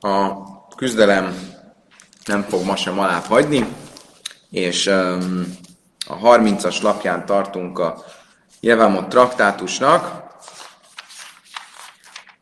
A 0.00 0.74
küzdelem 0.76 1.38
nem 2.24 2.42
fog 2.42 2.64
ma 2.64 2.76
sem 2.76 2.98
alá 2.98 3.22
hagyni, 3.28 3.66
és 4.50 4.86
um, 4.86 5.56
a 6.06 6.18
30-as 6.18 6.82
lapján 6.82 7.26
tartunk 7.26 7.78
a 7.78 8.04
Jevamot 8.60 9.08
traktátusnak, 9.08 10.22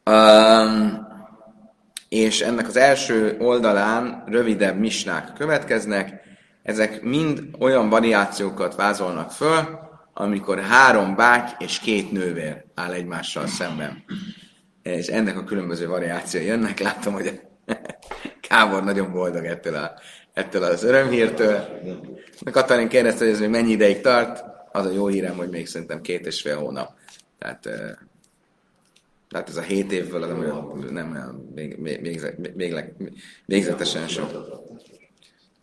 um, 0.04 1.06
és 2.08 2.40
ennek 2.40 2.68
az 2.68 2.76
első 2.76 3.36
oldalán 3.38 4.22
rövidebb 4.26 4.78
misnák 4.78 5.32
következnek, 5.32 6.20
ezek 6.62 7.02
mind 7.02 7.42
olyan 7.58 7.88
variációkat 7.88 8.74
vázolnak 8.74 9.30
föl, 9.30 9.78
amikor 10.14 10.60
három 10.60 11.16
báty 11.16 11.50
és 11.58 11.78
két 11.78 12.12
nővér 12.12 12.64
áll 12.74 12.92
egymással 12.92 13.46
szemben. 13.46 14.04
És 14.82 15.06
ennek 15.06 15.36
a 15.36 15.44
különböző 15.44 15.88
variációi 15.88 16.44
jönnek. 16.44 16.80
Látom, 16.80 17.12
hogy 17.12 17.40
Kábor 18.48 18.84
nagyon 18.84 19.12
boldog 19.12 19.44
ettől, 19.44 19.74
a, 19.74 19.92
ettől 20.32 20.62
az 20.62 20.82
örömhírtől. 20.82 21.80
Katalin 22.50 22.88
kérdezte, 22.88 23.24
hogy 23.24 23.32
ez 23.32 23.40
még 23.40 23.48
mennyi 23.48 23.70
ideig 23.70 24.00
tart. 24.00 24.44
Az 24.72 24.86
a 24.86 24.90
jó 24.90 25.06
hírem, 25.06 25.36
hogy 25.36 25.48
még 25.48 25.66
szerintem 25.66 26.00
két 26.00 26.26
és 26.26 26.40
fél 26.40 26.56
hónap. 26.56 26.92
Tehát, 27.38 27.60
tehát 29.28 29.48
ez 29.48 29.56
a 29.56 29.60
hét 29.60 29.92
évből 29.92 30.26
nem 30.26 30.38
olyan, 30.38 30.88
nem 30.90 31.10
olyan 31.10 31.54
végzetesen 33.46 34.08
sok. 34.08 34.30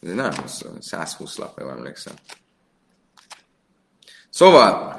Ez 0.02 0.14
nem, 0.14 0.31
120 0.80 1.38
lap, 1.38 1.59
jól 1.59 1.72
emlékszem. 1.72 2.14
Szóval, 4.30 4.94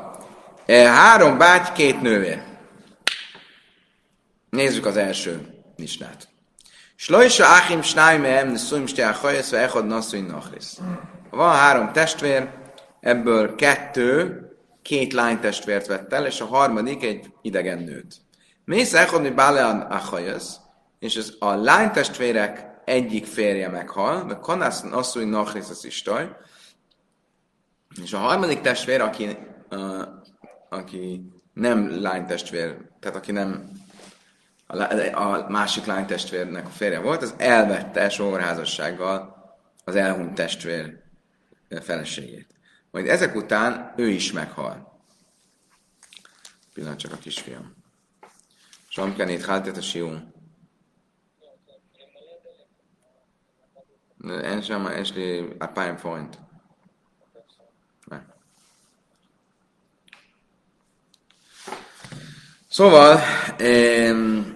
három 0.66 1.38
báty, 1.38 1.72
két 1.72 2.00
nővér. 2.00 2.42
Nézzük 4.50 4.86
az 4.86 4.96
első 4.96 5.46
misnát. 5.76 6.28
Slojsa 6.98 7.44
Achim 7.44 7.82
Schneimem 7.82 8.52
Neszuim 8.52 8.86
Stia 8.86 9.12
Chajes 9.12 9.50
ve 9.50 9.58
Echad 9.58 9.86
Nasuin 9.86 10.24
Nachris. 10.24 10.78
Van 11.30 11.54
három 11.54 11.92
testvér, 11.92 12.50
ebből 13.00 13.54
kettő, 13.54 14.40
két 14.82 15.12
lány 15.12 15.40
testvért 15.40 15.86
vett 15.86 16.12
el, 16.12 16.26
és 16.26 16.40
a 16.40 16.44
harmadik 16.46 17.04
egy 17.04 17.32
idegen 17.42 17.78
nőt. 17.78 18.16
Mész 18.64 18.94
Echad 18.94 19.22
mi 19.22 19.30
Balean 19.30 19.80
Achajes, 19.80 20.44
és 20.98 21.16
ez 21.16 21.32
a 21.38 21.54
lány 21.54 21.90
testvérek 21.90 22.66
egyik 22.84 23.26
férje 23.26 23.68
meghal, 23.68 24.24
de 24.24 24.34
Kanász 24.34 24.82
Nasuin 24.82 25.28
Nachris 25.28 25.68
az 25.70 25.84
istaj, 25.84 26.36
és 28.02 28.12
a 28.12 28.18
harmadik 28.18 28.60
testvér, 28.60 29.00
aki, 29.00 29.36
uh, 29.70 30.02
aki 30.68 31.32
nem 31.52 32.00
lánytestvér, 32.00 32.76
tehát 33.00 33.16
aki 33.16 33.32
nem 33.32 33.70
a, 34.67 35.21
a 35.21 35.49
másik 35.49 35.85
lánytestvérnek 35.85 36.65
a 36.65 36.69
férje 36.69 36.99
volt, 36.99 37.21
az 37.21 37.33
elvette 37.37 38.09
sógorházassággal 38.09 39.35
az 39.83 39.95
elhunyt 39.95 40.33
testvér 40.33 41.03
feleségét. 41.81 42.47
Majd 42.91 43.07
ezek 43.07 43.35
után 43.35 43.93
ő 43.97 44.07
is 44.07 44.31
meghal. 44.31 44.99
Pillanat 46.73 46.99
csak 46.99 47.13
a 47.13 47.17
kisfiam. 47.17 47.73
Somkenét 48.87 49.45
háltét 49.45 49.77
a 49.77 49.81
sium. 49.81 50.31
אין 54.29 54.61
שם, 54.61 54.85
יש 54.97 55.13
לי 55.13 55.49
אלפיים 55.61 55.97
פוינט. 55.97 56.35
Szóval, 62.73 63.19
um, 63.59 64.54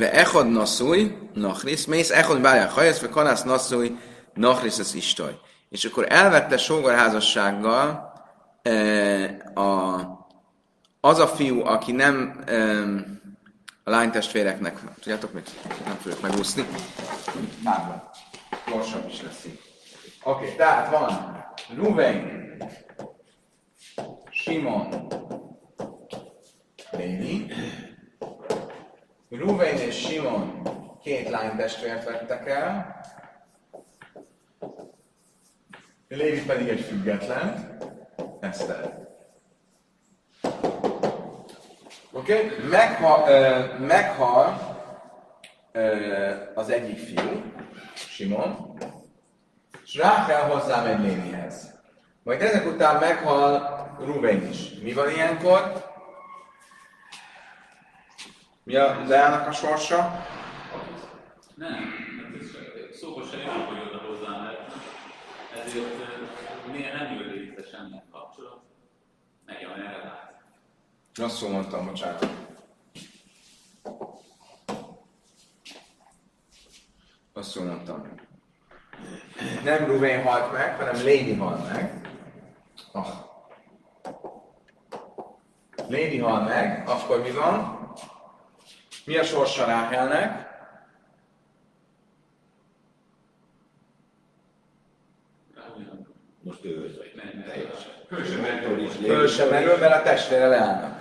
ve 0.00 0.12
echod 0.12 0.50
naszúj, 0.50 1.16
nachrisz, 1.34 1.84
mész 1.84 2.10
echod 2.10 2.40
bárja 2.40 2.68
hajasz, 2.68 3.00
ve 3.00 3.08
kanász 3.08 3.42
naszúj, 3.42 3.98
nachrisz 4.34 4.78
az 4.78 4.94
istoj. 4.94 5.38
És 5.68 5.84
akkor 5.84 6.06
elvette 6.08 6.56
sógorházassággal 6.56 8.12
e, 8.62 8.72
a, 9.54 10.00
az 11.00 11.18
a 11.18 11.26
fiú, 11.26 11.64
aki 11.64 11.92
nem 11.92 12.40
e, 12.46 12.82
a 13.84 13.90
lánytestvéreknek, 13.90 14.78
tudjátok 15.00 15.32
mit? 15.32 15.50
Nem 15.84 15.96
fogjuk 15.96 16.20
megúszni. 16.20 16.66
Már 17.62 18.02
gyorsabb 18.66 19.08
is 19.08 19.22
lesz. 19.22 19.44
Oké, 20.22 20.44
okay, 20.44 20.56
tehát 20.56 20.90
van 20.90 21.44
Ruvain, 21.76 22.56
Simon, 24.30 25.06
Lévi, 26.90 27.52
Ruvain 29.30 29.76
és 29.76 30.06
Simon 30.06 30.62
két 31.02 31.28
lány 31.28 31.56
testvért 31.56 32.04
vettek 32.04 32.48
el, 32.48 33.00
Lévi 36.08 36.44
pedig 36.46 36.68
egy 36.68 36.80
független, 36.80 37.76
Eszter. 38.40 39.08
Oké? 42.12 42.34
Okay? 42.34 42.68
Meghal, 42.68 43.20
uh, 43.20 43.78
meghal 43.86 44.76
uh, 45.74 46.32
az 46.54 46.70
egyik 46.70 46.98
fiú, 46.98 47.42
Simon, 47.94 48.78
és 49.84 49.96
rá 49.96 50.26
kell 50.26 50.42
hozzám 50.42 50.86
egy 50.86 51.00
Lévihez. 51.00 51.78
Majd 52.22 52.42
ezek 52.42 52.66
után 52.66 53.00
meghal 53.00 53.78
Ruben 53.98 54.48
is. 54.48 54.80
Mi 54.82 54.92
van 54.92 55.10
ilyenkor? 55.10 55.89
Mi 58.62 58.76
a 58.76 59.04
Leának 59.06 59.46
a 59.46 59.52
sorsa? 59.52 60.26
Nem, 61.54 61.72
hát 61.72 62.94
szóba 62.94 63.24
sem 63.24 63.40
jön, 63.40 63.64
hogy 63.64 63.88
oda 63.88 63.98
hozzám, 64.06 64.42
mert 64.42 64.72
ezért 65.64 65.86
miért 66.72 66.94
nem 66.94 67.14
jön 67.14 67.28
létre 67.28 67.62
semmi 67.62 68.02
kapcsolat, 68.12 68.60
meg 69.46 69.60
jön 69.60 69.70
erre 69.70 70.02
lát. 70.04 70.42
Rosszul 71.14 71.50
mondtam, 71.50 71.86
bocsánat. 71.86 72.26
Rosszul 77.34 77.64
mondtam. 77.64 78.14
Nem 79.64 79.84
Ruben 79.84 80.22
halt 80.22 80.52
meg, 80.52 80.76
hanem 80.76 80.94
Lady 80.94 81.34
halt 81.34 81.72
meg. 81.72 82.08
Oh. 82.92 83.28
Lady 85.88 86.18
hal 86.18 86.42
meg, 86.42 86.88
akkor 86.88 87.22
mi 87.22 87.30
van? 87.30 87.79
Mi 89.04 89.16
a 89.16 89.24
sorsa 89.24 89.64
Ráhelnek? 89.64 90.48
Most 96.42 96.64
ő 96.64 96.90
teljesen. 97.46 97.90
Föl 99.02 99.28
sem 99.28 99.48
merül, 99.48 99.78
mert 99.78 99.94
a 99.94 100.02
testvére 100.02 100.46
leállnak. 100.46 101.00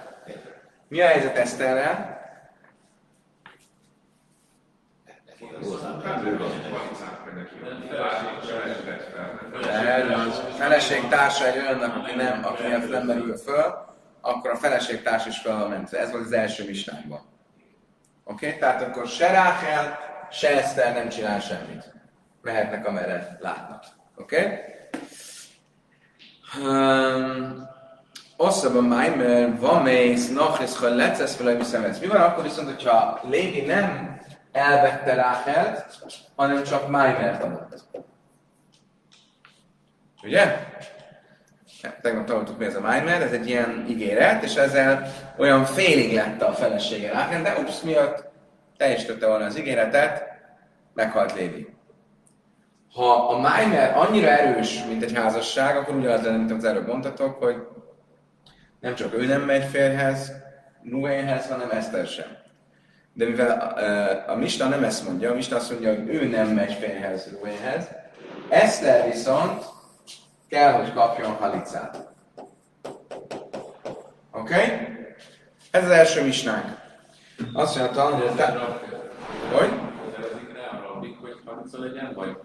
Mi 0.88 1.02
a 1.02 1.08
helyzet 1.08 1.38
Eszterrel? 1.38 2.18
Feleség 10.58 11.08
társa 11.08 11.46
egy 11.46 11.58
olyannak, 11.58 11.96
aki 11.96 12.16
nem, 12.16 12.46
aki 12.46 12.64
nem 12.68 13.06
merül 13.06 13.38
föl, 13.38 13.88
akkor 14.22 14.52
a 14.52 14.56
feleségtárs 14.56 15.26
is 15.26 15.38
fel 15.38 15.58
van 15.58 15.70
mentve. 15.70 16.00
Ez 16.00 16.12
volt 16.12 16.26
az 16.26 16.32
első 16.32 16.66
mistánkban. 16.66 17.29
Oké? 18.30 18.48
Okay? 18.48 18.60
Tehát 18.60 18.82
akkor 18.82 19.08
se 19.08 19.32
Ráhel, 19.32 20.00
se 20.32 20.50
Eszter 20.50 20.94
nem 20.94 21.10
csinál 21.10 21.40
semmit. 21.40 21.94
Mehetnek, 22.42 22.88
amerre 22.88 23.38
látnak. 23.40 23.84
Oké? 24.16 24.36
Okay? 24.36 24.68
Um, 26.64 27.68
Osszabban 28.38 28.84
máj, 28.84 29.16
mert 29.16 29.60
van 29.60 29.84
mész, 29.84 30.30
nachrisz, 30.30 30.78
ha 30.78 30.88
lecesz 30.88 31.36
fel, 31.36 31.98
Mi 32.02 32.08
van 32.08 32.22
akkor 32.22 32.44
viszont, 32.44 32.68
hogyha 32.68 33.20
Lévi 33.24 33.62
nem 33.62 34.20
elvette 34.52 35.14
Ráhelt, 35.14 35.86
hanem 36.36 36.64
csak 36.64 36.90
Májmert 36.90 37.44
adott? 37.44 37.86
Ugye? 40.24 40.68
Tegnap 42.02 42.26
tanultuk 42.26 42.58
mi 42.58 42.66
ez 42.66 42.76
a 42.76 42.80
Maimer, 42.80 43.22
ez 43.22 43.32
egy 43.32 43.48
ilyen 43.48 43.86
ígéret, 43.90 44.44
és 44.44 44.56
ezzel 44.56 45.14
olyan 45.38 45.66
félig 45.66 46.14
lett 46.14 46.42
a 46.42 46.54
felesége 46.54 47.12
Ráken, 47.12 47.44
de 47.44 47.56
ups, 47.60 47.82
miatt 47.82 48.24
teljesítette 48.78 49.28
volna 49.28 49.46
az 49.46 49.60
ígéretet, 49.60 50.24
meghalt 50.94 51.34
Lévi. 51.34 51.68
Ha 52.94 53.14
a 53.14 53.38
Maimer 53.38 53.98
annyira 53.98 54.28
erős, 54.28 54.84
mint 54.88 55.04
egy 55.04 55.16
házasság, 55.16 55.78
akkor 55.78 55.96
ugyanaz 55.96 56.24
lenne, 56.24 56.38
mint 56.38 56.52
az 56.52 56.64
előbb 56.64 56.88
mondtatok, 56.88 57.44
hogy 57.44 57.56
nem 58.80 58.96
csak 58.96 59.14
ő 59.14 59.26
nem 59.26 59.42
megy 59.42 59.64
férhez, 59.64 60.32
Ruvénhez, 60.90 61.48
hanem 61.48 61.70
Eszter 61.72 62.08
sem. 62.08 62.38
De 63.14 63.26
mivel 63.26 63.76
a, 64.28 64.32
a 64.32 64.36
Mista 64.36 64.68
nem 64.68 64.84
ezt 64.84 65.08
mondja, 65.08 65.32
a 65.32 65.36
Mista 65.36 65.56
azt 65.56 65.72
mondja, 65.72 65.90
hogy 65.90 66.10
ő 66.10 66.28
nem 66.28 66.48
megy 66.48 66.74
férhez, 66.74 67.30
Ruvénhez, 67.32 67.88
Eszter 68.50 69.06
viszont 69.12 69.64
kell, 70.50 70.72
hogy 70.72 70.94
kapjon 70.94 71.32
halicát. 71.32 72.08
Oké? 74.32 74.54
Okay? 74.54 74.68
Ez 75.72 75.84
az 75.84 75.90
első 75.90 76.24
misnánk. 76.24 76.66
Azt 77.54 77.78
mondta, 77.78 78.02
hogy 78.02 78.36
te... 78.36 78.46
Hogy? 79.52 79.70
Kötelezik 79.70 80.54
rá 80.54 80.78
a 80.78 80.94
rabbik, 80.94 81.18
hogy 81.22 81.36
halica 81.46 81.80
legyen, 81.80 82.14
vagy 82.14 82.38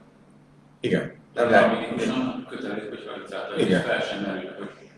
Igen. 0.81 1.13
Nem 1.35 1.51
lehet. 1.51 1.89
kötelezik, 2.49 2.89
hogy 2.89 3.11
halicát 3.15 3.51
legyen, 3.51 3.67
Igen. 3.67 3.81
fel 3.81 4.01
sem 4.01 4.21
merül, 4.21 4.55
hogy, 4.59 4.91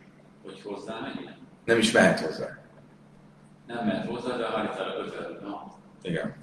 hogy 0.43 0.63
hozzá 0.65 0.93
menjen. 0.93 1.37
Nem 1.65 1.79
is 1.79 1.93
mehet 1.93 2.21
hozzá. 2.21 2.59
Nem 3.67 3.87
mehet 3.87 4.07
hozzá, 4.07 4.37
de 4.37 4.45
a 4.45 4.51
halicára 4.51 5.05
kötelezik. 5.05 5.37
Igen. 6.03 6.35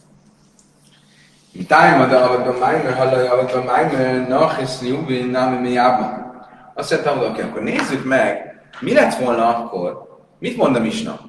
Time 1.54 2.07
de 2.10 2.18
aber 2.18 2.44
beim 2.44 2.60
Maimer 2.60 2.98
hallja, 2.98 3.31
aber 3.31 3.45
beim 3.45 3.65
Maimer 3.65 4.27
nach 4.27 4.60
ist 4.60 4.81
Newbin 4.81 5.31
name 5.31 5.60
mi 5.60 5.77
Abba. 5.77 6.23
Azt 6.74 6.92
mondtam, 6.92 7.18
hogy 7.18 7.28
oké, 7.28 7.42
akkor 7.42 7.62
nézzük 7.62 8.06
meg, 8.06 8.62
mi 8.80 8.94
lett 8.94 9.16
volna 9.16 9.48
akkor, 9.48 10.18
mit 10.40 10.58
mond 10.58 10.75
a 10.75 10.80
Misna? 10.80 11.20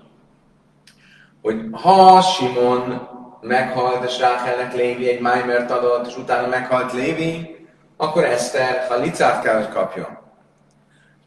Hogy 1.43 1.61
ha 1.73 2.21
Simon 2.21 3.09
meghalt, 3.41 4.05
és 4.05 4.19
Ráhelnek 4.19 4.75
Lévi 4.75 5.09
egy 5.09 5.21
Maimert 5.21 5.71
adott, 5.71 6.07
és 6.07 6.17
utána 6.17 6.47
meghalt 6.47 6.93
Lévi, 6.93 7.57
akkor 7.97 8.25
Eszter 8.25 8.87
halicát 8.89 9.43
kell, 9.43 9.55
hogy 9.57 9.69
kapjon. 9.69 10.19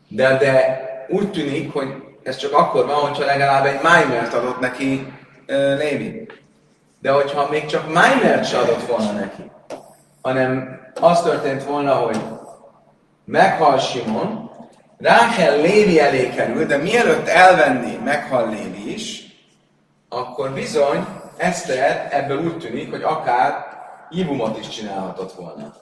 De, 0.08 0.38
de 0.38 0.82
úgy 1.10 1.32
tűnik, 1.32 1.74
hogy 1.74 1.96
ez 2.24 2.38
csak 2.38 2.54
akkor 2.54 2.86
van, 2.86 2.96
hogyha 2.96 3.26
legalább 3.26 3.66
egy 3.66 3.80
Maimert 3.84 4.34
adott 4.34 4.60
neki 4.60 5.14
uh, 5.48 5.78
Lévi. 5.78 6.28
De 7.02 7.12
hogyha 7.12 7.48
még 7.50 7.66
csak 7.66 7.94
Maimert 7.94 8.46
se 8.46 8.58
adott 8.58 8.86
volna 8.86 9.12
neki, 9.12 9.52
hanem 10.22 10.80
az 11.02 11.22
történt 11.22 11.64
volna, 11.64 11.94
hogy 11.94 12.18
meghal 13.28 13.80
Simon, 13.80 14.52
Ráhel 14.98 15.62
Lévi 15.62 16.00
elé 16.00 16.30
kerül, 16.30 16.66
de 16.66 16.78
mielőtt 16.78 17.28
elvenni, 17.28 17.96
meghal 18.04 18.50
Lévi 18.50 18.94
is, 18.94 19.26
akkor 20.10 20.54
bizony 20.54 21.06
Eszter 21.38 22.08
ebből 22.12 22.44
úgy 22.46 22.58
tűnik, 22.58 22.90
hogy 22.90 23.04
akár 23.04 23.66
Ibumot 24.10 24.60
is 24.60 24.68
csinálhatott 24.68 25.34
volna. 25.34 25.74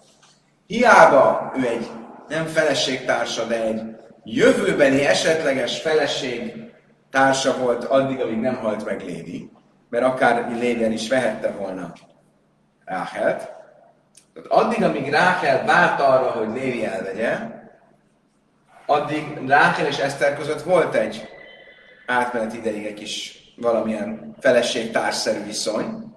Hiába 0.67 1.51
ő 1.57 1.67
egy 1.67 1.89
nem 2.27 2.45
feleségtársa, 2.45 3.45
de 3.45 3.61
egy 3.63 3.81
jövőbeni 4.23 5.05
esetleges 5.05 5.81
feleség 5.81 6.53
társa 7.11 7.57
volt 7.57 7.83
addig, 7.83 8.21
amíg 8.21 8.39
nem 8.39 8.55
halt 8.55 8.85
meg 8.85 9.01
Lévi, 9.01 9.51
mert 9.89 10.05
akár 10.05 10.51
Lévien 10.59 10.91
is 10.91 11.07
vehette 11.07 11.51
volna 11.51 11.93
Ráhelt. 12.85 13.54
Tehát 14.35 14.65
addig, 14.65 14.83
amíg 14.83 15.09
Ráhel 15.09 15.65
várt 15.65 16.01
arra, 16.01 16.31
hogy 16.31 16.47
Lévi 16.53 16.85
elvegye, 16.85 17.37
addig 18.85 19.47
Ráhel 19.47 19.85
és 19.85 19.97
Eszter 19.97 20.37
között 20.37 20.61
volt 20.61 20.95
egy 20.95 21.27
átmenet 22.05 22.53
ideig 22.53 22.85
egy 22.85 22.93
kis 22.93 23.39
valamilyen 23.57 24.35
feleség-társszerű 24.39 25.43
viszony, 25.43 26.15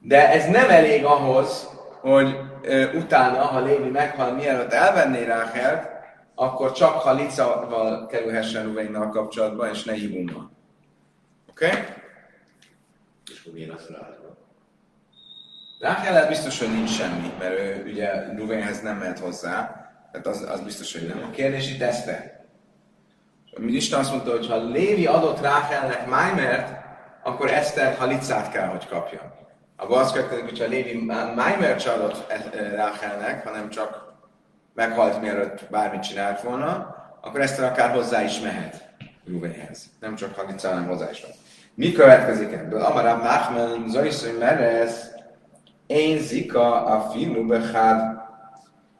de 0.00 0.30
ez 0.30 0.48
nem 0.48 0.70
elég 0.70 1.04
ahhoz, 1.04 1.68
hogy 2.00 2.36
ö, 2.62 2.96
utána, 2.96 3.42
ha 3.42 3.60
Lévi 3.60 3.88
meghal, 3.88 4.32
mielőtt 4.32 4.72
elvenné 4.72 5.24
Ráhelt, 5.24 5.90
akkor 6.34 6.72
csak 6.72 6.94
ha 6.94 7.12
Licával 7.12 8.06
kerülhessen 8.06 8.64
Ruveinnal 8.64 9.08
kapcsolatban, 9.08 9.68
és 9.68 9.84
ne 9.84 9.94
Ibummal. 9.94 10.52
Oké? 11.50 11.66
Okay? 11.66 11.80
És 13.30 13.40
akkor 13.40 13.52
milyen 13.52 13.70
az 13.70 13.88
rá? 15.82 15.88
Ráhellel 15.88 16.28
biztos, 16.28 16.58
hogy 16.58 16.72
nincs 16.72 16.90
semmi, 16.90 17.32
mert 17.38 17.58
ő 17.58 17.82
ugye 17.86 18.34
Ruvénhez 18.36 18.82
nem 18.82 18.96
mehet 18.96 19.18
hozzá, 19.18 19.82
tehát 20.12 20.26
az, 20.26 20.46
az 20.52 20.60
biztos, 20.60 20.92
hogy 20.92 21.06
nem. 21.06 21.28
A 21.28 21.30
kérdés 21.30 21.70
itt 21.70 21.82
Eszter. 21.82 22.40
Mi 23.56 23.72
Isten 23.72 23.98
azt 23.98 24.10
mondta, 24.10 24.30
hogy 24.30 24.46
ha 24.46 24.56
Lévi 24.56 25.06
adott 25.06 25.40
Ráhelnek 25.40 26.06
Májmert, 26.06 26.80
akkor 27.22 27.50
Eszter 27.50 27.96
halicát 27.96 28.50
kell, 28.52 28.66
hogy 28.66 28.86
kapjon. 28.86 29.22
Abban 29.76 29.98
az 29.98 30.12
következik, 30.12 30.44
hogyha 30.44 30.66
Lévi 30.66 31.04
Májmert 31.34 31.80
se 31.80 31.90
adott 31.90 32.30
eh, 32.30 32.72
Ráhelnek, 32.74 33.46
hanem 33.46 33.68
csak 33.68 34.12
meghalt, 34.74 35.20
mielőtt 35.20 35.70
bármit 35.70 36.02
csinált 36.02 36.40
volna, 36.40 36.96
akkor 37.20 37.40
Eszter 37.40 37.64
akár 37.64 37.90
hozzá 37.90 38.22
is 38.22 38.40
mehet 38.40 38.90
Ruvénhez. 39.26 39.84
Nem 40.00 40.14
csak 40.14 40.34
halicá, 40.34 40.68
hanem 40.68 40.86
hozzá 40.86 41.10
is 41.10 41.20
mehet. 41.20 41.36
Mi 41.74 41.92
következik 41.92 42.52
ebből? 42.52 42.82
Amarab 42.82 43.22
Nachman, 43.22 43.88
Zaiszony 43.88 44.34
Merez, 44.38 45.11
én 45.92 46.18
zika 46.18 46.84
a 46.84 47.10
filu 47.10 47.46
behád. 47.46 48.20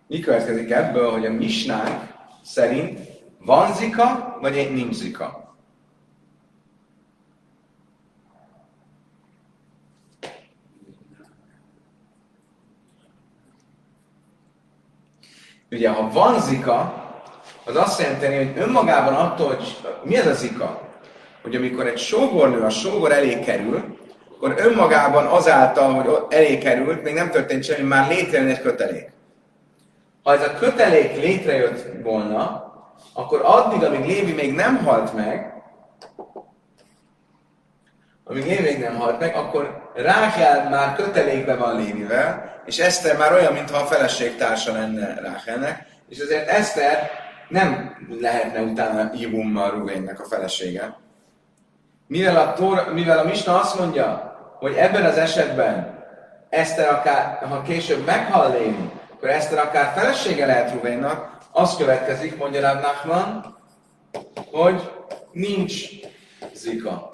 Mi 0.06 0.20
következik 0.20 0.70
ebből, 0.70 1.10
hogy 1.10 1.26
a 1.26 1.32
misnánk 1.32 2.12
szerint 2.42 2.98
van 3.38 3.74
zika, 3.74 4.38
vagy 4.40 4.70
nincs 4.72 4.94
zika? 4.94 5.54
Ugye, 15.70 15.90
ha 15.90 16.10
van 16.10 16.40
zika, 16.40 17.02
az 17.64 17.76
azt 17.76 18.00
jelenti, 18.00 18.26
hogy 18.26 18.62
önmagában 18.62 19.14
attól, 19.14 19.46
hogy 19.46 19.76
mi 20.04 20.16
ez 20.16 20.26
a 20.26 20.34
zika? 20.34 20.88
Hogy 21.42 21.56
amikor 21.56 21.86
egy 21.86 21.98
sógornő 21.98 22.60
a 22.60 22.70
sógor 22.70 23.12
elé 23.12 23.40
kerül, 23.40 23.98
akkor 24.42 24.66
önmagában 24.66 25.26
azáltal, 25.26 25.92
hogy 25.92 26.38
elé 26.38 26.58
került, 26.58 27.02
még 27.02 27.14
nem 27.14 27.30
történt 27.30 27.64
semmi, 27.64 27.88
már 27.88 28.08
létrejön 28.08 28.48
egy 28.48 28.60
kötelék. 28.60 29.10
Ha 30.22 30.32
ez 30.32 30.42
a 30.42 30.54
kötelék 30.54 31.16
létrejött 31.16 32.02
volna, 32.02 32.72
akkor 33.12 33.40
addig, 33.44 33.82
amíg 33.82 34.06
Lévi 34.06 34.32
még 34.32 34.54
nem 34.54 34.84
halt 34.84 35.14
meg, 35.14 35.52
amíg 38.24 38.44
Lévi 38.44 38.62
még 38.62 38.78
nem 38.78 38.96
halt 38.96 39.20
meg, 39.20 39.34
akkor 39.34 39.90
Rákel 39.94 40.68
már 40.68 40.94
kötelékben 40.94 41.58
van 41.58 41.76
Lévivel, 41.76 42.60
és 42.64 42.78
Eszter 42.78 43.16
már 43.16 43.32
olyan, 43.32 43.52
mintha 43.52 43.78
a 43.78 43.86
feleségtársa 43.86 44.72
lenne 44.72 45.20
Rákelnek, 45.20 45.86
és 46.08 46.20
azért 46.20 46.48
Eszter 46.48 47.10
nem 47.48 47.96
lehetne 48.20 48.60
utána 48.60 49.10
Ibummal 49.14 49.70
Ruvénnek 49.70 50.20
a 50.20 50.24
felesége. 50.24 50.96
Mivel 52.06 52.36
a, 52.36 52.52
Tóra, 52.52 52.92
mivel 52.92 53.18
a 53.18 53.24
Misna 53.24 53.60
azt 53.60 53.78
mondja, 53.78 54.31
hogy 54.62 54.74
ebben 54.74 55.04
az 55.04 55.16
esetben 55.16 56.04
Eszter 56.48 56.88
akár, 56.88 57.46
ha 57.48 57.62
később 57.62 58.04
meghal 58.04 58.52
Lévi, 58.52 58.90
akkor 59.12 59.28
Eszter 59.28 59.58
akár 59.58 59.92
felesége 59.92 60.46
lehet 60.46 60.72
Ruvénnak, 60.72 61.38
az 61.52 61.76
következik, 61.76 62.36
mondja 62.36 62.60
Ráb 62.60 62.80
Nachman, 62.80 63.58
hogy 64.50 64.90
nincs 65.32 65.84
zika. 66.52 67.10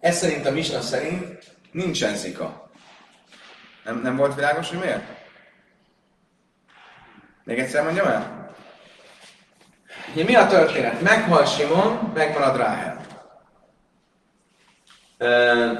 Ez 0.00 0.16
szerint 0.16 0.46
a 0.46 0.50
Misna 0.50 0.80
szerint 0.80 1.56
nincsen 1.72 2.14
zika. 2.14 2.70
Nem, 3.84 4.00
nem 4.02 4.16
volt 4.16 4.34
világos, 4.34 4.68
hogy 4.68 4.78
miért? 4.78 5.04
Még 7.44 7.58
egyszer 7.58 7.84
mondjam 7.84 8.06
el? 8.06 8.52
Mi 10.14 10.34
a 10.34 10.46
történet? 10.46 11.00
Meghal 11.00 11.44
Simon, 11.44 12.12
megmarad 12.14 12.56
Ráhel. 12.56 13.06
Ö, 15.18 15.72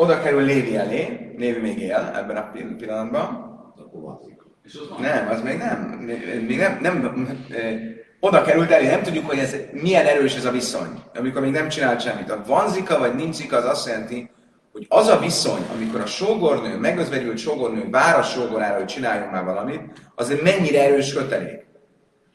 oda 0.00 0.20
kerül 0.20 0.42
Lévi 0.42 0.76
elé, 0.76 1.32
Lévi 1.36 1.60
még 1.60 1.78
él 1.78 2.12
ebben 2.16 2.36
a 2.36 2.50
pillanatban. 2.78 3.48
És 4.62 4.78
nem, 5.00 5.28
az 5.28 5.42
még 5.42 5.58
nem. 5.58 5.78
Még 6.46 6.58
nem, 6.58 6.78
nem 6.80 7.28
oda 8.20 8.42
került 8.42 8.70
elé, 8.70 8.86
nem 8.86 9.02
tudjuk, 9.02 9.26
hogy 9.26 9.38
ez 9.38 9.56
milyen 9.72 10.06
erős 10.06 10.36
ez 10.36 10.44
a 10.44 10.50
viszony, 10.50 11.02
amikor 11.14 11.42
még 11.42 11.50
nem 11.50 11.68
csinált 11.68 12.00
semmit. 12.00 12.30
A 12.30 12.42
van 12.46 12.68
zika 12.68 12.98
vagy 12.98 13.14
nincs 13.14 13.34
zika, 13.34 13.56
az 13.56 13.64
azt 13.64 13.86
jelenti, 13.86 14.30
hogy 14.72 14.86
az 14.88 15.08
a 15.08 15.18
viszony, 15.18 15.66
amikor 15.74 16.00
a 16.00 16.06
sógornő, 16.06 16.78
megözvegyült 16.78 17.38
sógornő 17.38 17.88
vár 17.90 18.18
a 18.18 18.22
sógorára, 18.22 18.76
hogy 18.76 18.86
csináljon 18.86 19.28
már 19.28 19.44
valamit, 19.44 19.80
az 20.14 20.34
mennyire 20.42 20.84
erős 20.84 21.12
kötelék. 21.12 21.66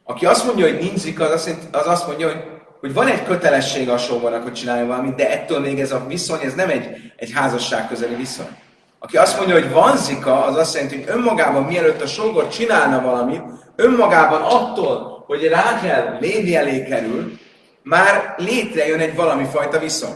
Aki 0.03 0.25
azt 0.25 0.45
mondja, 0.45 0.65
hogy 0.65 0.79
nincs 0.79 0.97
zika, 0.97 1.23
az 1.23 1.31
azt, 1.31 1.57
az 1.71 1.87
azt 1.87 2.07
mondja, 2.07 2.27
hogy, 2.27 2.43
hogy 2.85 2.93
van 2.93 3.07
egy 3.07 3.23
kötelessége 3.23 3.91
a 3.91 3.97
sógornak, 3.97 4.43
hogy 4.43 4.53
csináljon 4.53 4.87
valamit, 4.87 5.15
de 5.15 5.31
ettől 5.31 5.59
még 5.59 5.79
ez 5.79 5.91
a 5.91 6.05
viszony, 6.07 6.39
ez 6.41 6.53
nem 6.53 6.69
egy, 6.69 7.11
egy 7.15 7.31
házasság 7.33 7.87
közeli 7.87 8.15
viszony. 8.15 8.57
Aki 8.99 9.17
azt 9.17 9.37
mondja, 9.37 9.55
hogy 9.55 9.71
van 9.71 9.97
zika, 9.97 10.43
az 10.43 10.55
azt 10.55 10.73
jelenti, 10.73 10.95
hogy 10.95 11.05
önmagában, 11.07 11.63
mielőtt 11.63 12.01
a 12.01 12.07
sógor 12.07 12.47
csinálna 12.47 13.01
valamit, 13.01 13.41
önmagában 13.75 14.41
attól, 14.41 15.23
hogy 15.27 15.43
Rákel 15.47 16.17
Lévi 16.21 16.55
elé 16.55 16.83
kerül, 16.83 17.39
már 17.83 18.35
létrejön 18.37 18.99
egy 18.99 19.15
valami 19.15 19.45
fajta 19.45 19.79
viszony. 19.79 20.15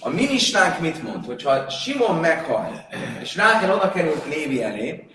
A 0.00 0.08
mi 0.08 0.26
misnánk 0.30 0.80
mit 0.80 1.02
mond? 1.02 1.24
Hogyha 1.24 1.70
Simon 1.70 2.16
meghal, 2.16 2.86
és 3.22 3.36
Rákel 3.36 3.74
oda 3.74 3.92
került 3.92 4.24
Lévi 4.28 4.62
elé, 4.62 5.08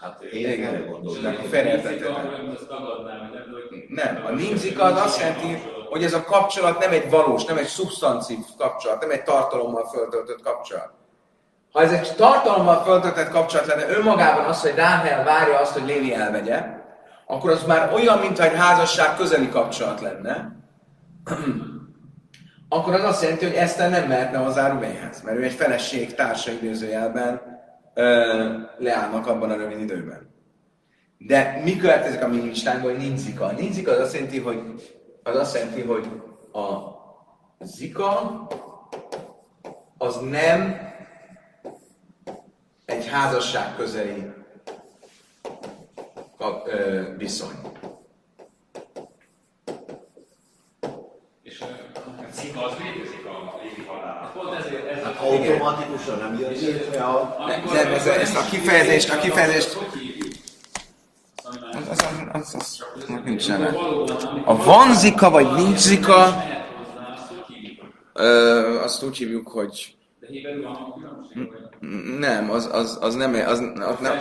Hát 0.00 0.22
én 0.22 0.64
erre 0.64 0.78
gondoltam. 0.78 1.32
Zika, 1.32 1.42
félreértettem. 1.42 2.14
hogy 2.14 2.54
azt 2.54 2.68
tagadnám, 2.68 3.30
nem, 3.32 3.44
hogy... 3.52 3.84
Nem, 3.88 4.24
a 4.26 4.30
nimzika 4.30 4.84
az 4.84 5.00
azt 5.00 5.20
jelenti, 5.20 5.62
hogy 5.88 6.04
ez 6.04 6.14
a 6.14 6.24
kapcsolat 6.24 6.78
nem 6.78 6.90
egy 6.90 7.10
valós, 7.10 7.44
nem 7.44 7.56
egy 7.56 7.66
szubstanszív 7.66 8.38
kapcsolat, 8.58 9.00
nem 9.00 9.10
egy 9.10 9.22
tartalommal 9.22 9.88
föltöltött 9.88 10.42
kapcsolat. 10.42 10.90
Ha 11.72 11.82
ez 11.82 11.92
egy 11.92 12.14
tartalommal 12.16 12.82
föltöltött 12.82 13.28
kapcsolat 13.28 13.66
lenne, 13.66 13.88
önmagában 13.88 14.44
az, 14.44 14.60
hogy 14.60 14.74
Ráhel 14.74 15.24
várja 15.24 15.58
azt, 15.58 15.72
hogy 15.72 15.86
Lévi 15.86 16.14
elvegye, 16.14 16.64
akkor 17.26 17.50
az 17.50 17.64
már 17.64 17.92
olyan, 17.92 18.18
mintha 18.18 18.44
egy 18.44 18.56
házasság 18.56 19.16
közeli 19.16 19.48
kapcsolat 19.48 20.00
lenne. 20.00 20.56
akkor 22.68 22.94
az 22.94 23.04
azt 23.04 23.22
jelenti, 23.22 23.44
hogy 23.44 23.54
Eszter 23.54 23.90
nem 23.90 24.08
mehetne 24.08 24.38
hozzá 24.38 24.68
Rubenhez, 24.68 25.22
mert 25.22 25.36
ő 25.36 25.42
egy 25.42 25.52
feleség 25.52 26.14
társa 26.14 26.50
időzőjelben 26.50 27.40
ö, 27.42 27.59
leállnak 28.78 29.26
abban 29.26 29.50
a 29.50 29.56
rövid 29.56 29.80
időben. 29.80 30.34
De 31.18 31.60
mi 31.64 31.76
következik 31.76 32.22
a 32.22 32.28
Ministánból, 32.28 32.90
hogy 32.90 33.00
nincs 33.00 33.18
zika? 33.18 33.52
Nincs 33.52 33.74
zika 33.74 33.90
az 33.90 33.98
azt 33.98 34.14
jelenti, 34.14 34.38
hogy, 34.38 34.62
az 35.22 35.36
azt 35.36 35.54
jelenti, 35.54 35.80
hogy 35.80 36.06
a 36.52 36.68
zika 37.60 38.46
az 39.98 40.20
nem 40.30 40.88
egy 42.84 43.06
házasság 43.06 43.76
közeli 43.76 44.32
viszony. 47.16 47.54
És 51.42 51.60
ö, 51.60 51.64
A 52.40 52.42
cika 52.42 52.64
az 52.64 52.72
létezik 52.82 53.26
a 53.26 53.60
légi 53.62 53.82
pont 54.34 54.54
ezért 54.54 54.88
ez 54.88 55.04
Hát 55.04 55.18
automatikusan 55.18 56.18
nem 56.18 56.38
jön 56.38 56.50
létre 56.50 57.04
a... 57.04 57.36
Nem, 57.72 57.92
ez, 57.92 58.06
ezt 58.06 58.36
a 58.36 58.44
kifejezést, 58.50 59.10
a 59.10 59.18
kifejezést, 59.18 59.78
az, 61.72 61.88
az, 61.90 62.04
az, 62.32 62.54
az, 62.54 62.84
az 62.94 63.04
nincs 63.24 63.48
neve. 63.48 63.68
A 64.44 64.56
van 64.56 64.94
zika, 64.94 65.30
vagy 65.30 65.52
nincs 65.52 65.78
zika, 65.78 66.44
ö, 68.12 68.80
azt 68.82 69.02
úgy 69.02 69.16
hívjuk, 69.16 69.48
hogy 69.48 69.96
De 70.20 70.26
héberül 70.26 70.62
van 70.62 70.72
a 70.72 70.94
különbség, 70.94 71.52
vagy? 71.80 72.18
nem, 72.18 72.50
az, 72.50 72.68
az, 72.72 72.98
az 73.00 73.14
nem, 73.14 73.34
az, 73.34 73.62
az 73.78 73.96
nem, 74.00 74.18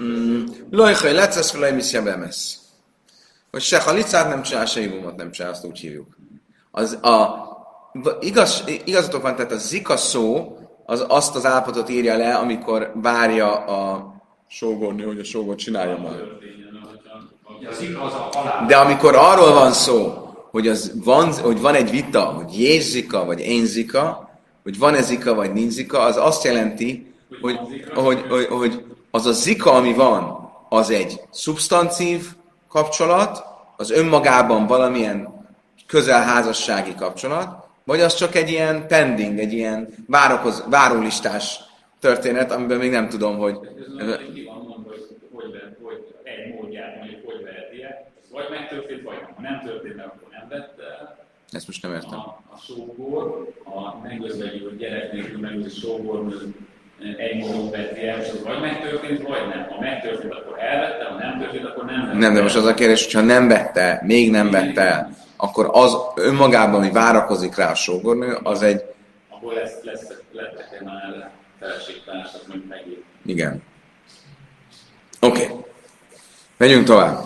Mm, 0.00 0.44
Lojhaj, 0.70 1.12
lecesz 1.12 1.50
fel, 1.50 1.74
miszja 1.74 2.02
bemesz. 2.02 2.58
Hogy 3.50 3.60
se 3.62 3.80
halicát 3.80 4.28
nem 4.28 4.42
csinál, 4.42 4.66
se 4.66 4.80
ibumot 4.80 5.16
nem 5.16 5.30
csinál, 5.30 5.50
azt 5.50 5.64
úgy 5.64 5.78
hívjuk. 5.78 6.16
Az 6.76 6.98
a, 7.02 7.42
igaz, 8.20 8.64
igazatok 8.84 9.22
van, 9.22 9.36
tehát 9.36 9.52
a 9.52 9.56
zika 9.56 9.96
szó, 9.96 10.56
az 10.86 11.04
azt 11.08 11.36
az 11.36 11.46
állapotot 11.46 11.88
írja 11.88 12.16
le, 12.16 12.34
amikor 12.34 12.92
várja 12.94 13.52
a 13.52 14.12
sógornő, 14.48 15.04
hogy 15.04 15.18
a 15.18 15.24
sógor 15.24 15.54
csinálja 15.54 15.96
halál. 15.96 16.38
De 18.66 18.76
amikor 18.76 19.14
arról 19.14 19.52
van 19.52 19.72
szó, 19.72 20.12
hogy, 20.50 20.68
az 20.68 20.92
van, 21.04 21.32
hogy 21.32 21.60
van 21.60 21.74
egy 21.74 21.90
vita, 21.90 22.22
hogy 22.22 22.60
jézika 22.60 23.24
vagy 23.24 23.40
én 23.40 23.66
zika, 23.66 24.30
hogy 24.62 24.78
van-e 24.78 25.00
zika 25.00 25.34
vagy 25.34 25.52
nincs 25.52 25.72
zika, 25.72 25.98
az 26.00 26.16
azt 26.16 26.44
jelenti, 26.44 27.14
hogy, 27.40 27.58
hogy, 27.94 28.24
hogy, 28.28 28.46
hogy 28.46 28.84
az 29.10 29.26
a 29.26 29.32
zika, 29.32 29.72
ami 29.72 29.92
van, 29.92 30.50
az 30.68 30.90
egy 30.90 31.20
szubstancív 31.30 32.26
kapcsolat, 32.68 33.44
az 33.76 33.90
önmagában 33.90 34.66
valamilyen 34.66 35.33
közelházassági 35.94 36.94
kapcsolat, 36.94 37.48
vagy 37.84 38.00
az 38.00 38.14
csak 38.14 38.34
egy 38.34 38.50
ilyen 38.50 38.86
pending, 38.86 39.38
egy 39.38 39.52
ilyen 39.52 39.88
várokoz, 40.06 40.64
várólistás 40.70 41.60
történet, 42.00 42.52
amiben 42.52 42.78
még 42.78 42.90
nem 42.90 43.08
tudom, 43.08 43.38
hogy... 43.38 43.58
Közben 43.98 44.32
ki 44.34 44.44
van 44.44 44.56
mondva, 44.56 44.90
hogy 44.90 45.06
hogy, 45.32 45.50
lehet, 45.52 45.76
hogy 45.82 46.14
egy 46.22 46.54
módját, 46.54 46.98
mondjuk, 46.98 47.20
hogy 47.24 47.42
veheti 47.44 47.82
el. 47.82 48.12
Vagy 48.32 48.44
megtörtént, 48.50 49.02
vagy 49.02 49.16
nem. 49.20 49.30
Ha 49.34 49.42
nem 49.42 49.60
történt 49.64 49.98
akkor 49.98 50.28
nem 50.30 50.48
vette 50.48 50.82
el. 50.82 51.26
Ezt 51.50 51.66
most 51.66 51.82
nem 51.82 51.92
értem. 51.92 52.18
A, 52.18 52.40
a 52.54 52.56
sógor, 52.66 53.52
a 53.64 53.98
megözvegyült 54.02 54.76
gyerek 54.76 55.12
nélkül 55.12 55.40
megőző 55.40 55.68
sógornő 55.68 56.54
egy 57.18 57.36
módon 57.40 57.70
veti 57.70 58.06
el, 58.08 58.20
és 58.20 58.28
az 58.28 58.42
vagy 58.42 58.60
megtörtént, 58.60 59.22
vagy 59.22 59.48
nem. 59.48 59.66
Ha 59.70 59.80
megtörtént, 59.80 60.32
akkor 60.32 60.58
elvette, 60.58 61.04
ha 61.04 61.16
nem 61.18 61.38
történt, 61.38 61.64
akkor 61.64 61.84
nem 61.84 62.00
vette 62.06 62.18
Nem, 62.18 62.34
de 62.34 62.42
most 62.42 62.56
az 62.56 62.64
a 62.64 62.74
kérdés, 62.74 63.04
hogyha 63.04 63.20
nem 63.20 63.48
vette, 63.48 64.00
még 64.04 64.30
nem 64.30 64.50
vette 64.50 64.80
el, 64.80 65.22
akkor 65.44 65.68
az 65.72 65.96
önmagában, 66.14 66.74
ami 66.74 66.90
várakozik 66.90 67.56
rá 67.56 67.70
a 67.70 67.74
sógornő, 67.74 68.38
az 68.42 68.62
egy, 68.62 68.84
Akkor 69.28 69.52
lesz, 69.52 69.72
lesz, 69.82 70.06
lettek 70.32 70.82
már 70.84 71.30
feleségtársak, 71.60 72.46
mint 72.46 72.68
megint. 72.68 73.04
igen. 73.26 73.62
Oké. 75.20 75.44
Okay. 75.44 75.56
Megyünk 76.56 76.86
tovább. 76.86 77.18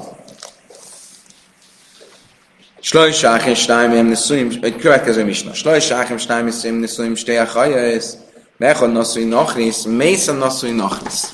Slaj 2.80 3.12
sáchem 3.12 3.54
stájm 3.54 3.90
em 3.90 4.06
neszuim, 4.06 4.50
egy 4.60 4.76
következő 4.76 5.24
misna. 5.24 5.54
Slaj 5.54 5.80
sáchem 5.80 6.16
stájm 6.16 6.48
em 6.62 6.74
neszuim 6.74 7.14
stéja 7.14 7.44
hajajesz, 7.44 8.16
mechad 8.56 8.92
naszui 8.92 9.24
nachrisz, 9.24 9.84
mészen 9.84 10.36
naszui 10.36 10.70
nachrisz. 10.70 11.32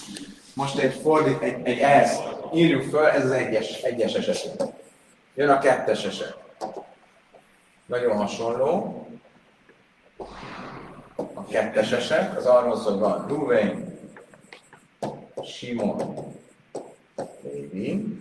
Most 0.54 0.78
egy 0.78 1.00
fordít, 1.02 1.42
egy, 1.42 1.56
egy 1.62 1.78
ezt 1.78 2.22
írjuk 2.54 2.82
föl, 2.82 3.06
ez 3.06 3.24
az 3.24 3.30
egyes, 3.30 3.80
egyes 3.82 4.12
eset. 4.12 4.72
Jön 5.34 5.48
a 5.48 5.58
kettes 5.58 6.04
eset. 6.04 6.43
Nagyon 7.86 8.16
hasonló. 8.16 9.06
A 11.34 11.44
kettes 11.48 11.92
eset, 11.92 12.36
az 12.36 12.46
arról 12.46 12.76
szól, 12.76 12.92
hogy 12.92 13.00
van 13.00 13.26
Ruvain, 13.28 13.98
Simon, 15.44 16.14
Lévi. 17.42 18.18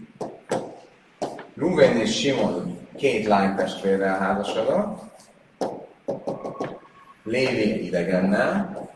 Ruvain 1.55 1.97
és 1.97 2.19
Simon 2.19 2.87
két 2.97 3.25
lány 3.25 3.55
testvérrel 3.55 4.19
házasodott. 4.19 5.01
Lévi 7.23 7.85
idegennel, 7.85 8.89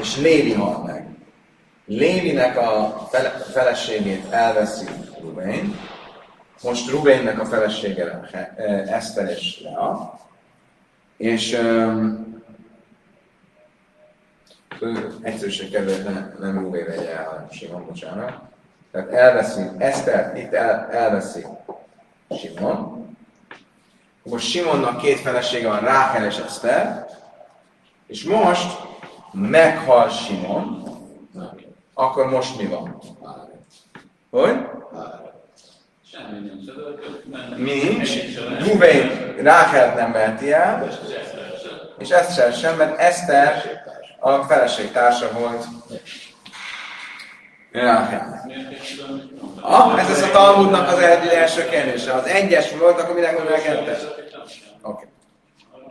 és 0.00 0.16
Lévi 0.16 0.52
hal 0.52 0.82
meg. 0.84 1.08
Lévinek 1.86 2.56
a 2.56 2.96
fele, 3.10 3.28
feleségét 3.28 4.30
elveszi 4.30 4.86
Ruvain, 5.20 5.76
most 6.62 6.90
Rubennek 6.90 7.40
a 7.40 7.44
felesége 7.44 8.20
eh, 8.32 8.94
Eszter 8.94 9.30
és 9.30 9.60
Lea, 9.60 10.20
és 11.16 11.52
um, 11.52 12.26
egyszerűség 15.22 15.70
kedvéért 15.70 16.04
nem, 16.04 16.36
nem 16.40 16.58
Ruben 16.58 16.84
vegye 16.84 17.16
el, 17.16 17.24
hanem 17.24 17.50
Simon, 17.50 17.86
bocsánat. 17.86 18.40
Tehát 18.92 19.10
elveszi, 19.10 19.62
Eszter 19.78 20.36
itt 20.36 20.52
el, 20.52 20.90
elveszi 20.90 21.46
Simon. 22.30 23.06
Most 24.22 24.48
Simonnak 24.48 25.00
két 25.00 25.20
felesége 25.20 25.68
van, 25.68 25.80
Rákel 25.80 26.24
és 26.24 26.38
Eszter, 26.38 27.06
és 28.06 28.24
most 28.24 28.78
meghal 29.32 30.08
Simon, 30.08 30.84
akkor 31.94 32.30
most 32.30 32.58
mi 32.58 32.66
van? 32.66 33.02
Hogy? 34.30 34.66
Nincs. 37.56 38.10
Ruben 38.66 39.34
Rákelt 39.42 39.94
nem 39.94 40.12
veheti 40.12 40.52
el, 40.52 40.88
És 41.98 42.10
Eszter 42.10 42.52
sem. 42.52 42.76
mert 42.76 42.98
Eszter 42.98 43.62
a 44.20 44.42
feleségtársa 44.42 45.30
volt 45.38 45.64
Rákelnek. 47.72 48.40
Ah, 49.60 50.00
ez 50.00 50.08
lesz 50.08 50.22
a 50.22 50.30
Talmudnak 50.30 50.88
az 50.88 50.98
első 50.98 51.68
kérdése. 51.68 52.12
Az 52.12 52.26
egyes 52.26 52.76
volt, 52.76 53.00
akkor 53.00 53.14
minek 53.14 53.38
mondja? 53.38 53.54
Oké. 54.82 55.06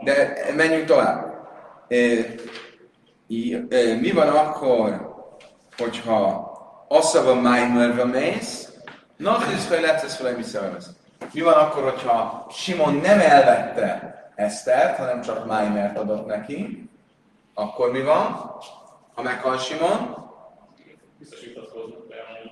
De 0.02 0.32
menjünk 0.56 0.86
tovább. 0.86 1.34
Mi 4.00 4.10
van 4.14 4.28
akkor, 4.28 5.14
hogyha 5.78 6.50
asszava 6.88 7.34
májmörve 7.34 8.04
mész, 8.04 8.68
nachrisz 9.16 9.66
fel, 9.66 9.80
letszesz 9.80 10.16
fel, 10.16 10.34
visszavesz. 10.34 10.86
Mi 11.32 11.40
van 11.40 11.52
akkor, 11.54 11.82
hogyha 11.82 12.46
Simon 12.50 12.94
nem 12.94 13.20
elvette 13.20 14.14
Esztert, 14.34 14.96
hanem 14.96 15.20
csak 15.20 15.46
Májmert 15.46 15.98
adott 15.98 16.26
neki, 16.26 16.88
akkor 17.54 17.92
mi 17.92 18.02
van? 18.02 18.56
Ha 19.14 19.22
meghal 19.22 19.58
Simon? 19.58 20.24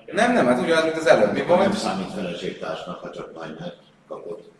Nem, 0.05 0.33
nem, 0.33 0.45
hát 0.47 0.59
ugyanaz, 0.59 0.83
mint 0.83 0.97
az 0.97 1.07
előbb. 1.07 1.33
Mi 1.33 1.39
Nem 1.39 1.47
volt? 1.47 1.73
számít 1.77 2.13
feleségtársnak, 2.13 2.99
ha 2.99 3.09
csak 3.09 3.33
majd 3.33 3.73
kapott. 4.07 4.51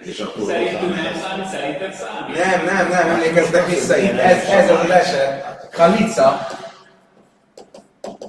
És 0.00 0.18
akkor 0.20 0.34
hozzá- 0.34 0.80
nem 0.80 1.14
számít, 1.22 1.48
szerinted 1.48 1.92
számít? 1.92 2.36
Nem, 2.36 2.64
nem, 2.64 2.88
nem, 2.88 3.08
emlékeztek 3.08 3.66
vissza 3.66 3.96
itt. 3.96 4.18
Ez, 4.18 4.44
ez 4.48 4.70
az 4.70 4.90
eset. 4.90 5.68
Kalica. 5.70 6.46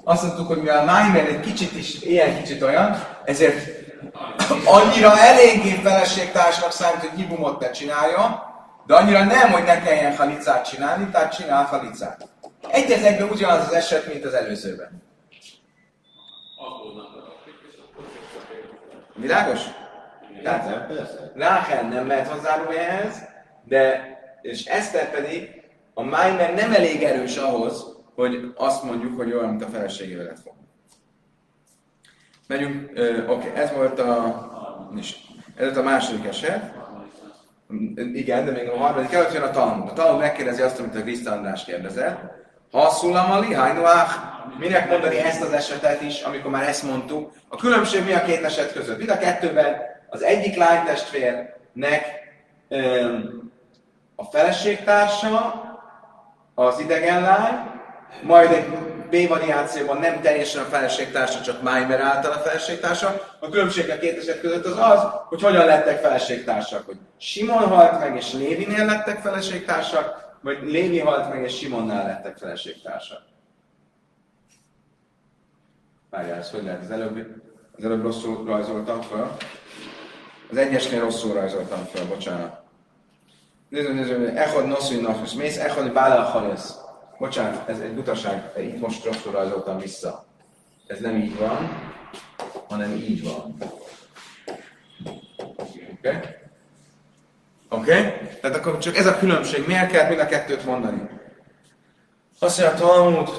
Azt 0.03 0.24
mondtuk, 0.24 0.48
hogy 0.48 0.57
mivel 0.57 0.86
Májmer 0.86 1.25
egy 1.25 1.39
kicsit 1.39 1.74
is, 1.74 2.01
ilyen 2.01 2.38
kicsit 2.38 2.62
olyan, 2.62 3.03
ezért 3.25 3.86
annyira 4.65 5.17
eléggé 5.17 5.69
feleségtársnak 5.69 6.72
számít, 6.72 7.00
hogy 7.00 7.19
hibumot 7.19 7.60
ne 7.60 7.72
csinálja, 7.72 8.46
de 8.86 8.96
annyira 8.96 9.24
nem, 9.24 9.51
hogy 9.51 9.63
ne 9.63 9.81
kelljen 9.81 10.15
halicát 10.15 10.69
csinálni, 10.69 11.10
tehát 11.12 11.36
csinál 11.36 11.63
halicát. 11.63 12.27
Egy 12.69 12.91
az 12.91 13.03
egyben 13.03 13.29
ugyanaz 13.29 13.67
az 13.67 13.74
eset, 13.74 14.07
mint 14.07 14.25
az 14.25 14.34
előzőben. 14.34 15.03
Világos? 19.15 19.60
Tehát. 20.43 20.91
Ráhel 21.36 21.84
nem 21.84 22.05
mehet 22.05 22.27
hozzá 22.27 22.63
ehhez, 22.77 23.15
de 23.63 24.15
és 24.41 24.65
Eszter 24.65 25.10
pedig 25.12 25.62
a 25.93 26.03
Májmer 26.03 26.53
nem 26.53 26.74
elég 26.74 27.03
erős 27.03 27.38
ahhoz, 27.38 27.96
hogy 28.17 28.53
azt 28.55 28.83
mondjuk, 28.83 29.17
hogy 29.17 29.33
olyan, 29.33 29.50
mint 29.50 29.63
a 29.63 29.67
feleségével 29.67 30.25
lett 30.25 30.39
volna. 30.43 30.59
Megyünk, 32.47 32.91
oké, 33.29 33.51
ez 33.55 33.71
volt 33.71 34.00
a, 34.00 34.91
ez 35.55 35.65
volt 35.65 35.77
a 35.77 35.83
második 35.83 36.25
eset. 36.25 36.74
Igen, 38.13 38.45
de 38.45 38.51
még 38.51 38.69
a 38.69 38.77
harmadik 38.77 39.13
előtt 39.13 39.33
jön 39.33 39.41
a 39.41 39.50
Talmud. 39.50 39.89
A 39.89 39.93
Talmud 39.93 40.19
megkérdezi 40.19 40.62
azt, 40.62 40.79
amit 40.79 40.95
a 40.95 41.01
Krisztán 41.01 41.38
András 41.38 41.63
kérdezett. 41.65 42.19
Ha 42.71 42.89
szulamali, 42.89 43.53
hajnoach, 43.53 44.13
minek 44.59 44.89
mondani 44.89 45.17
ezt 45.17 45.41
az 45.41 45.51
esetet 45.51 46.01
is, 46.01 46.21
amikor 46.21 46.51
már 46.51 46.67
ezt 46.67 46.83
mondtuk. 46.83 47.31
A 47.47 47.55
különbség 47.55 48.03
mi 48.03 48.13
a 48.13 48.24
két 48.24 48.43
eset 48.43 48.74
között? 48.74 48.97
Mind 48.97 49.09
a 49.09 49.17
kettőben 49.17 49.75
az 50.09 50.24
egyik 50.24 50.55
lánytestvérnek 50.55 52.05
öm, 52.67 53.51
a 54.15 54.24
feleségtársa, 54.24 55.62
az 56.55 56.79
idegen 56.79 57.21
lány, 57.21 57.75
majd 58.21 58.51
egy 58.51 58.65
B 59.09 59.27
variációban 59.27 59.97
nem 59.97 60.21
teljesen 60.21 60.63
a 60.63 60.65
feleségtársa, 60.65 61.41
csak 61.41 61.61
Maimer 61.61 61.99
által 61.99 62.31
a 62.31 62.39
feleségtársa. 62.39 63.35
A 63.39 63.49
különbség 63.49 63.89
a 63.89 63.97
két 63.97 64.17
eset 64.17 64.39
között 64.39 64.65
az 64.65 64.77
az, 64.77 65.07
hogy 65.25 65.41
hogyan 65.41 65.65
lettek 65.65 65.99
feleségtársak. 65.99 66.85
Hogy 66.85 66.97
Simon 67.17 67.67
halt 67.67 67.99
meg, 67.99 68.15
és 68.15 68.33
Lévinél 68.33 68.85
lettek 68.85 69.21
feleségtársak, 69.21 70.35
vagy 70.41 70.57
Lévi 70.61 70.99
halt 70.99 71.29
meg, 71.29 71.43
és 71.43 71.57
Simonnál 71.57 72.05
lettek 72.05 72.37
feleségtársak. 72.37 73.21
Várjál, 76.09 76.37
ez 76.37 76.51
hogy 76.51 76.63
lehet? 76.63 76.81
Az 76.81 76.91
előbb, 76.91 77.27
az 77.77 77.83
előbb 77.83 78.03
rosszul 78.03 78.45
rajzoltam 78.45 79.01
fel. 79.01 79.37
Az 80.51 80.57
egyesnél 80.57 80.99
rosszul 80.99 81.33
rajzoltam 81.33 81.85
fel, 81.85 82.05
bocsánat. 82.05 82.59
Nézzük, 83.69 83.93
nézzük, 83.93 84.37
Echod 84.37 84.67
Noszui 84.67 85.01
Nafus, 85.01 85.33
mész, 85.33 85.57
Echod 85.57 85.93
Bálel 85.93 86.23
Halesz. 86.23 86.85
Bocsánat, 87.17 87.69
ez 87.69 87.79
egy 87.79 87.93
butaság, 87.93 88.51
itt 88.57 88.79
most 88.79 89.05
rosszul 89.05 89.31
rajzoltam 89.31 89.79
vissza. 89.79 90.25
Ez 90.88 91.00
nem 91.00 91.15
így 91.15 91.38
van, 91.38 91.91
hanem 92.67 92.91
így 92.91 93.24
van. 93.24 93.57
Oké? 95.38 95.88
Okay? 95.97 96.15
Oké? 97.69 98.00
Okay? 98.00 98.12
Tehát 98.41 98.57
akkor 98.57 98.77
csak 98.77 98.97
ez 98.97 99.05
a 99.05 99.17
különbség. 99.17 99.67
Miért 99.67 99.91
kell 99.91 100.07
mind 100.07 100.19
a 100.19 100.25
kettőt 100.25 100.65
mondani? 100.65 101.09
Azt 102.39 102.59
mondja 102.59 102.75
a 102.75 102.79
Talmud, 102.79 103.29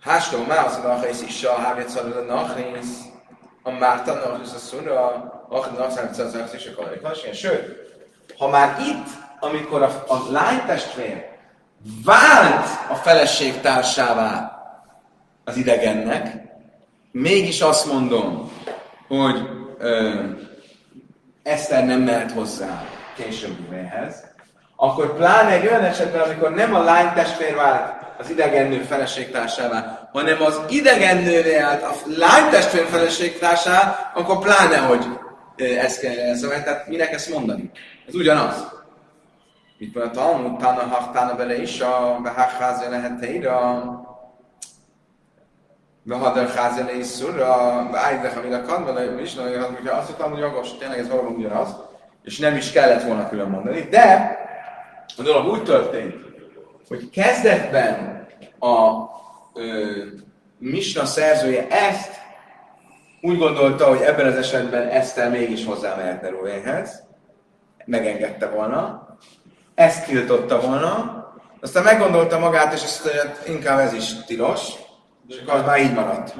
Hástó, 0.00 0.44
már 0.44 0.66
az 0.66 0.76
a 0.76 0.86
nachész 0.86 1.22
is 1.22 1.44
a 1.44 1.54
hávét 1.54 1.94
a 1.94 2.20
nachész, 2.20 2.98
a 3.62 3.70
Márta 3.70 4.14
nachész 4.14 4.52
a 4.52 4.58
szura, 4.58 5.06
a 5.48 5.70
nachész 5.76 6.18
a 6.18 6.22
nachész 6.22 6.66
a 6.66 6.74
kaloriklas, 6.74 7.18
sőt, 7.32 7.76
ha 8.38 8.48
már 8.48 8.80
itt, 8.80 9.06
amikor 9.40 9.82
a, 9.82 10.04
a 10.08 10.32
lánytestvér 10.32 11.28
vált 12.04 12.66
a 12.90 12.94
feleség 12.94 13.60
társává 13.60 14.58
az 15.44 15.56
idegennek, 15.56 16.36
mégis 17.12 17.60
azt 17.60 17.86
mondom, 17.92 18.52
hogy 19.08 19.48
ö, 19.78 20.22
Eszter 21.42 21.86
nem 21.86 22.00
mehet 22.00 22.32
hozzá 22.32 22.84
későbbi 23.16 23.66
véhez, 23.70 24.24
akkor 24.76 25.16
pláne 25.16 25.50
egy 25.50 25.66
olyan 25.66 25.84
esetben, 25.84 26.20
amikor 26.20 26.50
nem 26.50 26.74
a 26.74 26.82
lány 26.82 27.12
testvér 27.14 27.54
vált 27.54 27.92
az 28.18 28.30
idegennő 28.30 28.80
feleségtársává, 28.80 30.08
hanem 30.12 30.42
az 30.42 30.60
idegennővé 30.68 31.56
állt 31.56 31.82
a 31.82 31.92
lány 32.16 32.50
testvér 32.50 32.86
feleségtársává, 32.86 34.10
akkor 34.14 34.38
pláne, 34.38 34.76
hogy 34.76 35.04
ezt 35.56 36.00
kell 36.00 36.18
elszabálni. 36.18 36.64
Tehát 36.64 36.88
minek 36.88 37.12
ezt 37.12 37.28
mondani? 37.28 37.70
Ez 38.08 38.14
ugyanaz. 38.14 38.79
Mit 39.80 39.94
van 39.94 40.08
a 40.08 40.10
Talmud, 40.10 40.58
Tana 40.58 40.80
Hachtána 40.80 41.36
bele 41.36 41.62
is, 41.62 41.80
a 41.80 42.18
Behachházi 42.22 42.88
lehet 42.90 43.20
teira, 43.20 43.82
Behadar 46.02 46.48
Házele 46.48 46.96
is 46.96 47.06
szurra, 47.06 47.88
Beájdek, 47.90 48.36
amire 48.36 48.56
a 48.56 48.62
kadvele, 48.62 49.20
is, 49.20 49.36
hogyha 49.36 49.96
azt 49.96 50.08
mondtam, 50.08 50.30
hogy 50.30 50.40
jogos, 50.40 50.76
tényleg 50.78 50.98
ez 50.98 51.08
valóban 51.08 51.34
ugyanaz, 51.34 51.76
és 52.24 52.38
nem 52.38 52.56
is 52.56 52.72
kellett 52.72 53.02
volna 53.02 53.28
külön 53.28 53.48
mondani, 53.48 53.80
de 53.80 54.36
a 55.16 55.22
dolog 55.22 55.46
úgy 55.46 55.62
történt, 55.62 56.14
hogy 56.88 57.10
kezdetben 57.10 58.26
a 58.58 59.04
ö, 59.54 59.90
Misna 60.58 61.04
szerzője 61.04 61.66
ezt 61.68 62.12
úgy 63.20 63.38
gondolta, 63.38 63.88
hogy 63.88 64.00
ebben 64.00 64.26
az 64.26 64.36
esetben 64.36 64.88
Eszter 64.88 65.30
mégis 65.30 65.64
hozzá 65.64 65.94
mehetne 65.94 66.28
Ruvénhez, 66.28 67.02
megengedte 67.84 68.48
volna, 68.48 69.08
ezt 69.80 70.06
tiltotta 70.06 70.60
volna, 70.60 71.18
aztán 71.60 71.84
meggondolta 71.84 72.38
magát, 72.38 72.72
és 72.72 72.82
azt 72.82 73.04
mondja, 73.04 73.22
hogy 73.22 73.54
inkább 73.54 73.78
ez 73.78 73.92
is 73.92 74.24
tilos, 74.24 74.60
és 75.28 75.40
akkor 75.42 75.54
az 75.54 75.66
már 75.66 75.80
így 75.80 75.94
maradt. 75.94 76.34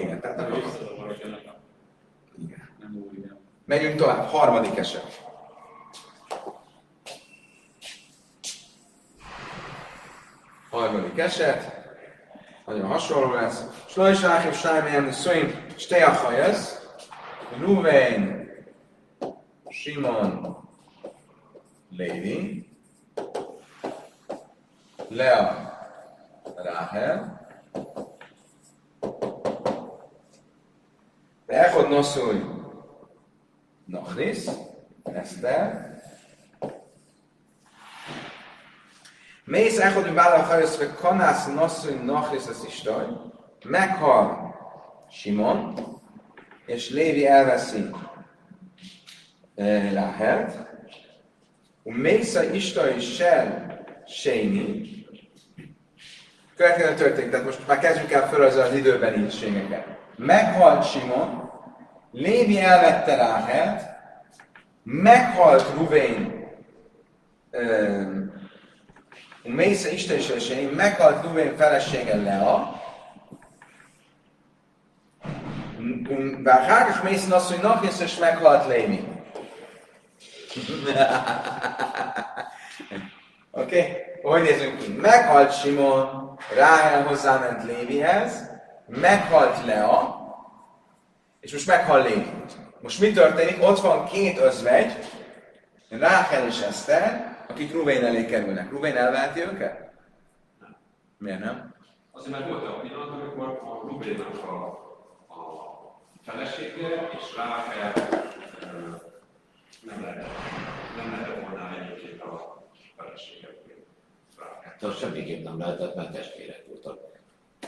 Igen, 0.00 0.20
tehát 0.20 0.40
akkor- 0.40 0.62
Igen. 2.38 3.38
Megyünk 3.64 3.96
tovább, 3.96 4.28
harmadik 4.28 4.76
eset. 4.78 5.26
Harmadik 10.70 11.18
eset, 11.18 11.72
nagyon 12.66 12.86
hasonló 12.86 13.32
lesz. 13.34 13.64
Slajs 13.86 14.22
Áhim 14.22 14.52
Sájmén, 14.52 15.12
Szöim, 15.12 15.64
Steachajesz, 15.76 16.86
Ruvain, 17.58 18.48
Simon, 19.68 20.56
Lévi, 21.90 22.68
Lea, 25.08 25.72
Ráhel, 26.56 27.46
Echod 31.46 31.88
Noszúj, 31.88 32.44
Nachris, 33.84 34.44
Eszter, 35.02 35.96
Mész 39.44 39.92
hogy 39.92 40.14
Bála 40.14 40.42
Hajösz, 40.42 40.76
vagy 40.76 40.94
Kanász 40.94 41.46
Noszúj, 41.46 41.94
Nachris, 41.94 42.46
az 42.46 42.64
Istaj, 42.66 43.06
meghal 43.64 44.54
Simon, 45.10 45.74
és 46.66 46.90
Lévi 46.90 47.26
elveszi 47.26 47.90
eh, 49.54 49.92
Ráhelt, 51.82 52.00
Mésza 52.00 52.42
Istai 52.42 53.00
Sel 53.00 53.78
Séni, 54.06 55.06
következő 56.56 56.94
történik, 56.94 57.30
tehát 57.30 57.46
most 57.46 57.66
már 57.66 57.78
kezdjük 57.78 58.12
el 58.12 58.28
felrajzolni 58.28 58.68
az 58.68 58.74
időben 58.74 59.24
ígységeket. 59.24 59.86
Meghalt 60.16 60.90
Simon, 60.90 61.50
Lévi 62.12 62.60
elvette 62.60 63.16
Ráhelt, 63.16 63.82
meghalt 64.82 65.64
Ruvén, 65.76 66.46
Mésza 69.42 69.88
Isten 69.88 70.18
is 70.18 70.26
Séni, 70.38 70.74
meghalt 70.74 71.24
Ruvén 71.24 71.56
felesége 71.56 72.16
Lea, 72.16 72.82
Mésza 77.02 77.32
azt, 77.32 77.52
hogy 77.52 77.62
Nachész 77.62 78.00
és 78.00 78.18
meghalt 78.18 78.66
Lévi. 78.66 79.16
Oké? 83.50 83.80
Okay? 83.80 84.06
Hogy 84.22 84.42
nézzünk 84.42 84.78
ki? 84.78 84.92
Meghalt 84.92 85.60
Simon, 85.60 86.36
Ráhel 86.56 87.02
hozzáment 87.02 87.64
Lévihez, 87.64 88.50
meghalt 88.86 89.64
Lea, 89.64 90.16
és 91.40 91.52
most 91.52 91.66
meghal 91.66 92.02
Lévi. 92.02 92.30
Most 92.80 93.00
mi 93.00 93.12
történik? 93.12 93.62
Ott 93.62 93.80
van 93.80 94.04
két 94.04 94.38
özvegy, 94.38 94.92
Ráhel 95.88 96.46
és 96.46 96.60
Eszter, 96.60 97.36
akik 97.48 97.72
Ruvén 97.72 98.04
elé 98.04 98.26
kerülnek. 98.26 98.70
Ruvén 98.70 98.96
elveheti 98.96 99.40
őket? 99.40 99.90
Miért 101.18 101.40
nem? 101.40 101.74
Azért 102.12 102.38
mert 102.38 102.48
volt 102.48 102.66
a 102.66 102.80
pillanat, 102.80 103.08
amikor 103.08 103.46
a 103.48 103.86
Rubénak 103.88 104.44
a, 104.44 104.66
a 105.34 105.40
felesége 106.24 107.08
és 107.18 107.36
Ráhel 107.36 107.92
nem 109.80 110.02
lehet, 110.02 110.26
nem 110.96 111.10
lehet 111.10 111.40
volna 111.40 111.70
egyébként 111.82 112.22
a 112.22 112.62
felesége. 112.96 113.48
Ráhel. 114.38 114.76
Tehát 114.80 114.98
semmiképp 114.98 115.44
nem 115.44 115.58
lehetett, 115.58 115.94
mert 115.94 116.12
testvérek 116.12 116.64
voltak. 116.68 116.98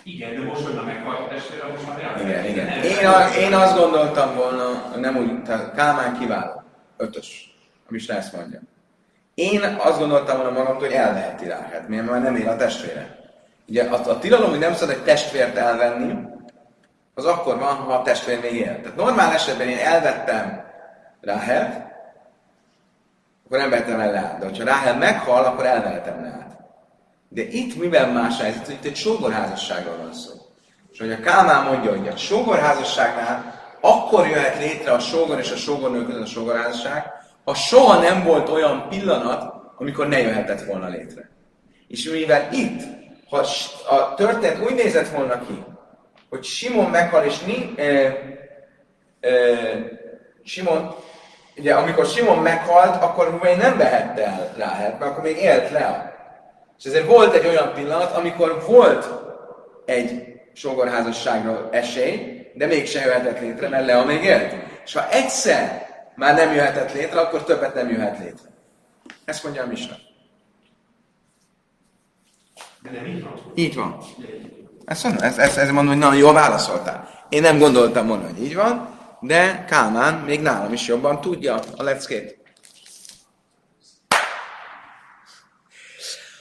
Igen, 0.03 0.35
de 0.35 0.47
most, 0.47 0.65
hogy 0.65 0.77
a 0.77 0.83
meghalt 0.83 1.29
testvére, 1.29 1.67
most 1.67 1.87
már. 1.87 2.21
Igen, 2.21 2.45
igen. 2.45 2.67
Nem. 2.67 2.83
Én, 2.83 3.07
a, 3.07 3.35
én 3.35 3.55
azt 3.55 3.77
gondoltam 3.77 4.35
volna, 4.35 4.97
nem 4.97 5.17
úgy, 5.17 5.43
tehát 5.43 5.75
Kálmán 5.75 6.19
kiváló. 6.19 6.63
Ötös. 6.97 7.55
A 7.87 7.89
Misna 7.89 8.15
ezt 8.15 8.33
mondja. 8.33 8.61
Én 9.35 9.63
azt 9.63 9.99
gondoltam 9.99 10.37
volna 10.37 10.59
magamtól, 10.59 10.87
hogy 10.87 10.97
elveheti 10.97 11.47
Ráhelt, 11.47 11.89
miért 11.89 12.11
már 12.11 12.23
nem 12.23 12.37
él 12.37 12.49
a 12.49 12.57
testvére. 12.57 13.19
Ugye 13.69 13.85
a, 13.85 14.11
a 14.11 14.19
tilalom, 14.19 14.51
hogy 14.51 14.59
nem 14.59 14.75
szabad 14.75 14.95
egy 14.95 15.03
testvért 15.03 15.57
elvenni, 15.57 16.15
az 17.15 17.25
akkor 17.25 17.59
van, 17.59 17.75
ha 17.75 17.93
a 17.93 18.03
testvér 18.03 18.41
még 18.41 18.55
él. 18.55 18.81
Tehát 18.81 18.97
normál 18.97 19.33
esetben 19.33 19.69
én 19.69 19.79
elvettem 19.79 20.69
Ráhelt, 21.21 21.90
akkor 23.51 23.63
nem 23.63 23.79
vettem 23.79 24.01
el 24.01 24.13
Leát. 24.13 24.39
De 24.39 24.45
hogyha 24.45 24.65
Ráhel 24.65 24.97
meghal, 24.97 25.45
akkor 25.45 25.67
elvehetem 25.67 26.23
Leát. 26.23 26.59
De 27.29 27.43
itt 27.43 27.77
miben 27.77 28.09
más 28.09 28.41
helyzet, 28.41 28.67
hogy 28.67 28.75
itt 28.75 28.85
egy 28.85 28.97
sógorházasságról 28.97 29.97
van 29.97 30.13
szó. 30.13 30.33
És 30.93 30.99
hogy 30.99 31.13
a 31.13 31.21
Kálmán 31.21 31.65
mondja, 31.65 31.91
hogy 31.91 32.09
a 32.09 32.17
sógorházasságnál 32.17 33.61
akkor 33.81 34.27
jöhet 34.27 34.59
létre 34.59 34.93
a 34.93 34.99
sógor 34.99 35.39
és 35.39 35.51
a 35.51 35.57
sógornő 35.57 36.05
között 36.05 36.23
a 36.23 36.27
sógorházasság, 36.27 37.05
ha 37.45 37.55
soha 37.55 38.01
nem 38.01 38.23
volt 38.25 38.49
olyan 38.49 38.87
pillanat, 38.89 39.55
amikor 39.77 40.09
ne 40.09 40.19
jöhetett 40.19 40.65
volna 40.65 40.89
létre. 40.89 41.31
És 41.89 42.11
mivel 42.11 42.53
itt, 42.53 42.83
ha 43.29 43.47
a 43.89 44.15
történet 44.15 44.63
úgy 44.63 44.75
nézett 44.75 45.09
volna 45.09 45.47
ki, 45.47 45.65
hogy 46.29 46.45
Simon 46.45 46.91
meghal, 46.91 47.25
és 47.25 47.39
ni, 47.39 47.75
e, 47.77 47.85
e, 49.21 49.31
Simon, 50.45 50.95
ugye 51.61 51.75
amikor 51.75 52.07
Simon 52.07 52.39
meghalt, 52.39 53.03
akkor 53.03 53.31
Ruben 53.31 53.59
nem 53.59 53.77
vehette 53.77 54.25
el 54.25 54.53
Ráhelt, 54.57 54.99
mert 54.99 55.11
akkor 55.11 55.23
még 55.23 55.37
élt 55.37 55.71
Lea. 55.71 56.13
És 56.79 56.85
ezért 56.85 57.07
volt 57.07 57.35
egy 57.35 57.47
olyan 57.47 57.73
pillanat, 57.75 58.13
amikor 58.17 58.63
volt 58.67 59.09
egy 59.85 60.35
sógorházasságra 60.53 61.69
esély, 61.71 62.47
de 62.55 62.67
mégsem 62.67 63.05
jöhetett 63.05 63.41
létre, 63.41 63.69
mert 63.69 63.87
Lea 63.87 64.05
még 64.05 64.23
élt. 64.25 64.55
És 64.85 64.93
ha 64.93 65.09
egyszer 65.09 65.89
már 66.15 66.35
nem 66.35 66.55
jöhetett 66.55 66.93
létre, 66.93 67.21
akkor 67.21 67.45
többet 67.45 67.75
nem 67.75 67.91
jöhet 67.91 68.19
létre. 68.19 68.49
Ezt 69.25 69.45
mondja 69.45 69.63
a 69.63 69.67
Misna. 69.67 69.95
De 72.83 72.91
nem 72.91 73.07
így 73.07 73.23
van. 73.23 73.53
Így 73.55 73.75
van. 73.75 73.99
Ezt 74.85 75.03
mondom, 75.03 75.23
ezt, 75.23 75.39
ezt, 75.39 75.57
ezt 75.57 75.73
mondom, 75.73 75.87
hogy 75.87 76.03
nagyon 76.03 76.19
jól 76.19 76.33
válaszoltál. 76.33 77.09
Én 77.29 77.43
nem 77.43 77.59
gondoltam 77.59 78.07
volna, 78.07 78.25
hogy 78.25 78.43
így 78.43 78.55
van, 78.55 78.99
de 79.21 79.65
Kálmán 79.65 80.15
még 80.15 80.41
nálam 80.41 80.73
is 80.73 80.87
jobban 80.87 81.21
tudja 81.21 81.61
a 81.77 81.83
leckét. 81.83 82.39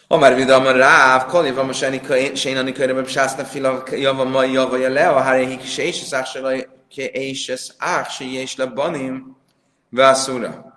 Amar 0.08 0.34
vidam 0.34 0.64
ráv, 0.64 1.26
kali 1.26 1.52
van 1.52 1.66
most 1.66 1.84
enni 1.84 2.02
sénani 2.36 2.72
körében 2.72 3.06
sászna 3.06 3.44
fila 3.44 3.84
java 3.92 4.24
mai 4.24 4.52
java 4.52 4.78
je 4.78 4.90
le, 4.90 5.08
a 5.08 5.22
háréhik 5.22 5.64
se 5.64 5.84
és 5.84 6.02
az 6.02 6.14
ásra 6.14 6.52
és 6.96 7.50
az 7.50 7.74
ás 7.78 8.20
és 8.20 8.56
le 8.56 8.66
banim 8.66 9.38
vászúra. 9.90 10.74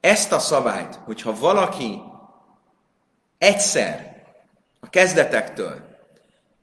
Ezt 0.00 0.32
a 0.32 0.38
szabályt, 0.38 0.98
hogyha 1.04 1.38
valaki 1.38 2.02
egyszer 3.38 4.22
a 4.80 4.88
kezdetektől 4.88 5.89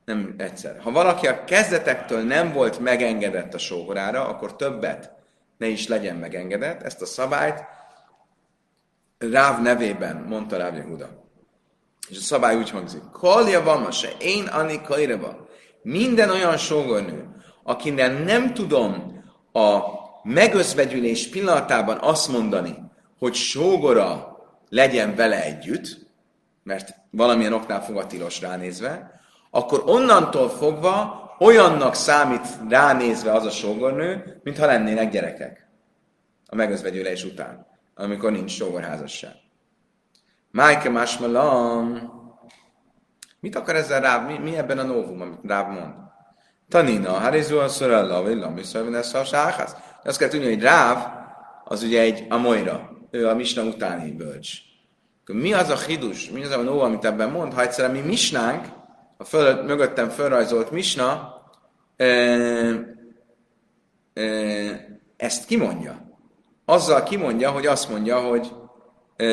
nem 0.07 0.33
egyszer. 0.37 0.79
Ha 0.79 0.91
valaki 0.91 1.27
a 1.27 1.43
kezdetektől 1.43 2.23
nem 2.23 2.53
volt 2.53 2.79
megengedett 2.79 3.53
a 3.53 3.57
sógorára, 3.57 4.27
akkor 4.27 4.55
többet 4.55 5.11
ne 5.57 5.67
is 5.67 5.87
legyen 5.87 6.15
megengedett. 6.15 6.81
Ezt 6.81 7.01
a 7.01 7.05
szabályt 7.05 7.63
Ráv 9.17 9.61
nevében 9.61 10.15
mondta 10.15 10.57
Ráv 10.57 10.75
Yehuda. 10.75 11.09
És 12.09 12.17
a 12.17 12.21
szabály 12.21 12.55
úgy 12.55 12.69
hangzik. 12.69 13.01
Kalja 13.11 13.63
van 13.63 13.91
se, 13.91 14.09
én 14.19 14.45
Ani 14.45 14.81
Kaireba. 14.81 15.47
Minden 15.81 16.29
olyan 16.29 16.57
sógornő, 16.57 17.27
akinek 17.63 18.23
nem 18.25 18.53
tudom 18.53 19.23
a 19.51 19.79
megözvegyülés 20.23 21.29
pillanatában 21.29 21.97
azt 22.01 22.27
mondani, 22.27 22.75
hogy 23.19 23.33
sógora 23.33 24.37
legyen 24.69 25.15
vele 25.15 25.43
együtt, 25.43 25.97
mert 26.63 26.95
valamilyen 27.11 27.53
oknál 27.53 27.83
fogva 27.83 28.07
tilos 28.07 28.41
ránézve, 28.41 29.16
akkor 29.57 29.83
onnantól 29.85 30.49
fogva 30.49 31.25
olyannak 31.39 31.93
számít 31.93 32.47
ránézve 32.69 33.31
az 33.31 33.45
a 33.45 33.49
sógornő, 33.49 34.39
mintha 34.43 34.65
lennének 34.65 35.11
gyerekek 35.11 35.67
a 36.45 36.55
megözvegyülés 36.55 37.23
után, 37.23 37.67
amikor 37.95 38.31
nincs 38.31 38.51
sógorházasság. 38.51 39.31
Májke 40.51 40.89
másmalam. 40.89 41.99
Mit 43.39 43.55
akar 43.55 43.75
ezzel 43.75 44.01
Ráv? 44.01 44.27
Mi, 44.27 44.37
mi 44.37 44.57
ebben 44.57 44.79
a 44.79 44.83
novum, 44.83 45.21
amit 45.21 45.39
Ráv 45.43 45.67
mond? 45.67 45.93
Tanina, 46.69 47.11
harizu 47.11 47.57
a 47.57 47.67
szorella, 47.67 48.21
vagy 48.21 48.37
lamiszor, 48.37 48.95
ez 48.95 49.13
a 49.13 49.23
sáház. 49.23 49.75
Azt 50.03 50.17
kell 50.17 50.29
tudni, 50.29 50.47
hogy 50.47 50.61
Ráv 50.61 50.97
az 51.63 51.83
ugye 51.83 52.01
egy 52.01 52.25
amoira, 52.29 52.89
ő 53.11 53.27
a 53.27 53.35
Misna 53.35 53.63
utáni 53.63 54.11
bölcs. 54.11 54.51
Mi 55.25 55.53
az 55.53 55.69
a 55.69 55.77
hidus, 55.77 56.29
mi 56.29 56.43
az 56.43 56.51
a 56.51 56.61
novum, 56.61 56.81
amit 56.81 57.05
ebben 57.05 57.29
mond? 57.29 57.53
Ha 57.53 57.61
egyszer 57.61 57.91
mi 57.91 57.99
misnánk, 57.99 58.76
a 59.17 59.23
föl, 59.23 59.63
mögöttem 59.63 60.09
felrajzolt 60.09 60.71
misna, 60.71 61.41
e, 61.95 62.05
e, 64.13 64.23
ezt 65.17 65.45
kimondja. 65.45 66.19
Azzal 66.65 67.03
kimondja, 67.03 67.51
hogy 67.51 67.65
azt 67.65 67.89
mondja, 67.89 68.19
hogy 68.19 68.51
e, 69.15 69.25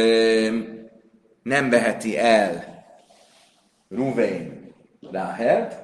nem 1.43 1.71
veheti 1.71 2.19
el 2.19 2.65
Ruvén 3.89 4.75
Ráhelt, 5.11 5.75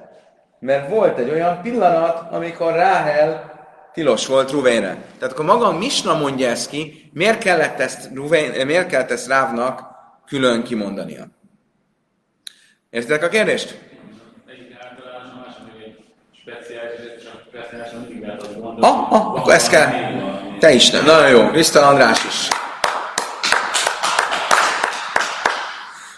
mert 0.59 0.89
volt 0.89 1.17
egy 1.17 1.29
olyan 1.29 1.61
pillanat, 1.61 2.31
amikor 2.31 2.73
Ráhel 2.73 3.51
tilos 3.93 4.27
volt 4.27 4.51
Ruvénre. 4.51 4.97
Tehát 5.17 5.33
akkor 5.33 5.45
maga 5.45 5.67
a 5.67 5.77
Misna 5.77 6.17
mondja 6.17 6.49
ezt 6.49 6.69
ki, 6.69 7.09
miért 7.13 7.43
kellett 7.43 7.79
ezt, 7.79 8.09
Ruvén, 8.13 8.65
miért 8.65 8.87
kellett 8.87 9.11
ezt 9.11 9.27
Rávnak 9.27 9.83
külön 10.25 10.63
kimondania. 10.63 11.27
Értitek 12.89 13.23
a 13.23 13.27
kérdést? 13.27 13.90
Ah, 18.79 19.11
ah, 19.11 19.35
akkor 19.35 19.53
ezt 19.53 19.69
kell. 19.69 19.89
Te 20.59 20.71
is 20.71 20.89
nem. 20.89 21.05
Nagyon 21.05 21.29
jó. 21.29 21.49
Visztal 21.49 21.83
András 21.83 22.25
is. 22.25 22.47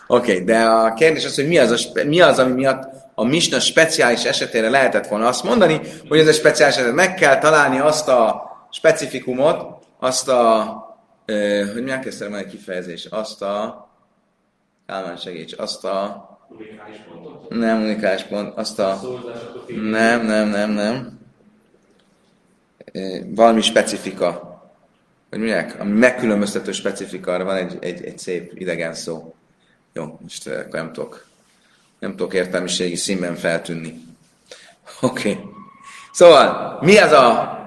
Oké, 0.07 0.31
okay, 0.31 0.43
de 0.43 0.63
a 0.63 0.93
kérdés 0.93 1.25
az, 1.25 1.35
hogy 1.35 1.47
mi 1.47 1.57
az, 1.57 1.71
a, 1.71 2.03
mi 2.03 2.21
az, 2.21 2.39
ami 2.39 2.51
miatt 2.51 2.83
a 3.15 3.23
misna 3.23 3.59
speciális 3.59 4.23
esetére 4.23 4.69
lehetett 4.69 5.07
volna 5.07 5.27
azt 5.27 5.43
mondani, 5.43 5.79
hogy 6.09 6.19
ez 6.19 6.27
a 6.27 6.33
speciális 6.33 6.75
eset. 6.75 6.93
Meg 6.93 7.13
kell 7.13 7.37
találni 7.37 7.79
azt 7.79 8.07
a 8.07 8.51
specifikumot, 8.71 9.85
azt 9.99 10.29
a, 10.29 10.77
ö, 11.25 11.63
hogy 11.73 11.83
mi 11.83 11.91
elkezdtem 11.91 12.33
egy 12.33 12.47
kifejezés, 12.47 13.07
azt 13.09 13.41
a, 13.41 13.87
Kálmán 14.87 15.17
segíts, 15.17 15.53
azt 15.53 15.85
a, 15.85 16.27
nem 17.49 17.81
unikális 17.81 18.23
pont, 18.23 18.57
azt 18.57 18.79
a, 18.79 18.99
nem, 19.67 20.25
nem, 20.25 20.47
nem, 20.47 20.71
nem, 20.71 21.12
valami 23.25 23.61
specifika, 23.61 24.53
hogy 25.29 25.39
mondják, 25.39 25.79
ami 25.79 25.99
megkülönböztető 25.99 26.71
specifika, 26.71 27.33
arra 27.33 27.43
van 27.43 27.55
egy, 27.55 27.77
egy, 27.81 28.05
egy 28.05 28.17
szép 28.17 28.51
idegen 28.55 28.93
szó. 28.93 29.35
Jó, 29.93 30.19
most 30.21 30.47
akkor 30.47 30.79
nem 30.79 30.93
tudok, 30.93 31.27
nem 31.99 32.11
tudok 32.11 32.33
értelmiségi 32.33 32.95
színben 32.95 33.35
feltűnni. 33.35 34.01
Oké. 35.01 35.31
Okay. 35.31 35.43
Szóval, 36.11 36.77
mi 36.81 36.97
az 36.97 37.11
a 37.11 37.57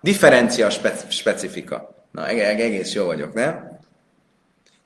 differencia 0.00 0.70
specifika? 1.08 1.94
Na, 2.10 2.26
egész 2.28 2.92
jó 2.92 3.04
vagyok, 3.04 3.32
nem? 3.34 3.78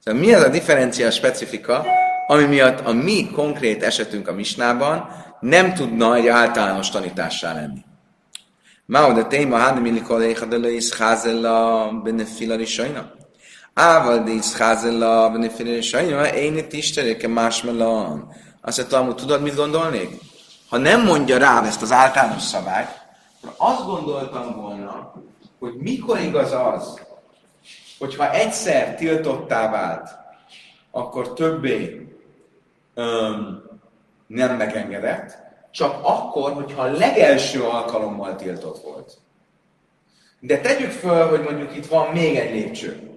Szóval 0.04 0.20
mi 0.20 0.32
az 0.32 0.42
a 0.42 0.48
differencia 0.48 1.10
specifika, 1.10 1.84
ami 2.26 2.44
miatt 2.44 2.80
a 2.80 2.92
mi 2.92 3.30
konkrét 3.30 3.82
esetünk 3.82 4.28
a 4.28 4.32
misnában 4.32 5.08
nem 5.40 5.74
tudna 5.74 6.14
egy 6.14 6.26
általános 6.26 6.90
tanítássá 6.90 7.54
lenni? 7.54 7.84
Hát 8.92 9.80
mi 9.80 9.90
likol 9.90 10.22
éjha 10.22 10.44
de 10.44 10.58
leis 10.58 10.94
házella 10.94 11.90
benefila 12.02 12.56
risajna. 12.56 13.12
Ával 13.74 14.22
de 14.22 14.30
is 14.30 14.52
házella 14.52 15.30
benefila 15.30 15.72
risajna, 15.72 16.26
én 16.26 16.56
itt 16.56 16.72
isteréke 16.72 17.28
másmelan. 17.28 18.32
Azt 18.60 18.78
mondtam, 18.78 19.06
hogy 19.06 19.14
tudod, 19.14 19.42
mit 19.42 19.54
gondolnék? 19.54 20.20
Ha 20.68 20.76
nem 20.78 21.04
mondja 21.04 21.38
rá 21.38 21.64
ezt 21.64 21.82
az 21.82 21.92
általános 21.92 22.42
szabályt, 22.42 22.88
akkor 23.42 23.54
azt 23.56 23.84
gondoltam 23.84 24.56
volna, 24.56 25.12
hogy 25.58 25.74
mikor 25.74 26.18
igaz 26.18 26.52
az, 26.52 27.00
hogyha 27.98 28.32
egyszer 28.32 28.94
tiltottá 28.94 29.70
vált, 29.70 30.08
akkor 30.90 31.32
többé 31.32 32.08
öm, 32.94 33.62
nem 34.26 34.56
megengedett, 34.56 35.43
csak 35.74 35.98
akkor, 36.02 36.52
hogyha 36.52 36.82
a 36.82 36.90
legelső 36.90 37.62
alkalommal 37.62 38.36
tiltott 38.36 38.82
volt. 38.82 39.12
De 40.40 40.60
tegyük 40.60 40.90
föl, 40.90 41.28
hogy 41.28 41.40
mondjuk 41.40 41.76
itt 41.76 41.86
van 41.86 42.12
még 42.12 42.36
egy 42.36 42.50
lépcső. 42.50 43.10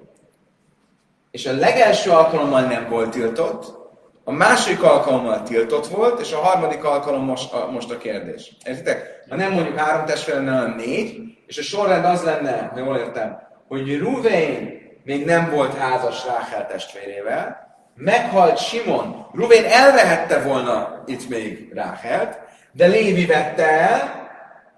És 1.32 1.46
a 1.46 1.56
legelső 1.56 2.12
alkalommal 2.12 2.62
nem 2.62 2.90
volt 2.90 3.10
tiltott, 3.10 3.76
a 4.24 4.32
második 4.32 4.84
alkalommal 4.84 5.44
tiltott 5.44 5.88
volt, 5.88 6.20
és 6.20 6.32
a 6.32 6.38
harmadik 6.38 6.84
alkalom 6.84 7.24
most 7.24 7.54
a, 7.54 7.72
most 7.72 7.92
a 7.92 7.98
kérdés. 7.98 8.56
Értitek? 8.66 9.24
Ha 9.30 9.36
nem 9.36 9.52
mondjuk 9.52 9.78
három 9.78 10.06
lenne, 10.28 10.52
hanem 10.52 10.76
négy, 10.76 11.22
és 11.46 11.58
a 11.58 11.62
sorrend 11.62 12.06
az 12.06 12.24
lenne, 12.24 12.70
ha 12.74 12.80
jól 12.80 12.98
értem, 12.98 13.40
hogy 13.68 13.98
Ruvén 13.98 14.82
még 15.04 15.26
nem 15.26 15.50
volt 15.50 15.78
házas 15.78 16.26
Ráhel 16.26 16.68
testvérével, 16.68 17.68
meghalt 17.96 18.58
Simon, 18.58 19.28
Ruvén 19.34 19.66
elvehette 19.66 20.42
volna 20.42 21.04
itt 21.06 21.30
még 21.30 21.72
Ráhelt, 21.74 22.40
de 22.78 22.88
Lévi 22.88 23.26
vette 23.26 23.66
el, 23.66 24.30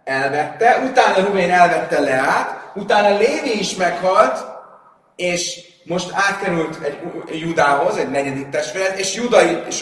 elvette, 0.03 0.81
utána 0.89 1.25
Rubén 1.25 1.51
elvette 1.51 1.99
Leát, 1.99 2.71
utána 2.75 3.17
Lévi 3.17 3.59
is 3.59 3.75
meghalt, 3.75 4.45
és 5.15 5.61
most 5.83 6.11
átkerült 6.13 6.77
egy 7.29 7.39
Judához, 7.39 7.97
egy 7.97 8.09
negyedik 8.09 8.49
testvéret, 8.49 8.99
és 8.99 9.15
Juda, 9.15 9.37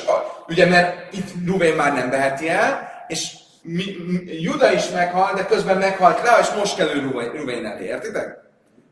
a, 0.07 0.43
ugye 0.47 0.65
mert 0.65 1.13
itt 1.13 1.29
Rubén 1.45 1.75
már 1.75 1.93
nem 1.93 2.09
veheti 2.09 2.49
el, 2.49 2.89
és 3.07 3.31
mi, 3.61 3.83
mi, 4.07 4.41
Juda 4.41 4.71
is 4.71 4.89
meghal, 4.89 5.33
de 5.35 5.45
közben 5.45 5.77
meghalt 5.77 6.25
rá, 6.25 6.39
és 6.39 6.49
most 6.49 6.75
kell 6.75 6.87
ő 6.87 7.11
Ruvén 7.35 7.65
elé, 7.65 7.85
értitek? 7.85 8.37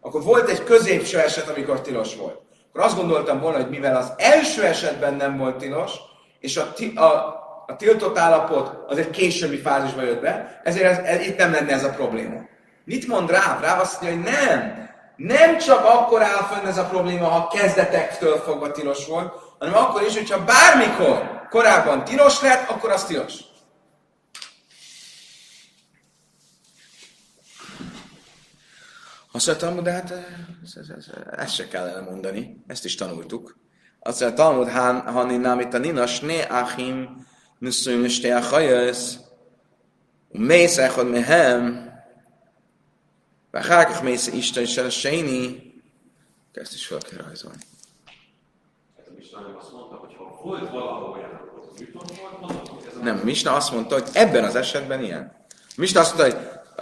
Akkor 0.02 0.24
volt 0.24 0.50
egy 0.50 0.64
középső 0.64 1.20
eset, 1.20 1.50
amikor 1.50 1.82
tilos 1.82 2.16
volt. 2.16 2.40
Akkor 2.70 2.86
azt 2.86 2.96
gondoltam 2.96 3.40
volna, 3.40 3.58
hogy 3.58 3.70
mivel 3.70 3.96
az 3.96 4.12
első 4.18 4.64
esetben 4.64 5.14
nem 5.14 5.38
volt 5.38 5.58
tilos, 5.58 5.92
és 6.40 6.58
a, 6.58 6.74
a, 7.02 7.44
a 7.68 7.76
tiltott 7.76 8.18
állapot 8.18 8.84
az 8.88 8.98
egy 8.98 9.10
későbbi 9.10 9.58
fázisba 9.58 10.02
jött 10.02 10.22
be, 10.22 10.62
ezért 10.64 10.86
ez, 10.86 10.98
ez, 10.98 11.28
itt 11.28 11.38
nem 11.38 11.52
lenne 11.52 11.72
ez 11.72 11.84
a 11.84 11.90
probléma. 11.90 12.40
Mit 12.84 13.08
mond 13.08 13.30
rá? 13.30 13.60
Rá 13.62 13.80
azt 13.80 14.02
mondja, 14.02 14.22
hogy 14.22 14.32
nem, 14.34 14.90
nem 15.16 15.58
csak 15.58 15.86
akkor 15.86 16.22
áll 16.22 16.44
fönn 16.44 16.66
ez 16.66 16.78
a 16.78 16.86
probléma, 16.86 17.28
ha 17.28 17.48
kezdetektől 17.48 18.38
fogva 18.38 18.72
tilos 18.72 19.08
volt, 19.08 19.34
hanem 19.60 19.76
akkor 19.76 20.02
is, 20.02 20.18
hogyha 20.18 20.44
bármikor 20.44 21.48
korábban 21.50 22.04
tilos 22.04 22.42
lett, 22.42 22.70
akkor 22.70 22.92
az 22.92 23.06
tilos. 23.06 23.34
Azt 29.32 29.48
mondja, 29.48 29.68
Talmud, 29.68 29.88
hát 29.88 30.12
ezt, 30.64 30.78
ezt, 30.78 30.90
ezt, 30.90 31.10
ezt 31.38 31.54
se 31.54 31.68
kellene 31.68 32.00
mondani, 32.00 32.64
ezt 32.68 32.86
is 32.86 32.96
tanultuk. 32.96 33.58
Azt 34.00 34.20
mondja, 34.20 34.44
Talmud, 34.44 34.70
Hani 35.06 35.38
Namit 35.38 35.74
a 35.74 35.78
Nina, 35.78 36.08
Sné 36.08 36.42
Achim, 36.42 37.26
Nuszum, 37.59 38.09
Sté 38.09 38.31
Achajösz, 38.31 39.19
Mész 40.33 40.79
Echod 40.79 41.11
Mehem, 41.11 41.91
ואחר 43.55 43.85
כך 43.85 44.03
mész 44.03 44.27
Isten 44.27 44.67
של 44.67 44.87
השני, 44.87 45.73
ezt 46.53 46.75
is 46.75 46.87
fel 46.87 46.99
kell 46.99 47.25
rajzolni. 47.27 47.59
Nem, 53.03 53.17
Misna 53.17 53.55
azt 53.55 53.73
mondta, 53.73 53.95
hogy 53.95 54.09
ebben 54.13 54.45
az 54.45 54.55
esetben 54.55 55.03
ilyen. 55.03 55.47
Misna 55.77 56.01
azt 56.01 56.17
mondta, 56.17 56.39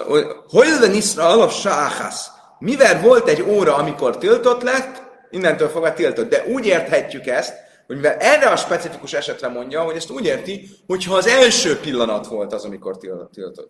hogy 0.07 0.27
hol 0.49 0.87
niszra 0.88 1.29
alap 1.29 1.53
sáhász. 1.53 2.31
Mivel 2.59 3.01
volt 3.01 3.29
egy 3.29 3.42
óra, 3.42 3.75
amikor 3.75 4.18
tiltott 4.18 4.62
lett, 4.62 5.03
innentől 5.31 5.68
fogva 5.68 5.92
tiltott. 5.92 6.29
De 6.29 6.44
úgy 6.47 6.66
érthetjük 6.66 7.27
ezt, 7.27 7.55
hogy 7.88 7.96
mivel 7.96 8.17
erre 8.17 8.50
a 8.50 8.56
specifikus 8.56 9.13
esetre 9.13 9.48
mondja, 9.48 9.84
hogy 9.84 9.96
ezt 9.96 10.10
úgy 10.10 10.26
érti, 10.26 10.69
hogyha 10.88 11.15
az 11.15 11.28
első 11.28 11.80
pillanat 11.80 12.28
volt 12.28 12.54
az, 12.54 12.65
amikor 12.65 12.98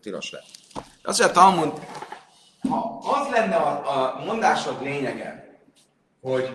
tilos 0.02 0.32
lett. 0.32 0.46
Azt 1.04 1.20
mondja, 1.20 1.42
Talmud, 1.42 1.72
ha 2.70 3.00
az 3.04 3.28
lenne 3.32 3.56
a, 3.56 3.70
a 3.70 4.24
mondásod 4.26 4.82
lényege, 4.82 5.58
hogy 6.22 6.50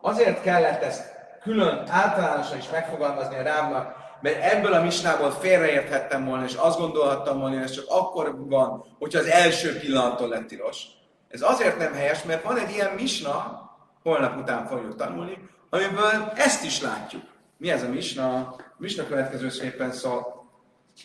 azért 0.00 0.42
kellett 0.42 0.82
ezt 0.82 1.14
külön 1.42 1.84
általánosan 1.88 2.58
is 2.58 2.70
megfogalmazni 2.70 3.36
a 3.36 3.42
rámnak, 3.42 3.94
mert 4.20 4.52
ebből 4.52 4.72
a 4.72 4.82
misnából 4.82 5.30
félreérthettem 5.30 6.24
volna, 6.24 6.44
és 6.44 6.54
azt 6.54 6.78
gondolhattam 6.78 7.38
volna, 7.38 7.54
hogy 7.54 7.64
ez 7.64 7.70
csak 7.70 7.84
akkor 7.88 8.48
van, 8.48 8.84
hogyha 8.98 9.18
az 9.18 9.26
első 9.26 9.78
pillanattól 9.78 10.28
lett 10.28 10.46
tilos. 10.46 10.82
Ez 11.28 11.42
azért 11.42 11.78
nem 11.78 11.92
helyes, 11.92 12.22
mert 12.22 12.42
van 12.42 12.58
egy 12.58 12.70
ilyen 12.70 12.90
misna, 12.94 13.64
holnap 14.02 14.36
után 14.36 14.66
fogjuk 14.66 14.96
tanulni, 14.96 15.38
amiből 15.70 16.32
ezt 16.36 16.64
is 16.64 16.80
látjuk. 16.80 17.22
Mi 17.56 17.70
ez 17.70 17.82
a 17.82 17.88
misna? 17.88 18.36
A 18.36 18.56
misna 18.76 19.06
következő 19.06 19.48
szépen 19.48 19.92
szól. 19.92 20.50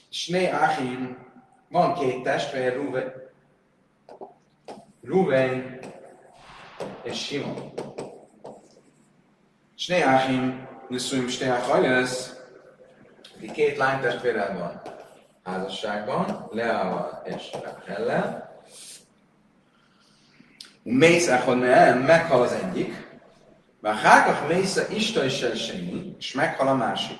Sné 0.10 0.50
Achim, 0.50 1.18
van 1.70 1.94
két 1.94 2.24
testvér, 2.24 2.76
Ruven, 2.76 3.14
Ruven 5.04 5.80
és 7.04 7.26
Simon. 7.26 7.74
Sné 9.76 10.02
Achim, 10.02 10.68
Nuszuim 10.88 11.28
Sné 11.28 11.50
Achajösz, 11.50 12.36
aki 13.36 13.52
két 13.52 13.78
lánytestvérrel 13.78 14.58
van 14.58 14.82
házasságban, 15.44 16.48
Leával 16.52 17.22
és 17.26 17.50
Rachellel, 17.64 18.60
mész 20.84 21.28
nem, 21.46 22.00
meghal 22.00 22.42
az 22.42 22.52
egyik, 22.52 23.11
vagy 23.82 24.00
hákach 24.02 24.48
mész 24.48 24.88
Isten 24.90 25.26
is 25.26 25.46
semmi, 25.56 26.16
és 26.18 26.34
meghal 26.34 26.68
a 26.68 26.76
másik. 26.76 27.20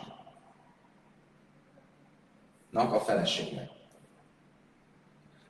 Nak 2.70 2.94
a 2.94 3.00
feleségnek. 3.00 3.70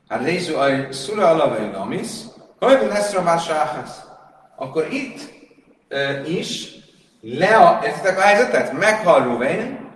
Hát 0.08 0.24
részű 0.24 0.54
a 0.54 0.94
szura 0.94 1.30
alavai 1.30 1.72
lamisz, 1.72 2.26
hogy 2.60 2.88
lesz 2.88 3.14
a 3.14 3.22
másáhász. 3.22 4.02
Akkor 4.56 4.88
itt 4.94 5.20
e, 5.88 6.28
is 6.28 6.80
Lea, 7.22 7.80
értitek 7.84 8.18
a 8.18 8.22
helyzetet? 8.22 8.72
Meghal 8.72 9.24
Ruvain, 9.24 9.94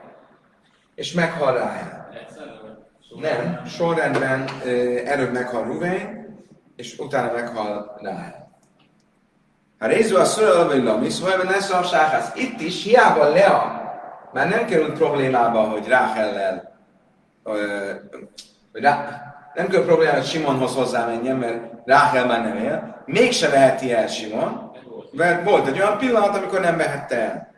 és 0.95 1.12
meghal 1.12 1.54
Ráján. 1.54 2.08
Nem, 3.19 3.65
sorrendben 3.65 4.49
előbb 5.06 5.32
meghal 5.34 5.63
Ruvain, 5.63 6.38
és 6.75 6.97
utána 6.97 7.32
meghal 7.32 7.97
Ráhel. 8.01 8.44
A 9.79 9.88
Rézu 9.88 10.17
a 10.17 10.25
szura 10.25 10.53
alabai 10.53 10.83
lamis, 10.83 11.19
hogy 11.21 11.49
lesz 11.49 11.71
a 11.71 11.83
sáhász. 11.83 12.31
Itt 12.35 12.61
is 12.61 12.83
hiába 12.83 13.29
Lea 13.29 13.83
már 14.33 14.49
nem 14.49 14.65
került 14.65 14.97
problémába, 14.97 15.59
hogy 15.59 15.88
Ráhellel, 15.88 16.73
hogy 17.43 18.81
rá, 18.81 19.21
nem 19.53 19.67
került 19.67 19.85
problémába, 19.85 20.17
hogy 20.17 20.27
Simonhoz 20.27 20.75
hozzámenjen, 20.75 21.35
mert 21.35 21.61
Ráhel 21.85 22.25
már 22.25 22.43
nem 22.43 22.57
él. 22.57 23.03
Mégse 23.05 23.49
veheti 23.49 23.93
el 23.93 24.07
Simon, 24.07 24.71
mert 25.11 25.43
volt 25.49 25.67
egy 25.67 25.79
olyan 25.79 25.97
pillanat, 25.97 26.35
amikor 26.35 26.59
nem 26.59 26.77
vehette 26.77 27.15
el. 27.19 27.53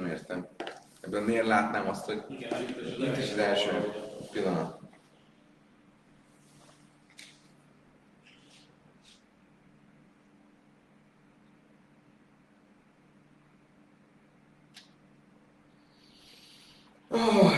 Nem 0.00 0.10
értem. 0.10 0.46
Ebben 1.00 1.22
miért 1.22 1.46
látnám 1.46 1.88
azt, 1.88 2.04
hogy 2.04 2.24
itt 2.98 3.16
is 3.16 3.30
az 3.30 3.38
első 3.38 3.92
pillanat. 4.32 4.76
Oh. 17.10 17.52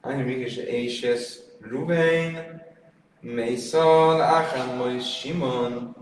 Eine 0.00 0.22
mégis 0.22 0.56
és 0.56 1.02
ez 1.02 1.40
Ruben, 1.60 2.62
Meisal, 3.20 4.20
Acham, 4.20 5.00
Simon, 5.00 5.99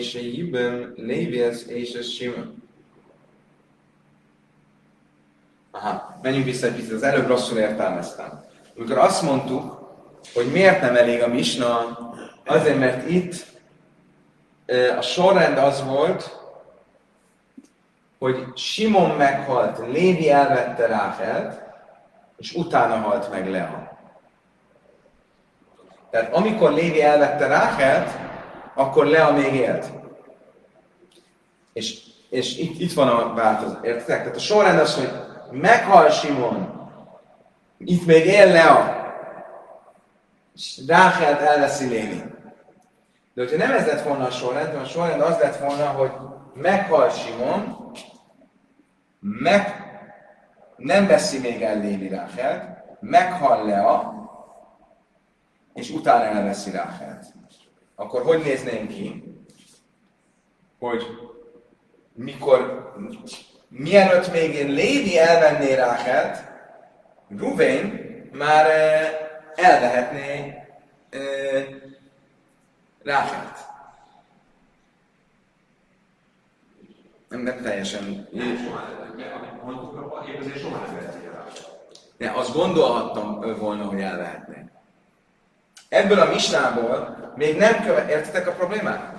Se 0.00 0.20
jibem 0.20 0.92
léviesz 0.96 1.66
és 1.66 1.94
a 1.94 2.02
sima. 2.02 2.42
Aha, 5.70 6.18
menjünk 6.22 6.44
vissza 6.44 6.66
egy 6.66 6.74
picit, 6.74 6.92
az 6.92 7.02
előbb 7.02 7.26
rosszul 7.26 7.58
értelmeztem. 7.58 8.44
Amikor 8.76 8.98
azt 8.98 9.22
mondtuk, 9.22 9.92
hogy 10.34 10.52
miért 10.52 10.80
nem 10.80 10.96
elég 10.96 11.22
a 11.22 11.28
misna, 11.28 11.98
azért, 12.44 12.78
mert 12.78 13.10
itt 13.10 13.46
a 14.98 15.00
sorrend 15.00 15.58
az 15.58 15.84
volt, 15.84 16.38
hogy 18.18 18.44
Simon 18.54 19.16
meghalt, 19.16 19.78
Lévi 19.78 20.30
elvette 20.30 20.86
Ráfelt, 20.86 21.62
és 22.36 22.54
utána 22.54 22.96
halt 22.96 23.30
meg 23.30 23.50
Lea. 23.50 23.98
Tehát 26.10 26.34
amikor 26.34 26.72
Lévi 26.72 27.02
elvette 27.02 27.46
Ráfelt, 27.46 28.27
akkor 28.78 29.06
Lea 29.06 29.32
még 29.32 29.54
élt. 29.54 29.92
És, 31.72 32.00
és 32.30 32.58
itt, 32.58 32.80
itt 32.80 32.92
van 32.92 33.08
a 33.08 33.34
változás. 33.34 33.78
Értitek? 33.82 34.18
Tehát 34.18 34.36
a 34.36 34.38
sorrend 34.38 34.78
az, 34.78 34.94
hogy 34.94 35.10
meghal 35.50 36.10
Simon, 36.10 36.88
itt 37.78 38.06
még 38.06 38.26
él 38.26 38.52
Lea, 38.52 38.96
és 40.54 40.80
Ráhelt 40.86 41.40
elveszi 41.40 41.86
Lévi. 41.88 42.22
De 43.34 43.42
hogyha 43.42 43.56
nem 43.56 43.72
ez 43.72 43.86
lett 43.86 44.02
volna 44.02 44.26
a 44.26 44.30
sorrend, 44.30 44.74
a 44.74 44.84
sorrend 44.84 45.20
az 45.20 45.38
lett 45.38 45.56
volna, 45.56 45.86
hogy 45.86 46.12
meghal 46.54 47.10
Simon, 47.10 47.92
meg 49.20 49.82
nem 50.76 51.06
veszi 51.06 51.38
még 51.38 51.62
el 51.62 51.80
Lévi 51.80 52.08
Ráhelt, 52.08 52.62
meghal 53.00 53.66
Lea, 53.66 54.12
és 55.74 55.90
utána 55.90 56.24
elveszi 56.24 56.70
Ráhelt 56.70 57.36
akkor 58.00 58.22
hogy 58.22 58.42
néznénk 58.42 58.88
ki, 58.88 59.34
hogy 60.78 61.06
mikor, 62.12 62.92
mielőtt 63.68 64.32
még 64.32 64.54
én 64.54 64.70
Lévi 64.70 65.18
elvenné 65.18 65.74
Ráhelt, 65.74 66.38
Ruvén 67.38 68.06
már 68.32 68.66
eh, 68.66 69.10
elvehetné 69.54 70.54
eh, 71.10 71.66
Ráhelt. 73.02 73.58
Nem, 77.28 77.40
nem 77.40 77.62
teljesen. 77.62 78.28
Nem, 78.32 78.56
soha 78.56 78.88
nem. 79.16 79.60
Mondjuk, 79.64 80.12
a 82.20 82.38
azt 82.38 82.52
gondolhattam 82.52 83.42
eh, 83.42 83.56
volna, 83.56 83.84
hogy 83.84 84.00
elvehetné. 84.00 84.67
Ebből 85.88 86.20
a 86.20 86.32
misnából 86.32 87.16
még 87.34 87.56
nem 87.56 87.84
követ... 87.84 88.10
Értitek 88.10 88.46
a 88.46 88.52
problémát? 88.52 89.12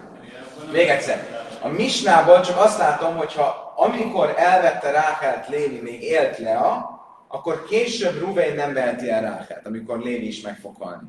Még 0.72 0.88
egyszer. 0.88 1.28
A 1.62 1.68
misnából 1.68 2.42
csak 2.42 2.58
azt 2.58 2.78
látom, 2.78 3.18
hogyha 3.18 3.74
amikor 3.76 4.34
elvette 4.38 4.92
Ráhelt 4.92 5.48
Lévi 5.48 5.80
még 5.82 6.02
élt 6.04 6.38
Lea, 6.38 7.00
akkor 7.28 7.64
később 7.64 8.20
Ruvén 8.20 8.56
nem 8.56 8.74
veheti 8.74 9.10
el 9.10 9.22
Ráhelt, 9.22 9.66
amikor 9.66 10.00
Lévi 10.00 10.28
is 10.28 10.42
meg 10.42 10.58
fog 10.62 10.76
halni. 10.80 11.08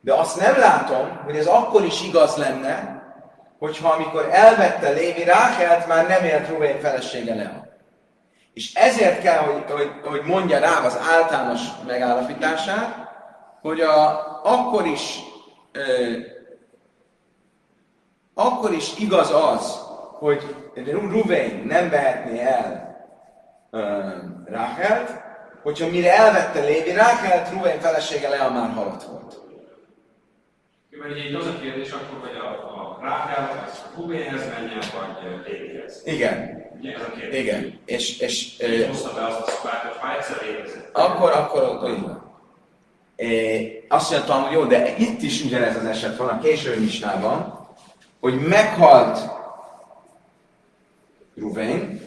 De 0.00 0.14
azt 0.14 0.40
nem 0.40 0.58
látom, 0.58 1.20
hogy 1.24 1.36
ez 1.36 1.46
akkor 1.46 1.84
is 1.84 2.02
igaz 2.02 2.36
lenne, 2.36 3.02
hogyha 3.58 3.88
amikor 3.88 4.28
elvette 4.30 4.90
Lévi 4.90 5.24
Ráhelt, 5.24 5.86
már 5.86 6.06
nem 6.06 6.24
élt 6.24 6.48
Ruvén 6.48 6.80
felesége 6.80 7.34
Lea. 7.34 7.68
És 8.52 8.74
ezért 8.74 9.22
kell, 9.22 9.38
hogy, 9.38 9.64
hogy, 9.70 9.90
hogy 10.04 10.22
mondja 10.24 10.58
rá 10.58 10.84
az 10.84 10.98
általános 11.10 11.60
megállapítását, 11.86 13.09
hogy 13.62 13.80
a, 13.80 14.20
akkor 14.44 14.86
is 14.86 15.18
ö, 15.72 16.12
akkor 18.34 18.72
is 18.72 18.98
igaz 18.98 19.30
az, 19.32 19.80
hogy 20.18 20.42
Ruvén 20.84 21.62
nem 21.66 21.90
vehetné 21.90 22.40
el 22.40 22.96
ö, 23.70 24.08
Rákelt, 24.44 25.10
hogyha 25.62 25.88
mire 25.88 26.14
elvette 26.16 26.60
Lévi 26.60 26.92
Rákelt, 26.92 27.52
Ruvén 27.52 27.80
felesége 27.80 28.28
Lea 28.28 28.50
már 28.50 28.70
halott 28.70 29.02
volt. 29.02 29.38
Mert 30.90 31.12
ugye 31.12 31.24
így 31.24 31.34
az 31.34 31.46
a 31.46 31.58
kérdés 31.60 31.90
akkor, 31.90 32.18
hogy 32.28 32.36
a, 32.36 32.48
a 32.48 32.98
Rákel 33.02 33.64
az 33.66 33.82
Rubénhez 33.96 34.48
menjen, 34.48 34.78
vagy 34.78 35.42
Lévihez. 35.46 36.02
Igen, 36.04 36.58
Ugye 36.78 36.94
ez 36.94 37.00
a 37.02 37.10
kérdés. 37.10 37.40
igen. 37.40 37.80
És, 37.84 38.18
és 38.18 38.56
ö, 38.60 38.64
És 38.66 38.86
hozta 38.86 39.14
be 39.14 39.26
azt 39.26 39.40
a 39.40 39.50
szobát, 39.50 39.82
hogy 39.82 39.96
ha 40.00 40.16
egyszer 40.16 40.36
létezett. 40.46 40.96
akkor, 40.96 41.30
akkor, 41.30 41.62
akkor 41.62 41.90
így 41.90 42.02
van. 42.02 42.29
Azt 43.88 44.10
mondtam, 44.10 44.42
hogy 44.42 44.52
jó, 44.52 44.64
de 44.64 44.96
itt 44.96 45.22
is 45.22 45.44
ugyanez 45.44 45.76
az 45.76 45.84
eset 45.84 46.16
van 46.16 46.28
a 46.28 46.38
késői 46.38 46.78
misnában, 46.78 47.68
hogy 48.20 48.40
meghalt 48.40 49.18
Ruvén, 51.36 52.00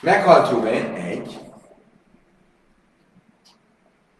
meghalt 0.00 0.50
Ruvén, 0.50 0.94
egy, 0.94 1.38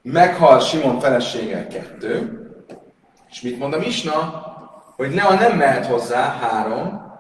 meghal 0.03 0.61
Simon 0.61 1.01
felesége, 1.01 1.66
kettő, 1.66 2.42
és 3.31 3.40
mit 3.40 3.59
mond 3.59 3.74
a 3.74 3.79
misna? 3.79 4.46
Hogy 4.96 5.14
Lea 5.14 5.35
nem 5.35 5.57
mehet 5.57 5.87
hozzá, 5.87 6.38
három. 6.38 7.12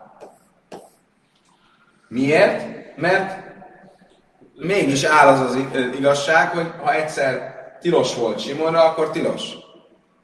Miért? 2.08 2.96
Mert 2.96 3.46
mégis 4.54 5.04
áll 5.04 5.26
az 5.26 5.40
az 5.40 5.58
igazság, 5.96 6.48
hogy 6.50 6.72
ha 6.82 6.94
egyszer 6.94 7.57
tilos 7.80 8.14
volt 8.14 8.40
Simonra, 8.40 8.84
akkor 8.84 9.10
tilos. 9.10 9.52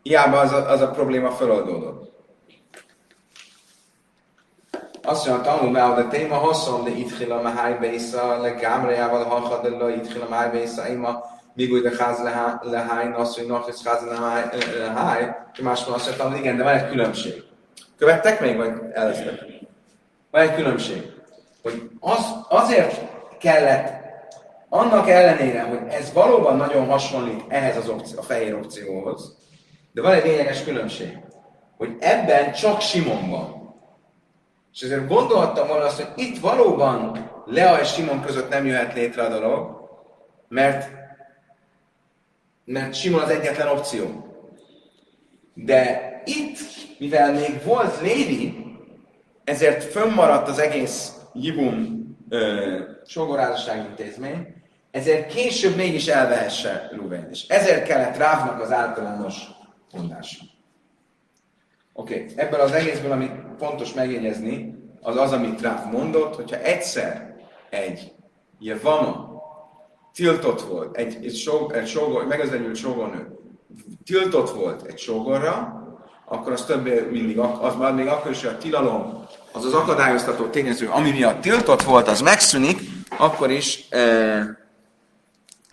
Hiába 0.03 0.39
az 0.39 0.53
a, 0.53 0.71
az 0.71 0.81
a 0.81 0.91
probléma 0.91 1.31
feloldódott. 1.31 2.13
Azt 5.03 5.27
mondja, 5.27 5.51
tanul 5.53 5.71
me 5.71 5.83
a 5.83 6.09
téma 6.09 6.35
haszon, 6.35 6.85
de 6.85 6.91
itt 6.91 7.17
hila 7.17 7.43
me 7.43 7.51
háj 7.51 7.79
beisza, 7.79 8.41
le 8.41 8.51
gámrejával 8.51 9.25
halha, 9.25 9.61
de 9.61 9.69
le 9.69 9.95
itt 9.95 10.13
hila 10.13 10.27
me 10.29 10.37
háj 10.37 10.51
beisza, 10.51 10.89
ima, 10.89 11.25
míg 11.55 11.73
úgy 11.73 11.83
de 11.83 11.91
ház 11.99 12.23
le 12.63 12.79
háj, 12.79 13.09
nasz, 13.09 13.37
hogy 13.37 13.47
nasz, 13.47 13.85
ház 13.85 14.03
le 14.05 14.93
háj, 14.95 15.37
és 15.53 15.59
más 15.59 15.87
azt 15.87 16.19
mondja, 16.23 16.39
igen, 16.39 16.57
de 16.57 16.63
van 16.63 16.75
egy 16.75 16.89
különbség. 16.89 17.43
Követtek 17.99 18.41
még, 18.41 18.57
vagy 18.57 18.73
eleztek? 18.93 19.45
Van 20.31 20.43
egy 20.43 20.55
különbség. 20.55 21.13
Hogy 21.63 21.91
az, 22.01 22.37
azért 22.49 23.01
kellett 23.39 24.04
annak 24.75 25.09
ellenére, 25.09 25.63
hogy 25.63 25.81
ez 25.89 26.13
valóban 26.13 26.57
nagyon 26.57 26.87
hasonlít 26.87 27.45
ehhez 27.49 27.77
az 27.77 27.89
opció, 27.89 28.19
a 28.19 28.23
fehér 28.23 28.55
opcióhoz, 28.55 29.37
de 29.93 30.03
van 30.03 30.13
egy 30.13 30.25
lényeges 30.25 30.65
különbség, 30.65 31.19
hogy 31.77 31.97
ebben 32.01 32.53
csak 32.53 32.81
Simon 32.81 33.31
van. 33.31 33.75
És 34.73 34.81
ezért 34.81 35.09
gondolhattam 35.09 35.67
volna 35.69 35.85
azt, 35.85 36.03
hogy 36.03 36.25
itt 36.25 36.39
valóban 36.39 37.31
Lea 37.47 37.81
és 37.81 37.93
Simon 37.93 38.21
között 38.21 38.49
nem 38.49 38.67
jöhet 38.67 38.95
létre 38.95 39.23
a 39.23 39.29
dolog, 39.29 39.89
mert, 40.49 40.91
mert 42.65 42.95
Simon 42.95 43.21
az 43.21 43.31
egyetlen 43.31 43.69
opció. 43.69 44.27
De 45.55 46.13
itt, 46.25 46.59
mivel 46.99 47.33
még 47.33 47.61
volt 47.65 48.01
Lévi, 48.01 48.65
ezért 49.45 49.85
fönnmaradt 49.85 50.49
az 50.49 50.59
egész 50.59 51.13
Jibum 51.33 52.03
ö, 52.29 52.79
sógorázasság 53.07 53.85
intézmény, 53.89 54.63
ezért 54.95 55.35
később 55.35 55.77
mégis 55.77 56.07
elvehesse 56.07 56.91
Ruben. 56.93 57.29
És 57.31 57.47
ezért 57.47 57.87
kellett 57.87 58.17
Rávnak 58.17 58.61
az 58.61 58.73
általános 58.73 59.35
mondása. 59.93 60.43
Oké, 61.93 62.15
okay. 62.15 62.33
ebből 62.37 62.61
az 62.61 62.73
egészből, 62.73 63.13
amit 63.13 63.33
fontos 63.59 63.93
megjegyezni, 63.93 64.75
az 65.01 65.17
az, 65.17 65.33
amit 65.33 65.61
Ráv 65.61 65.91
mondott, 65.93 66.35
hogyha 66.35 66.57
egyszer 66.57 67.35
egy 67.71 68.13
Jevama 68.59 69.43
tiltott 70.15 70.63
volt, 70.63 70.97
egy, 70.97 71.25
egy, 71.25 71.37
sóg, 71.37 71.73
egy 71.73 71.87
sógor, 71.87 72.27
megözvenyült 72.27 72.77
sógornő 72.77 73.39
tiltott 74.05 74.51
volt 74.51 74.83
egy 74.83 74.99
sógorra, 74.99 75.83
akkor 76.25 76.53
az 76.53 76.65
többé 76.65 77.09
mindig, 77.11 77.39
az 77.39 77.77
már 77.77 77.95
még 77.95 78.07
akkor 78.07 78.31
is, 78.31 78.45
hogy 78.45 78.55
a 78.55 78.59
tilalom, 78.59 79.27
az 79.53 79.65
az 79.65 79.73
akadályoztató 79.73 80.47
tényező, 80.47 80.89
ami 80.89 81.11
miatt 81.11 81.41
tiltott 81.41 81.83
volt, 81.83 82.09
az 82.09 82.21
megszűnik, 82.21 82.81
akkor 83.19 83.51
is 83.51 83.87
e, 83.91 84.63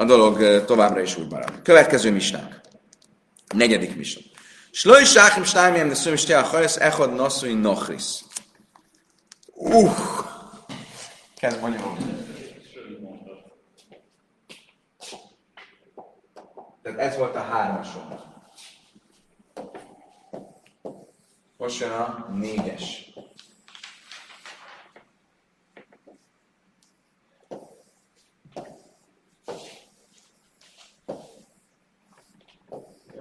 a 0.02 0.06
dolog 0.06 0.66
továbbra 0.66 1.02
is 1.02 1.18
úgy 1.18 1.32
marad. 1.32 1.62
Következő 1.62 2.12
misnánk. 2.12 2.62
Negyedik 3.56 3.96
misnánk. 3.96 4.28
Sloj 4.72 5.04
sáchim 5.04 5.44
snájmiem 5.44 5.88
de 5.88 5.94
szöm 5.94 6.16
stia 6.16 6.42
hajsz 6.42 6.78
echod 6.78 7.14
nasszui 7.14 7.54
nochris. 7.54 8.04
Uh! 9.54 9.92
Kezd 11.36 11.60
mondjam. 11.60 11.98
Tehát 16.82 17.00
ez 17.00 17.18
volt 17.18 17.36
a 17.36 17.42
hármasom. 17.42 18.20
Most 21.58 21.80
jön 21.80 21.92
a 21.92 22.28
négyes. 22.40 23.12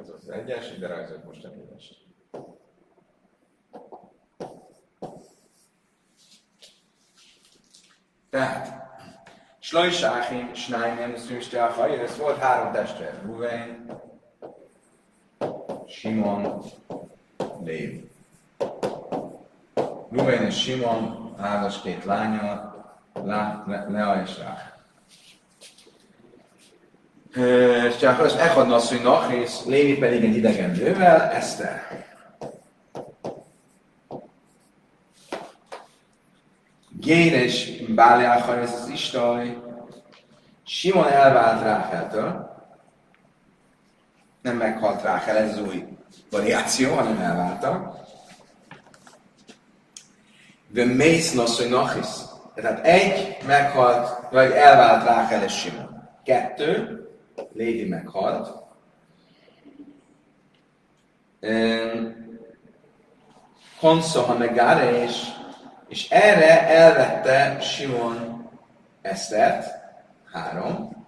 Ez 0.01 0.09
az 0.31 0.37
egyes, 0.37 0.73
ide 0.77 0.87
rajzolt 0.87 1.25
most 1.25 1.45
a 1.45 1.49
négyes. 1.49 1.95
Tehát, 8.31 8.89
Slajs 9.59 10.03
Áchim, 10.03 10.55
Snájnem, 10.55 11.17
Szűnste 11.17 11.65
a 11.65 11.87
ez 11.87 12.19
volt 12.19 12.39
három 12.39 12.73
testvér. 12.73 13.23
Ruvain, 13.23 13.93
Simon, 15.87 16.63
Lévi. 17.63 18.11
Ruvain 20.11 20.43
és 20.43 20.63
Simon, 20.63 21.35
házas 21.39 21.83
két 21.83 22.05
lánya, 22.05 22.69
Lá, 23.13 23.65
Le, 23.67 23.87
Lea 23.89 24.23
és 24.23 24.39
Rá. 24.39 24.80
És 27.35 27.97
csak 27.97 28.21
az 28.21 28.35
Echad 28.35 28.67
Nasszonynak, 28.67 29.33
és 29.33 29.51
Lévi 29.67 29.99
pedig 29.99 30.25
egy 30.25 30.37
idegen 30.37 30.71
nővel, 30.71 31.21
Eszter. 31.21 32.07
Gér 37.01 37.33
és 37.33 37.83
Báliáchar, 37.89 38.59
ez 38.59 38.73
az 38.83 38.89
Istaj. 38.89 39.63
Simon 40.65 41.09
elvált 41.09 41.63
Ráheltől. 41.63 42.59
Nem 44.43 44.57
meghalt 44.57 45.03
Ráhel, 45.03 45.37
ez 45.37 45.51
az 45.51 45.61
új 45.61 45.85
variáció, 46.31 46.95
hanem 46.95 47.19
elváltak. 47.19 47.97
De 50.69 50.85
Mész 50.85 51.33
Nasszony 51.33 51.69
Nachis. 51.69 52.07
Tehát 52.55 52.87
egy 52.87 53.37
meghalt, 53.47 54.31
vagy 54.31 54.51
elvált 54.51 55.05
Ráhel 55.05 55.43
és 55.43 55.59
Simon. 55.59 56.09
Kettő, 56.25 57.05
Lévi 57.53 57.89
meghalt. 57.89 58.49
Konszoha 63.81 64.39
megára, 64.39 64.93
és, 64.93 65.23
és 65.89 66.11
erre 66.11 66.69
elvette 66.69 67.61
Simon 67.61 68.49
Esztert, 69.03 69.67
három. 70.33 71.07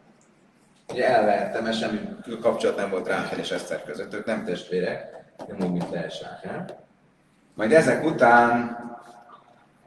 Ugye 0.89 1.09
elvette, 1.09 1.61
mert 1.61 1.79
semmi 1.79 2.01
kapcsolat 2.41 2.77
nem 2.77 2.91
volt 2.91 3.07
Ráhel 3.07 3.39
és 3.39 3.51
Eszter 3.51 3.85
között, 3.85 4.15
ők 4.15 4.27
nem 4.27 4.45
testvérek, 4.45 5.25
nem 5.49 5.61
úgy, 5.61 5.71
mint 5.71 5.91
Ráhel. 6.23 6.87
Majd 7.55 7.73
ezek 7.73 8.05
után 8.05 8.81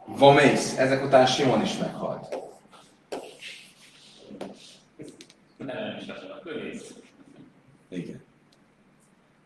Vamész, 0.06 0.78
ezek 0.78 1.04
után 1.04 1.26
Simon 1.26 1.62
is 1.62 1.78
meghalt. 1.78 2.45
A. 5.70 6.50
Igen. 7.90 8.24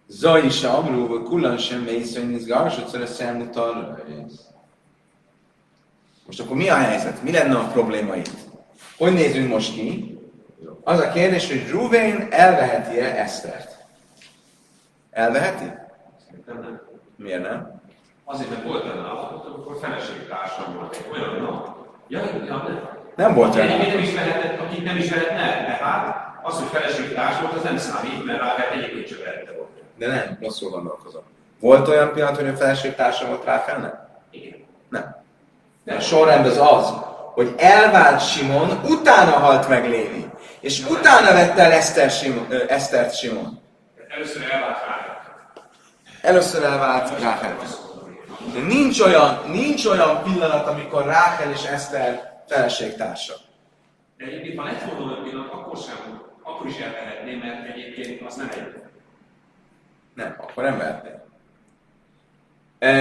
Zaj 0.08 0.46
is 0.46 0.64
amrú, 0.64 1.08
hogy 1.08 1.24
kullan 1.24 1.58
sem 1.58 1.82
mész, 1.82 2.16
hogy 2.16 2.30
néz 2.30 2.46
garsodszor 2.46 3.02
a. 3.56 3.98
Most 6.26 6.40
akkor 6.40 6.56
mi 6.56 6.70
a 6.70 6.76
helyzet? 6.76 7.24
Mi 7.24 7.32
lenne 7.32 7.58
a 7.58 7.68
probléma 7.68 8.16
itt? 8.16 8.38
Hogy 8.98 9.14
nézünk 9.14 9.50
most 9.50 9.74
ki? 9.74 10.18
Az 10.84 11.00
a 11.00 11.12
kérdés, 11.12 11.48
hogy 11.48 11.70
Ruvén 11.70 12.28
elveheti-e 12.30 13.16
Esztert? 13.16 13.86
Elveheti? 15.10 15.72
Nem. 16.46 16.82
Miért 17.16 17.42
nem? 17.42 17.82
Azért, 18.24 18.50
mert 18.50 18.64
volt 18.64 18.84
olyan 18.84 19.06
állapot, 19.06 19.46
amikor 19.46 19.78
feleségtársam 19.82 20.74
volt 20.76 20.96
egy 20.96 21.12
olyan 21.12 21.42
nap, 21.42 21.88
ja, 22.08 22.20
ja, 22.20 22.56
nem. 22.56 22.99
Nem 23.20 23.34
volt 23.34 23.56
Akit 23.56 23.70
olyan 23.70 23.88
nem 23.88 24.00
is 24.00 24.14
vehetett, 24.14 24.60
akit 24.60 24.84
nem 24.84 24.98
is 24.98 25.10
vehetne, 25.10 25.66
de 25.66 25.80
hát 25.84 26.16
az, 26.44 26.56
hogy 26.56 26.68
feleségtárs 26.72 27.40
volt, 27.40 27.54
az 27.54 27.64
nem 27.64 27.78
számít, 27.78 28.26
mert 28.26 28.40
rá 28.40 28.56
egyébként 28.74 29.08
csak 29.08 29.24
vette 29.26 29.52
volt. 29.58 29.70
De 29.98 30.08
nem, 30.08 30.38
rosszul 30.42 30.70
gondolkozom. 30.70 31.22
Volt 31.60 31.88
olyan 31.88 32.14
pillanat, 32.14 32.36
hogy 32.36 32.48
a 32.48 32.56
feleségtársa 32.56 33.28
volt 33.28 33.44
Ráfelnek? 33.44 33.94
Igen. 34.32 34.56
Nem. 34.90 35.16
De 35.84 35.96
a 35.96 36.00
sorrend 36.00 36.46
az 36.46 36.58
az, 36.58 36.94
hogy 37.34 37.54
elvált 37.58 38.28
Simon, 38.28 38.82
utána 38.88 39.32
halt 39.32 39.68
meg 39.68 39.90
Lévi. 39.90 40.26
És 40.60 40.86
utána 40.90 41.34
vette 41.34 41.64
el 41.64 41.72
Eszter 41.72 42.10
Simon, 42.10 42.46
ö, 42.50 42.64
Esztert 42.68 43.18
Simon. 43.18 43.62
Először 44.08 44.42
elvált 44.52 44.78
rá. 44.88 45.24
Először 46.22 46.64
elvált 46.64 47.22
Ráhel. 47.22 47.56
De 48.54 48.60
nincs 48.60 49.00
olyan, 49.00 49.42
nincs 49.52 49.86
olyan 49.86 50.24
pillanat, 50.24 50.68
amikor 50.68 51.06
Ráhel 51.06 51.52
és 51.52 51.64
Eszter 51.64 52.30
feleségtársa. 52.50 53.34
De 54.18 54.26
egyébként, 54.26 54.60
ha 54.60 54.66
lett 54.66 54.84
volna 54.84 55.12
olyan 55.12 55.24
pillanat, 55.24 55.54
akkor 55.54 55.78
sem, 55.78 56.22
akkor 56.44 56.68
is 56.68 56.78
elvehetné, 56.78 57.36
mert 57.36 57.68
egyébként 57.68 58.22
az 58.28 58.36
nem 58.36 58.50
egy. 58.54 58.84
Nem, 60.14 60.36
akkor 60.40 60.64
nem 60.64 60.78
vehetné. 60.78 61.10
E, 62.80 62.92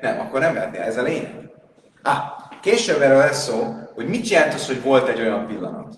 nem, 0.00 0.20
akkor 0.20 0.40
nem 0.40 0.54
vehetné, 0.54 0.78
ez 0.78 0.96
a 0.96 1.02
lényeg. 1.02 1.50
Ah, 2.02 2.18
később 2.60 3.00
erről 3.00 3.18
lesz 3.18 3.44
szó, 3.44 3.74
hogy 3.94 4.06
mit 4.06 4.28
jelent 4.28 4.54
az, 4.54 4.66
hogy 4.66 4.82
volt 4.82 5.08
egy 5.08 5.20
olyan 5.20 5.46
pillanat. 5.46 5.94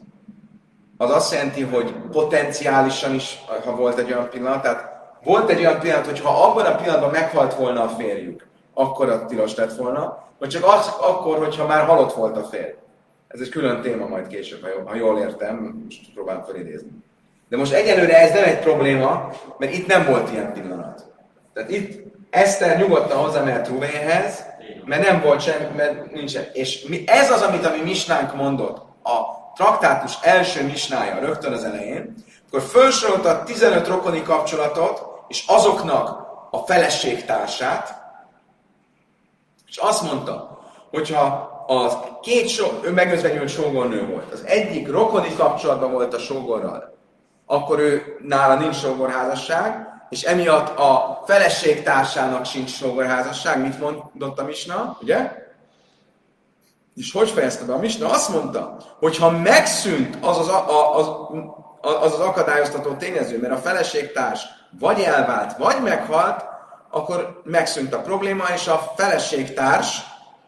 Az 0.97 1.11
azt 1.11 1.33
jelenti, 1.33 1.62
hogy 1.62 1.93
potenciálisan 1.93 3.14
is, 3.14 3.39
ha 3.64 3.77
volt 3.77 3.99
egy 3.99 4.12
olyan 4.12 4.29
pillanat, 4.31 4.62
tehát 4.62 4.99
volt 5.23 5.51
egy 5.51 5.59
olyan 5.59 5.81
pillanat, 5.81 6.07
hogy 6.07 6.21
ha 6.21 6.45
abban 6.45 6.66
a 6.66 6.77
pillanatban 6.77 7.11
meghalt 7.11 7.55
volna 7.55 7.83
a 7.83 7.89
férjük, 7.89 8.47
akkor 8.79 9.09
a 9.09 9.24
tilos 9.24 9.55
lett 9.55 9.76
volna, 9.76 10.18
vagy 10.39 10.49
csak 10.49 10.64
az, 10.64 10.95
akkor, 11.01 11.39
hogyha 11.39 11.66
már 11.66 11.85
halott 11.85 12.12
volt 12.12 12.37
a 12.37 12.45
férj. 12.45 12.74
Ez 13.29 13.41
egy 13.41 13.49
külön 13.49 13.81
téma 13.81 14.07
majd 14.07 14.26
később, 14.26 14.62
ha 14.62 14.68
jól, 14.68 14.85
ha 14.85 14.95
jól 14.95 15.18
értem, 15.18 15.83
most 15.85 16.12
próbálom 16.14 16.43
felidézni. 16.45 16.91
De 17.49 17.57
most 17.57 17.72
egyelőre 17.72 18.18
ez 18.20 18.33
nem 18.33 18.45
egy 18.45 18.59
probléma, 18.59 19.31
mert 19.59 19.72
itt 19.72 19.87
nem 19.87 20.07
volt 20.07 20.33
ilyen 20.33 20.53
pillanat. 20.53 21.07
Tehát 21.53 21.70
itt 21.70 22.07
Eszter 22.31 22.79
nyugodtan 22.79 23.18
hozzámehet 23.18 23.68
Ruvénhez, 23.68 24.45
mert 24.85 25.09
nem 25.09 25.20
volt 25.20 25.41
sem, 25.41 25.72
mert 25.76 26.12
nincsen. 26.12 26.45
És 26.53 26.87
mi, 26.87 27.03
ez 27.07 27.31
az, 27.31 27.43
amit 27.43 27.66
a 27.66 27.70
mi 27.70 27.83
misnánk 27.83 28.35
mondott, 28.35 28.76
a 29.03 29.20
traktátus 29.55 30.14
első 30.22 30.64
misnája 30.64 31.18
rögtön 31.18 31.53
az 31.53 31.64
elején, 31.64 32.14
akkor 32.47 32.62
felsorolta 32.62 33.43
15 33.43 33.89
rokoni 33.89 34.22
kapcsolatot, 34.22 35.03
és 35.29 35.45
azoknak 35.47 36.26
a 36.51 36.59
feleségtársát, 36.59 37.97
és 39.69 39.77
azt 39.77 40.03
mondta, 40.03 40.59
hogyha 40.91 41.57
az 41.66 41.97
két 42.21 42.49
so, 42.49 42.66
ő 42.83 42.91
megözvenyült 42.91 43.49
sógornő 43.49 44.07
volt, 44.07 44.33
az 44.33 44.45
egyik 44.45 44.91
rokoni 44.91 45.35
kapcsolatban 45.37 45.93
volt 45.93 46.14
a 46.14 46.19
sógorral, 46.19 46.97
akkor 47.47 47.79
ő 47.79 48.19
nála 48.23 48.55
nincs 48.55 48.77
sógorházasság, 48.77 49.87
és 50.09 50.23
emiatt 50.23 50.79
a 50.79 51.23
feleségtársának 51.27 52.45
sincs 52.45 52.71
sógorházasság, 52.71 53.61
mit 53.61 53.81
mondott 53.81 54.39
a 54.39 54.45
Misna, 54.45 54.99
ugye? 55.01 55.47
És 56.95 57.12
hogy 57.12 57.31
fejezte 57.31 57.64
be 57.64 57.73
a 57.73 57.79
Misna? 57.79 58.11
Azt 58.11 58.29
mondta, 58.29 58.77
hogy 58.99 59.16
ha 59.16 59.31
megszűnt 59.31 60.19
az 60.25 60.39
az, 60.39 60.49
a, 60.49 60.97
az, 60.97 61.09
az, 61.81 62.12
az 62.12 62.21
akadályoztató 62.21 62.93
tényező, 62.93 63.39
mert 63.41 63.53
a 63.53 63.57
feleségtárs 63.57 64.43
vagy 64.79 65.01
elvált, 65.01 65.57
vagy 65.57 65.83
meghalt, 65.83 66.45
akkor 66.91 67.43
megszűnt 67.45 67.95
a 67.95 68.01
probléma, 68.01 68.45
és 68.55 68.66
a 68.66 68.93
feleségtárs, 68.97 70.01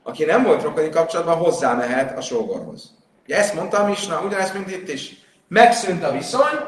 aki 0.03 0.25
nem 0.25 0.43
volt 0.43 0.63
rokoni 0.63 0.89
kapcsolatban, 0.89 1.37
hozzámehet 1.37 2.19
a 2.19 2.21
sógorhoz. 2.21 2.95
Ugye 3.25 3.37
ezt 3.37 3.55
mondta 3.55 3.79
a 3.79 3.87
Misna, 3.87 4.21
ugyanezt, 4.21 4.55
mint 4.55 4.71
itt 4.71 4.89
is. 4.89 5.13
Megszűnt 5.49 6.05
a 6.05 6.13
viszony, 6.13 6.59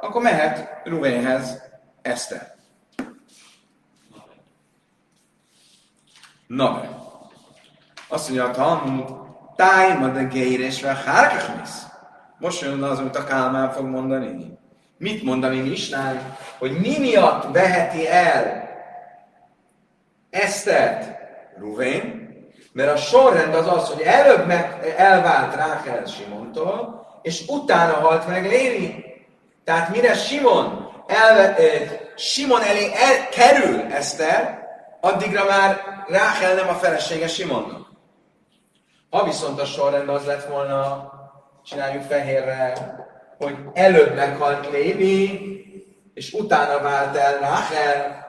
akkor 0.00 0.22
mehet 0.22 0.80
Ruvénhez 0.84 1.62
Eszter. 2.02 2.54
Na 6.46 6.72
be. 6.72 6.88
Azt 8.08 8.28
mondja 8.28 8.48
a 8.48 8.50
Talmud, 8.50 9.14
tájma 9.56 10.08
de 10.08 10.22
géresve 10.22 10.94
hárkachmisz. 10.94 11.86
Most 12.38 12.60
jön 12.60 12.82
az, 12.82 12.98
amit 12.98 13.16
a 13.16 13.24
Kálmán 13.24 13.70
fog 13.70 13.84
mondani. 13.84 14.58
Mit 14.98 15.22
mondani 15.22 15.60
Misnán? 15.60 16.36
Hogy 16.58 16.80
mi 16.80 16.98
miatt 16.98 17.52
veheti 17.52 18.08
el 18.08 18.61
Esztert 20.32 21.18
Ruvén? 21.58 22.20
Mert 22.72 22.92
a 22.92 22.96
sorrend 22.96 23.54
az 23.54 23.66
az, 23.66 23.88
hogy 23.88 24.02
előbb 24.02 24.46
meg 24.46 24.94
elvált 24.96 25.54
Rákel 25.54 26.04
Simontól, 26.04 27.06
és 27.22 27.44
utána 27.48 27.92
halt 27.92 28.28
meg 28.28 28.46
Lévi. 28.46 29.04
Tehát 29.64 29.88
mire 29.88 30.14
Simon, 30.14 30.90
elve, 31.06 31.56
eh, 31.56 31.90
Simon 32.16 32.62
elé 32.62 32.84
el, 32.94 33.28
kerül 33.30 33.80
Eszter, 33.92 34.66
addigra 35.00 35.44
már 35.44 35.80
Rákel 36.08 36.54
nem 36.54 36.68
a 36.68 36.74
felesége 36.74 37.28
Simonnak. 37.28 37.86
Ha 39.10 39.24
viszont 39.24 39.60
a 39.60 39.64
sorrend 39.64 40.08
az 40.08 40.24
lett 40.24 40.44
volna, 40.44 41.12
csináljuk 41.64 42.02
fehérre, 42.02 42.72
hogy 43.38 43.56
előbb 43.72 44.14
meghalt 44.14 44.70
Lévi, 44.70 45.50
és 46.14 46.32
utána 46.32 46.82
vált 46.82 47.16
el 47.16 47.38
Rákel, 47.38 48.21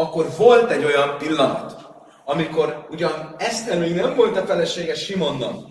akkor 0.00 0.26
volt 0.36 0.70
egy 0.70 0.84
olyan 0.84 1.18
pillanat, 1.18 1.76
amikor 2.24 2.86
ugyan 2.90 3.34
Eszter 3.38 3.78
még 3.78 3.94
nem 3.94 4.14
volt 4.14 4.36
a 4.36 4.46
felesége 4.46 4.94
Simonnak, 4.94 5.68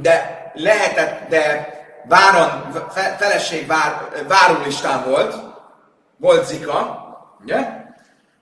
de 0.00 0.50
lehetett, 0.54 1.28
de 1.28 1.74
váron, 2.08 2.72
fe, 2.90 3.16
feleség 3.18 3.66
vár, 3.66 4.08
várólistán 4.28 5.04
volt, 5.04 5.34
volt 6.16 6.46
Zika, 6.46 7.04
ugye? 7.42 7.85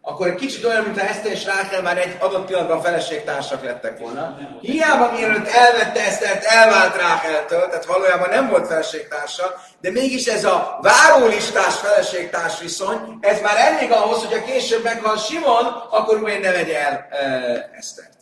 Akkor 0.06 0.26
egy 0.26 0.34
kicsit 0.34 0.64
olyan, 0.64 0.84
mint 0.84 0.98
Eszter 0.98 1.32
és 1.32 1.44
Rákel 1.44 1.82
már 1.82 1.98
egy 1.98 2.16
adott 2.18 2.46
pillanatban 2.46 2.82
feleségtársak 2.82 3.64
lettek 3.64 3.98
volna. 3.98 4.38
Hiába 4.60 5.12
mielőtt 5.12 5.46
elvette 5.46 6.04
Esztert, 6.04 6.44
elvált 6.44 6.96
Rákeltől, 6.96 7.68
tehát 7.68 7.84
valójában 7.84 8.28
nem 8.28 8.48
volt 8.48 8.66
feleségtársa, 8.66 9.54
de 9.80 9.90
mégis 9.90 10.26
ez 10.26 10.44
a 10.44 10.78
várólistás 10.82 11.74
feleségtárs 11.74 12.60
viszony, 12.60 13.18
ez 13.20 13.40
már 13.40 13.56
elég 13.56 13.92
ahhoz, 13.92 14.24
hogy 14.24 14.38
a 14.38 14.44
később 14.44 14.82
meghal 14.82 15.16
Simon, 15.16 15.64
akkor 15.90 16.22
úgy 16.22 16.40
ne 16.40 16.52
vegye 16.52 16.80
el 16.80 17.06
e, 17.10 17.70
Esztert. 17.72 18.12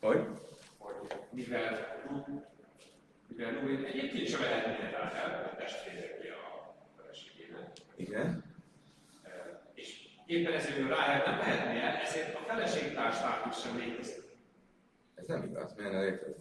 Hogy? 0.00 0.18
mivel 1.30 1.88
mivel 3.26 3.86
egyébként 3.86 4.28
sem 4.28 4.40
vehetné 4.40 4.90
rá 4.92 5.12
el 5.24 5.50
a 5.52 5.56
testvéreki 5.56 6.19
a 6.19 6.19
feleségének, 6.19 6.19
Igen. 8.00 8.44
eh, 9.22 9.30
és 9.74 10.08
éppen 10.26 10.52
ezért 10.52 10.88
Ráhel 10.88 11.22
nem 11.30 11.38
vehetné 11.38 11.80
el, 11.80 11.96
ezért 11.96 12.34
a 12.34 12.38
feleségtárs 12.46 13.16
státusz 13.16 13.62
sem 13.62 13.76
létezik. 13.76 14.22
Ez 15.14 15.26
nem 15.26 15.42
igaz, 15.42 15.74
miért 15.76 15.92
nem 15.92 16.02
érted? 16.02 16.34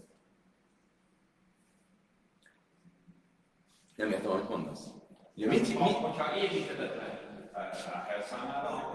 Nem 3.95 4.11
értem, 4.11 4.31
amit 4.31 4.49
mondasz. 4.49 4.87
Ugye, 5.35 5.47
mit, 5.47 5.73
Ha, 5.73 5.83
mi, 5.85 5.93
hogyha 5.93 6.35
érinthetetlen 6.35 7.17
Ráhel 7.53 8.21
számára, 8.21 8.91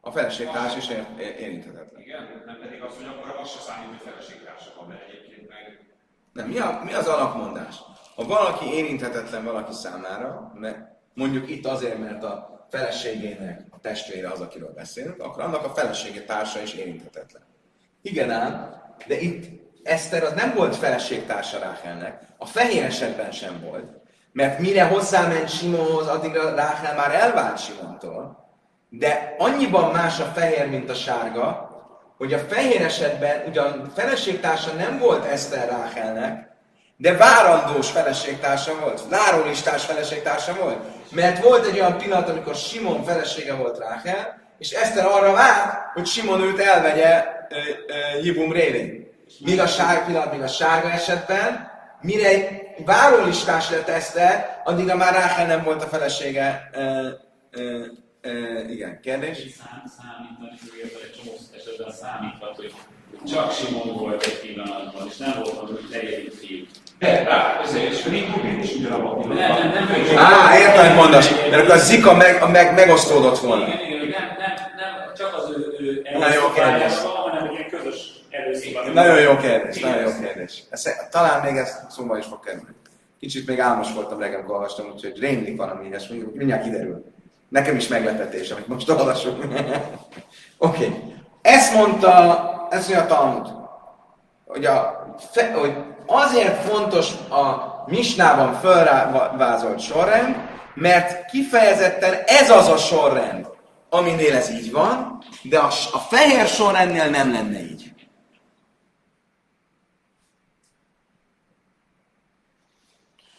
a 0.00 0.10
feleségtárs 0.10 0.76
is 0.76 0.88
ér, 0.88 1.06
ér, 1.18 1.36
érinthetetlen. 1.40 2.00
igen, 2.00 2.42
nem 2.46 2.58
pedig 2.60 2.82
az, 2.82 2.96
hogy 2.96 3.06
akkor 3.06 3.36
az 3.40 3.50
se 3.50 3.58
számít, 3.58 3.88
hogy 3.88 4.08
feleségtársa 4.10 4.72
van, 4.76 4.88
mert 4.88 5.08
egyébként 5.08 5.48
meg 5.48 5.86
Nem, 6.32 6.48
mi, 6.48 6.58
a, 6.58 6.80
mi 6.84 6.92
az 6.92 7.06
alapmondás? 7.08 7.76
Ha 8.14 8.24
valaki 8.24 8.72
érinthetetlen 8.72 9.44
valaki 9.44 9.72
számára, 9.72 10.52
mert 10.54 10.97
mondjuk 11.18 11.50
itt 11.50 11.66
azért, 11.66 11.98
mert 11.98 12.24
a 12.24 12.66
feleségének 12.70 13.60
a 13.70 13.80
testvére 13.80 14.28
az, 14.28 14.40
akiről 14.40 14.72
beszélünk, 14.74 15.22
akkor 15.22 15.42
annak 15.42 15.64
a 15.64 15.74
felesége 15.74 16.22
társa 16.22 16.62
is 16.62 16.72
érinthetetlen. 16.72 17.42
Igen 18.02 18.30
ám, 18.30 18.82
de 19.06 19.20
itt 19.20 19.66
Eszter 19.82 20.22
az 20.22 20.32
nem 20.32 20.54
volt 20.54 20.76
feleségtársa 20.76 21.58
Ráhelnek, 21.58 22.22
a 22.36 22.46
fehér 22.46 22.84
esetben 22.84 23.30
sem 23.30 23.60
volt, 23.60 23.90
mert 24.32 24.58
mire 24.58 24.84
hozzáment 24.84 25.48
Simonhoz, 25.48 26.06
addigra 26.06 26.54
Ráhel 26.54 26.96
már 26.96 27.14
elvált 27.14 27.58
Simontól, 27.58 28.48
de 28.88 29.34
annyiban 29.38 29.92
más 29.92 30.20
a 30.20 30.24
fehér, 30.24 30.68
mint 30.68 30.90
a 30.90 30.94
sárga, 30.94 31.70
hogy 32.16 32.32
a 32.32 32.38
fehér 32.38 32.82
esetben 32.82 33.42
ugyan 33.48 33.90
feleségtársa 33.94 34.72
nem 34.72 34.98
volt 34.98 35.24
Eszter 35.24 35.68
Ráhelnek, 35.68 36.47
de 37.00 37.16
várandós 37.16 37.90
feleségtársa 37.90 38.78
volt, 38.80 39.02
lárólistás 39.10 39.84
feleségtársa 39.84 40.54
volt. 40.54 40.78
Mert 41.10 41.42
volt 41.42 41.66
egy 41.66 41.78
olyan 41.78 41.98
pillanat, 41.98 42.28
amikor 42.28 42.54
Simon 42.54 43.04
felesége 43.04 43.54
volt 43.54 43.78
Ráhel, 43.78 44.40
és 44.58 44.70
Eszter 44.70 45.06
arra 45.06 45.32
várt, 45.32 45.92
hogy 45.94 46.06
Simon 46.06 46.40
őt 46.40 46.58
elvegye 46.58 47.24
Jibum 48.22 48.52
révén. 48.52 49.06
Míg 49.38 49.60
a 49.60 49.66
sárga 49.66 50.04
pillanat, 50.04 50.32
míg 50.32 50.42
a 50.42 50.46
sárga 50.46 50.90
esetben, 50.90 51.70
mire 52.00 52.28
egy 52.28 52.66
várólistás 52.84 53.70
lett 53.70 53.88
Eszter, 53.88 54.60
addigra 54.64 54.96
már 54.96 55.12
Ráhel 55.12 55.46
nem 55.46 55.64
volt 55.64 55.82
a 55.82 55.86
felesége. 55.86 56.70
Ö, 56.72 57.08
ö, 57.50 57.84
ö, 58.20 58.58
igen, 58.68 59.00
kérdés? 59.00 59.36
Szám, 59.36 59.82
számítani, 59.98 60.58
egy 61.02 61.20
csomó 61.22 61.36
esetben 61.56 61.92
számíthat, 61.92 62.56
hogy 62.56 62.74
csak 63.26 63.52
Simon 63.52 63.96
volt 63.96 64.22
egy 64.24 64.40
pillanatban, 64.40 65.06
és 65.08 65.16
nem 65.16 65.32
volt 65.42 65.70
hogy 65.70 65.86
negyedik 65.90 66.32
fiú. 66.32 66.64
A. 67.00 67.06
Á, 70.16 70.58
értem, 70.58 70.86
hogy 70.86 70.96
mondasz, 70.96 71.30
mert 71.50 71.62
akkor 71.62 71.74
a 71.74 71.78
Zika 71.78 72.14
meg, 72.14 72.50
meg, 72.50 72.74
megosztódott 72.74 73.38
volna. 73.38 73.66
Igen, 73.66 73.80
igen, 73.80 74.08
nem, 74.10 74.26
nem, 74.38 74.54
nem 74.76 75.14
csak 75.16 75.36
az 75.36 75.50
ő, 75.50 75.76
ő 75.78 76.02
Na, 76.18 76.32
jó 76.32 76.52
kérdés. 76.54 76.92
hanem 77.02 77.50
ilyen 77.50 77.68
közös. 77.70 78.16
Nagyon 78.92 79.20
jó 79.20 79.36
kérdés, 79.36 79.80
nagyon 79.80 80.02
jó 80.02 80.10
kérdés. 80.20 80.62
Ez, 80.70 81.08
talán 81.10 81.44
még 81.44 81.56
ez 81.56 81.76
szóba 81.88 82.18
is 82.18 82.24
fog 82.24 82.44
kerülni. 82.44 82.74
Kicsit 83.20 83.46
még 83.46 83.60
álmos 83.60 83.92
voltam 83.92 84.18
reggel, 84.18 84.34
amikor 84.34 84.54
olvastam, 84.54 84.86
úgyhogy 84.94 85.18
rémlik 85.18 85.56
valami 85.56 85.86
ilyesmi, 85.86 86.24
mindjárt 86.32 86.62
kiderül. 86.62 87.04
Nekem 87.48 87.76
is 87.76 87.88
meglepetés, 87.88 88.50
amit 88.50 88.68
most 88.68 88.90
olvasok. 88.90 89.44
Oké. 89.44 90.86
Okay. 90.86 90.94
Ezt 91.42 91.74
mondta, 91.74 92.68
ezt 92.70 92.88
mondja 92.88 93.04
a 93.04 93.18
Talmud, 93.18 93.48
hogy, 94.46 94.64
a, 94.64 95.06
hogy 95.54 95.72
azért 96.08 96.64
fontos 96.64 97.12
a 97.30 97.68
Misnában 97.86 98.54
felvázolt 98.54 99.80
sorrend, 99.80 100.36
mert 100.74 101.30
kifejezetten 101.30 102.22
ez 102.26 102.50
az 102.50 102.68
a 102.68 102.76
sorrend, 102.76 103.48
aminél 103.88 104.36
ez 104.36 104.50
így 104.50 104.72
van, 104.72 105.22
de 105.42 105.58
a, 105.58 105.66
a 105.92 105.98
fehér 105.98 106.46
sorrendnél 106.46 107.10
nem 107.10 107.32
lenne 107.32 107.60
így. 107.60 107.92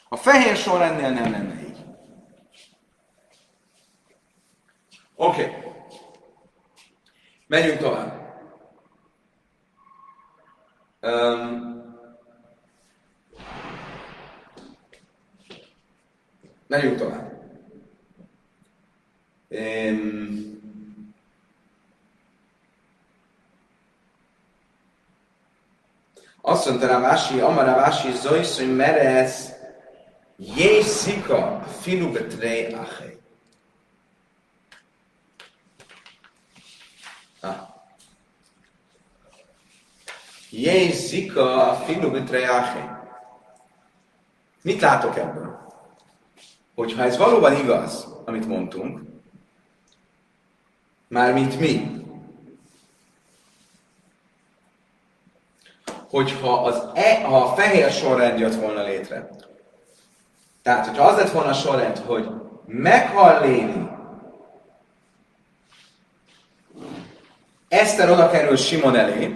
A 0.09 0.15
fehér 0.15 0.55
sorrendnél 0.55 1.09
nem 1.09 1.31
lenne 1.31 1.61
így. 1.61 1.77
Oké. 5.15 5.43
Okay. 5.43 5.67
Menjünk 7.47 7.79
tovább. 7.79 8.17
Um, 11.01 11.78
menjünk 16.69 16.97
tovább. 16.97 17.31
Um, 19.47 20.61
azt 26.41 26.65
mondta 26.67 26.87
Ravási, 26.87 27.39
Amara 27.39 27.71
Ravási, 27.71 28.11
Zoisz, 28.11 28.57
hogy 28.57 28.75
merez 28.75 29.53
Jézika 30.35 31.63
filu 31.81 32.11
betrei 32.11 32.73
achei. 32.73 33.17
Ah. 37.39 37.57
Jézika 40.49 41.75
filu 41.85 42.11
betrei 42.11 42.43
achei. 42.43 42.89
Mit 44.61 44.81
látok 44.81 45.17
ebből? 45.17 45.68
Hogyha 46.79 47.03
ez 47.03 47.17
valóban 47.17 47.55
igaz, 47.55 48.07
amit 48.25 48.47
mondtunk, 48.47 49.01
mármint 51.07 51.59
mi, 51.59 52.03
hogyha 56.09 56.63
az 56.63 56.83
e, 56.93 57.23
ha 57.23 57.41
a 57.41 57.55
fehér 57.55 57.91
sorrend 57.91 58.39
jött 58.39 58.55
volna 58.55 58.83
létre, 58.83 59.29
tehát, 60.61 60.87
hogyha 60.87 61.03
az 61.03 61.17
lett 61.17 61.31
volna 61.31 61.49
a 61.49 61.53
sorrend, 61.53 61.97
hogy 61.97 62.29
meghal 62.65 63.41
Léni, 63.41 63.89
Eszter 67.67 68.09
oda 68.09 68.29
kerül 68.29 68.57
Simon 68.57 68.95
elé, 68.95 69.35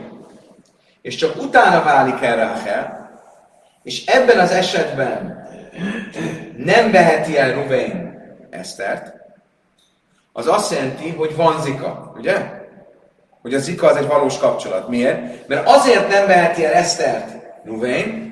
és 1.01 1.15
csak 1.15 1.41
utána 1.41 1.83
válik 1.83 2.21
el 2.21 2.35
Ráhel, 2.35 3.19
és 3.83 4.05
ebben 4.05 4.39
az 4.39 4.51
esetben 4.51 5.42
nem 6.57 6.91
veheti 6.91 7.37
el 7.37 7.53
Ruvén 7.53 8.21
Esztert, 8.49 9.13
az 10.33 10.47
azt 10.47 10.71
jelenti, 10.71 11.09
hogy 11.09 11.35
van 11.35 11.61
zika, 11.61 12.13
ugye? 12.17 12.61
Hogy 13.41 13.53
a 13.53 13.59
zika 13.59 13.87
az 13.87 13.95
egy 13.95 14.07
valós 14.07 14.37
kapcsolat. 14.37 14.87
Miért? 14.87 15.47
Mert 15.47 15.67
azért 15.67 16.09
nem 16.09 16.27
veheti 16.27 16.65
el 16.65 16.73
Esztert 16.73 17.29
Ruvén, 17.63 18.31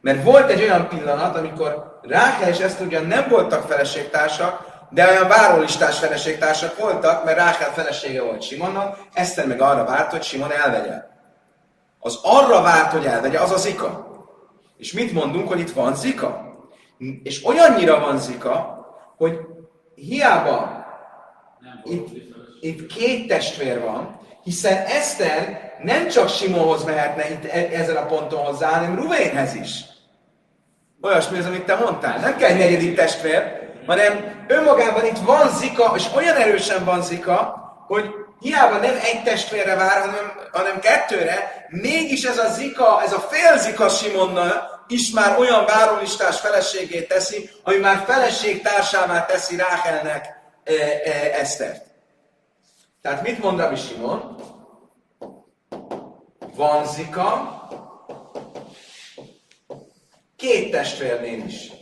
mert 0.00 0.24
volt 0.24 0.50
egy 0.50 0.62
olyan 0.62 0.88
pillanat, 0.88 1.36
amikor 1.36 2.00
Rákel 2.02 2.48
és 2.48 2.58
Eszter 2.58 2.86
ugyan 2.86 3.06
nem 3.06 3.28
voltak 3.28 3.68
feleségtársak, 3.68 4.70
de 4.90 5.08
olyan 5.08 5.28
várólistás 5.28 5.98
feleségtársak 5.98 6.78
voltak, 6.78 7.24
mert 7.24 7.38
Rákel 7.38 7.72
felesége 7.72 8.22
volt 8.22 8.42
Simonnak, 8.42 8.98
Eszter 9.12 9.46
meg 9.46 9.60
arra 9.60 9.84
várt, 9.84 10.10
hogy 10.10 10.22
Simon 10.22 10.52
elvegye. 10.52 11.02
Az 11.98 12.18
arra 12.22 12.62
várt, 12.62 12.92
hogy 12.92 13.04
elvegye, 13.04 13.38
az 13.38 13.50
a 13.50 13.56
zika. 13.56 14.10
És 14.76 14.92
mit 14.92 15.12
mondunk, 15.12 15.48
hogy 15.48 15.60
itt 15.60 15.72
van 15.72 15.94
zika? 15.94 16.51
És 17.22 17.46
olyannyira 17.46 18.00
van 18.00 18.18
zika, 18.18 18.86
hogy 19.16 19.38
hiába 19.94 20.84
itt, 21.84 22.08
itt 22.60 22.86
két 22.86 23.28
testvér 23.28 23.80
van, 23.80 24.20
hiszen 24.42 24.84
Eszter 24.86 25.72
nem 25.82 26.08
csak 26.08 26.28
Simonhoz 26.28 26.84
mehetne 26.84 27.30
itt 27.30 27.44
e- 27.44 27.68
ezen 27.72 27.96
a 27.96 28.06
ponton 28.06 28.44
hozzá, 28.44 28.68
hanem 28.68 28.96
Ruvénhez 28.96 29.54
is. 29.54 29.84
Olyasmi 31.02 31.38
az, 31.38 31.46
amit 31.46 31.64
te 31.64 31.74
mondtál. 31.74 32.18
Nem 32.18 32.36
kell 32.36 32.50
egy 32.50 32.58
negyedik 32.58 32.96
testvér, 32.96 33.60
hanem 33.86 34.44
önmagában 34.48 35.06
itt 35.06 35.18
van 35.18 35.50
zika, 35.50 35.92
és 35.96 36.06
olyan 36.16 36.36
erősen 36.36 36.84
van 36.84 37.02
zika, 37.02 37.60
hogy 37.86 38.14
hiába 38.40 38.76
nem 38.76 38.94
egy 38.94 39.22
testvérre 39.22 39.74
vár, 39.74 40.00
hanem, 40.00 40.32
hanem 40.52 40.80
kettőre, 40.80 41.66
mégis 41.68 42.24
ez 42.24 42.38
a 42.38 42.48
zika, 42.48 43.02
ez 43.02 43.12
a 43.12 43.18
fél 43.18 43.58
zika 43.58 43.88
Simonnal 43.88 44.81
is 44.92 45.10
már 45.10 45.38
olyan 45.38 45.64
várólistás 45.64 46.40
feleségét 46.40 47.08
teszi, 47.08 47.50
ami 47.62 47.76
már 47.76 48.04
feleség 48.06 48.62
társává 48.62 49.26
teszi 49.26 49.56
Ráhelnek 49.56 50.26
e, 50.64 50.72
e, 51.04 51.40
Esztert. 51.40 51.86
Tehát 53.02 53.22
mit 53.22 53.42
mond 53.42 53.58
Rabbi 53.58 53.76
Simon? 53.76 54.36
Van 56.54 56.86
zika, 56.86 57.60
két 60.36 60.70
testvérnél 60.70 61.44
is. 61.44 61.72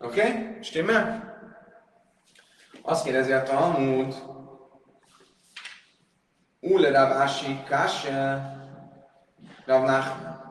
Oké? 0.00 0.20
Okay? 0.20 0.58
Stimmel? 0.60 1.36
Azt 2.82 3.04
kérdezi 3.04 3.32
a 3.32 3.42
Talmud, 3.42 4.14
Ule 6.60 6.90
Ravási 6.90 7.62
Kásja 7.68 8.56
Rav 9.66 9.84
Nachman. 9.84 10.46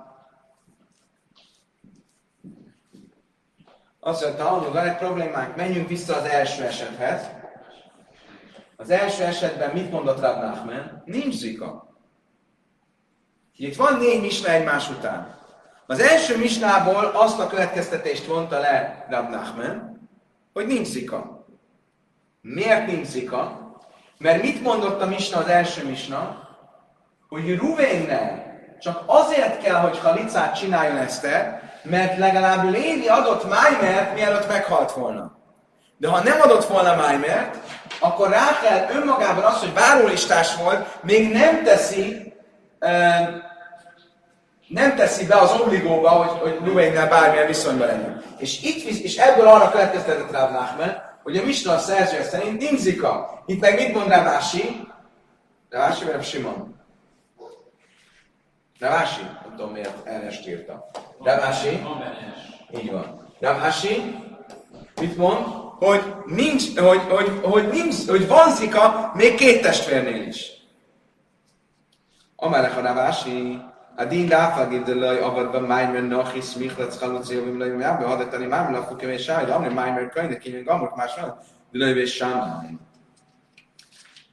Azt 3.99 4.23
mondja, 4.23 4.43
Talmud, 4.43 4.73
van 4.73 4.87
egy 4.87 4.97
problémánk, 4.97 5.55
menjünk 5.55 5.87
vissza 5.87 6.15
az 6.15 6.23
első 6.23 6.63
esethez. 6.63 7.29
Az 8.75 8.89
első 8.89 9.23
esetben 9.23 9.73
mit 9.73 9.91
mondott 9.91 10.19
Rav 10.19 10.37
Nachman? 10.37 11.01
Nincs 11.05 11.35
zika. 11.35 11.95
Itt 13.55 13.75
van 13.75 13.97
négy 13.97 14.21
misna 14.21 14.49
egymás 14.49 14.89
után. 14.89 15.37
Az 15.85 15.99
első 15.99 16.37
misnából 16.37 17.05
azt 17.05 17.39
a 17.39 17.47
következtetést 17.47 18.25
vonta 18.25 18.59
le 18.59 19.05
Rab 19.09 19.29
Nachman, 19.29 19.99
hogy 20.53 20.67
nincs 20.67 20.87
zika. 20.87 21.45
Miért 22.41 22.85
nincs 22.85 23.07
zika? 23.07 23.66
Mert 24.17 24.41
mit 24.41 24.61
mondott 24.61 25.01
a 25.01 25.05
misna 25.05 25.39
az 25.39 25.47
első 25.47 25.85
misna? 25.85 26.47
Hogy 27.29 27.57
Ruvénnel 27.57 28.45
csak 28.79 29.03
azért 29.05 29.61
kell, 29.61 29.75
hogy 29.75 29.97
halicát 29.97 30.55
csináljon 30.59 30.97
Eszter, 30.97 31.61
mert 31.83 32.17
legalább 32.17 32.71
Lévi 32.71 33.07
adott 33.07 33.49
Májmert, 33.49 34.13
mielőtt 34.13 34.47
meghalt 34.47 34.91
volna. 34.91 35.31
De 35.97 36.07
ha 36.07 36.23
nem 36.23 36.41
adott 36.41 36.65
volna 36.65 36.95
Májmert, 36.95 37.57
akkor 37.99 38.29
Rákel 38.29 38.89
önmagában 38.91 39.43
az, 39.43 39.59
hogy 39.59 39.73
várólistás 39.73 40.55
volt, 40.55 41.03
még 41.03 41.31
nem 41.31 41.63
teszi 41.63 42.33
nem 44.67 44.95
teszi 44.95 45.25
be 45.25 45.35
az 45.35 45.59
obligóba, 45.61 46.09
hogy, 46.09 46.39
hogy 46.39 46.67
Ruveinnel 46.67 47.07
bármilyen 47.07 47.47
viszonyban 47.47 47.87
legyen. 47.87 48.21
És 48.37 48.63
itt 48.63 48.83
és 49.01 49.15
ebből 49.15 49.47
arra 49.47 49.71
következtetett 49.71 50.31
Rav 50.31 50.51
Nachman, 50.51 51.01
hogy 51.27 51.37
a 51.37 51.45
Misna 51.45 51.77
szerzője 51.77 52.23
szerint 52.23 52.61
nincs 52.61 52.79
zika. 52.79 53.43
Itt 53.45 53.59
meg 53.59 53.75
mit 53.75 53.93
mond 53.93 54.09
Ravási? 54.09 54.87
Ravási 55.69 56.05
vagy 56.05 56.23
Simon? 56.23 56.75
Ravási? 58.79 59.21
Nem 59.21 59.55
tudom 59.55 59.71
miért 59.71 60.07
elnest 60.07 60.47
írta. 60.47 60.89
Benne 61.23 61.53
Így 62.81 62.91
van. 62.91 63.33
Ravási? 63.39 64.15
Mit 65.01 65.17
mond? 65.17 65.45
Hogy 65.79 66.03
nincs, 66.25 66.77
hogy, 66.79 67.01
hogy, 67.09 67.39
hogy, 67.43 67.67
nincs, 67.67 68.07
hogy 68.07 68.27
van 68.27 68.51
zika 68.51 69.11
még 69.13 69.35
két 69.35 69.61
testvérnél 69.61 70.27
is. 70.27 70.51
Amelech 72.35 72.77
a 72.77 72.81
Ravási, 72.81 73.61
din 74.05 74.27
dáfagid 74.27 74.83
de 74.83 74.95
laj 74.95 75.19
avadban 75.19 75.63
májmer 75.63 76.01
nachi 76.01 76.41
smichlet 76.41 76.97
chalutzi 76.97 77.35
javim 77.35 77.59
laj 77.59 77.77
jábe 77.79 78.05
hadatani 78.05 78.45
májmer 78.45 78.71
lafukim 78.71 79.09
és 79.09 79.23
sáj, 79.23 79.45
de 79.45 79.53
amri 79.53 79.73
májmer 79.73 80.09
könynek 80.09 80.39
kinyön 80.39 80.63
gamok 80.63 80.95
más 80.95 81.15
van, 81.19 81.37
de 81.71 81.79
laj 81.79 81.97
és 81.97 82.13
sámány. 82.13 82.79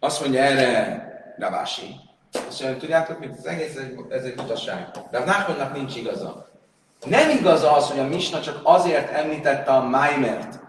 Azt 0.00 0.20
mondja 0.20 0.42
erre 0.42 1.02
Ravási. 1.38 1.96
Azt 2.48 2.62
mondja, 2.62 2.80
tudjátok 2.80 3.18
mit? 3.18 3.34
Az 3.38 3.46
egész 3.46 3.76
ez 4.08 4.24
egy, 4.24 4.40
utaság. 4.40 4.90
De 5.10 5.18
a 5.18 5.24
Nachmannak 5.24 5.74
nincs 5.74 5.96
igaza. 5.96 6.46
Nem 7.06 7.30
igaz 7.30 7.62
az, 7.62 7.90
hogy 7.90 7.98
a 7.98 8.06
Misna 8.06 8.40
csak 8.40 8.60
azért 8.62 9.10
említette 9.10 9.72
a 9.72 9.88
Májmert, 9.88 10.60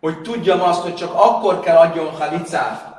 hogy 0.00 0.20
tudjam 0.20 0.60
azt, 0.60 0.82
hogy 0.82 0.94
csak 0.94 1.14
akkor 1.14 1.60
kell 1.60 1.76
adjon 1.76 2.10
halicát 2.10 2.94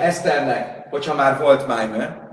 Eszternek, 0.00 0.86
hogyha 0.90 1.14
már 1.14 1.38
volt 1.38 1.66
Májmer. 1.66 2.29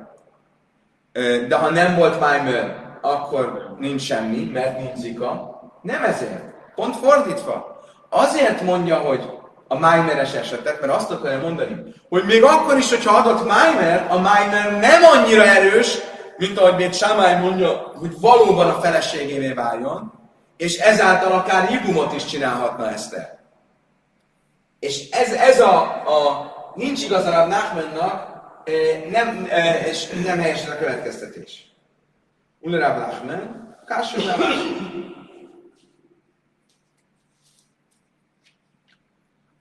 De 1.48 1.56
ha 1.56 1.70
nem 1.70 1.96
volt 1.96 2.20
Májmer, 2.20 2.76
akkor 3.02 3.76
nincs 3.80 4.02
semmi, 4.02 4.50
mert 4.54 4.78
nincs 4.78 4.98
zika. 4.98 5.62
Nem 5.82 6.04
ezért. 6.04 6.44
Pont 6.76 6.96
fordítva. 6.96 7.82
Azért 8.10 8.62
mondja, 8.62 8.96
hogy 8.98 9.30
a 9.68 9.78
Májmeres 9.78 10.34
esetet, 10.34 10.80
mert 10.82 10.94
azt 10.94 11.12
akarja 11.12 11.40
mondani, 11.40 11.94
hogy 12.10 12.24
még 12.26 12.44
akkor 12.44 12.78
is, 12.78 12.90
hogyha 12.90 13.18
adott 13.18 13.48
Májmer, 13.48 14.06
a 14.10 14.20
Májmer 14.20 14.80
nem 14.80 15.04
annyira 15.04 15.44
erős, 15.44 15.98
mint 16.38 16.60
ahogy 16.60 16.76
még 16.76 16.94
Sámály 16.94 17.40
mondja, 17.40 17.94
hogy 18.00 18.20
valóban 18.20 18.70
a 18.70 18.80
feleségévé 18.80 19.52
váljon, 19.52 20.14
és 20.58 20.78
ezáltal 20.78 21.32
akár 21.32 21.72
Jibumot 21.72 22.14
is 22.14 22.26
csinálhatna 22.26 22.90
Eszter. 22.90 23.40
És 24.80 25.10
ez, 25.10 25.32
ez 25.32 25.60
a, 25.60 25.82
a 26.06 26.52
nincs 26.76 27.10
Nachmannak, 27.10 28.12
eh, 28.14 28.37
nem, 29.10 29.48
és 29.90 30.10
nem 30.26 30.40
helyes 30.40 30.68
a 30.68 30.78
következtetés. 30.78 31.72
Ule 32.60 32.88
Rav 32.88 32.98
Nachman, 32.98 33.68
Kássó 33.86 34.18
Rav 34.26 34.42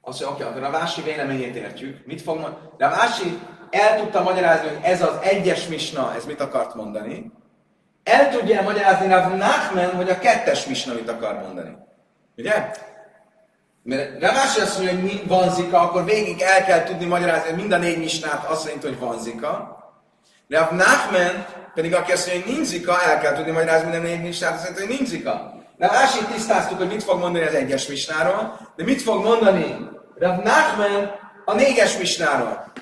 Azt 0.01 0.21
mondja, 0.21 0.29
oké, 0.29 0.43
akkor 0.43 0.63
a 0.63 0.71
Vási 0.71 1.03
véleményét 1.03 1.57
értjük. 1.57 2.07
Mit 2.07 2.23
fog 2.23 2.39
mondani? 2.39 2.69
De 2.77 2.87
a 2.87 2.91
Vási 2.91 3.39
el 3.71 3.99
tudta 3.99 4.23
magyarázni, 4.23 4.69
hogy 4.69 4.79
ez 4.83 5.03
az 5.03 5.19
egyes 5.23 5.67
misna, 5.67 6.15
ez 6.15 6.25
mit 6.25 6.41
akart 6.41 6.75
mondani. 6.75 7.33
El 8.03 8.31
tudja 8.31 8.63
magyarázni 8.63 9.09
Rav 9.09 9.37
Nachman, 9.37 9.95
hogy 9.95 10.11
a 10.11 10.19
kettes 10.19 10.67
misna 10.67 10.95
mit 10.95 11.09
akar 11.09 11.39
mondani. 11.39 11.77
Ugye? 12.37 12.71
Mert 13.87 14.21
Ravási 14.21 14.61
azt 14.61 14.79
mondja, 14.79 14.95
hogy 14.95 15.03
mi 15.03 15.23
van 15.27 15.55
zika, 15.55 15.81
akkor 15.81 16.05
végig 16.05 16.41
el 16.41 16.65
kell 16.65 16.83
tudni 16.83 17.05
magyarázni, 17.05 17.53
mind 17.53 17.73
a 17.73 17.79
négy 17.79 17.99
misnát 17.99 18.45
azt 18.45 18.63
szerint, 18.63 18.83
hogy 18.83 18.99
van 18.99 19.19
zika. 19.23 19.49
A 20.49 20.75
Nachman 20.75 21.47
pedig 21.75 21.95
aki 21.95 22.13
azt 22.13 22.27
mondja, 22.27 22.45
hogy 22.45 22.55
nincs 22.55 22.67
zika, 22.67 23.03
el 23.03 23.21
kell 23.21 23.35
tudni 23.35 23.51
magyarázni 23.51 23.91
minden 23.91 24.11
négy 24.11 24.23
misnát, 24.23 24.53
azt 24.53 24.61
szerint, 24.61 24.79
hogy 24.79 24.89
nincs 24.89 25.09
zika. 25.09 25.55
De 25.77 25.87
Rási 25.87 26.25
tisztáztuk, 26.33 26.79
hogy 26.79 26.89
mit 26.89 27.03
fog 27.03 27.19
mondani 27.19 27.45
az 27.45 27.55
egyes 27.55 27.87
misnáról, 27.87 28.73
de 28.77 28.85
mit 28.85 29.03
fog 29.03 29.25
mondani 29.25 29.91
Rav 30.19 30.43
Nachman 30.43 31.11
a 31.45 31.55
négyes 31.55 31.99
misnáról. 31.99 32.73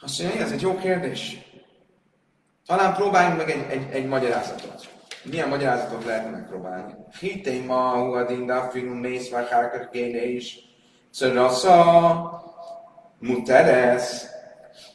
Azt 0.00 0.22
mondja, 0.22 0.40
ez 0.40 0.52
egy 0.52 0.60
jó 0.60 0.78
kérdés. 0.78 1.38
Talán 2.66 2.94
próbáljunk 2.94 3.36
meg 3.36 3.50
egy, 3.50 3.66
egy, 3.70 3.92
egy 3.92 4.06
magyarázatot. 4.06 4.93
Milyen 5.30 5.48
magyarázatot 5.48 6.04
lehetne 6.04 6.30
megpróbálni? 6.30 6.94
Hitei 7.20 7.60
ma, 7.60 7.90
huadin, 7.92 8.46
dafin, 8.46 8.84
mész, 8.84 9.30
vagy 9.30 9.48
hárkar, 9.48 9.88
kéne 9.92 10.24
is. 10.24 10.58
Szörasza, 11.10 12.42
muteres, 13.18 14.22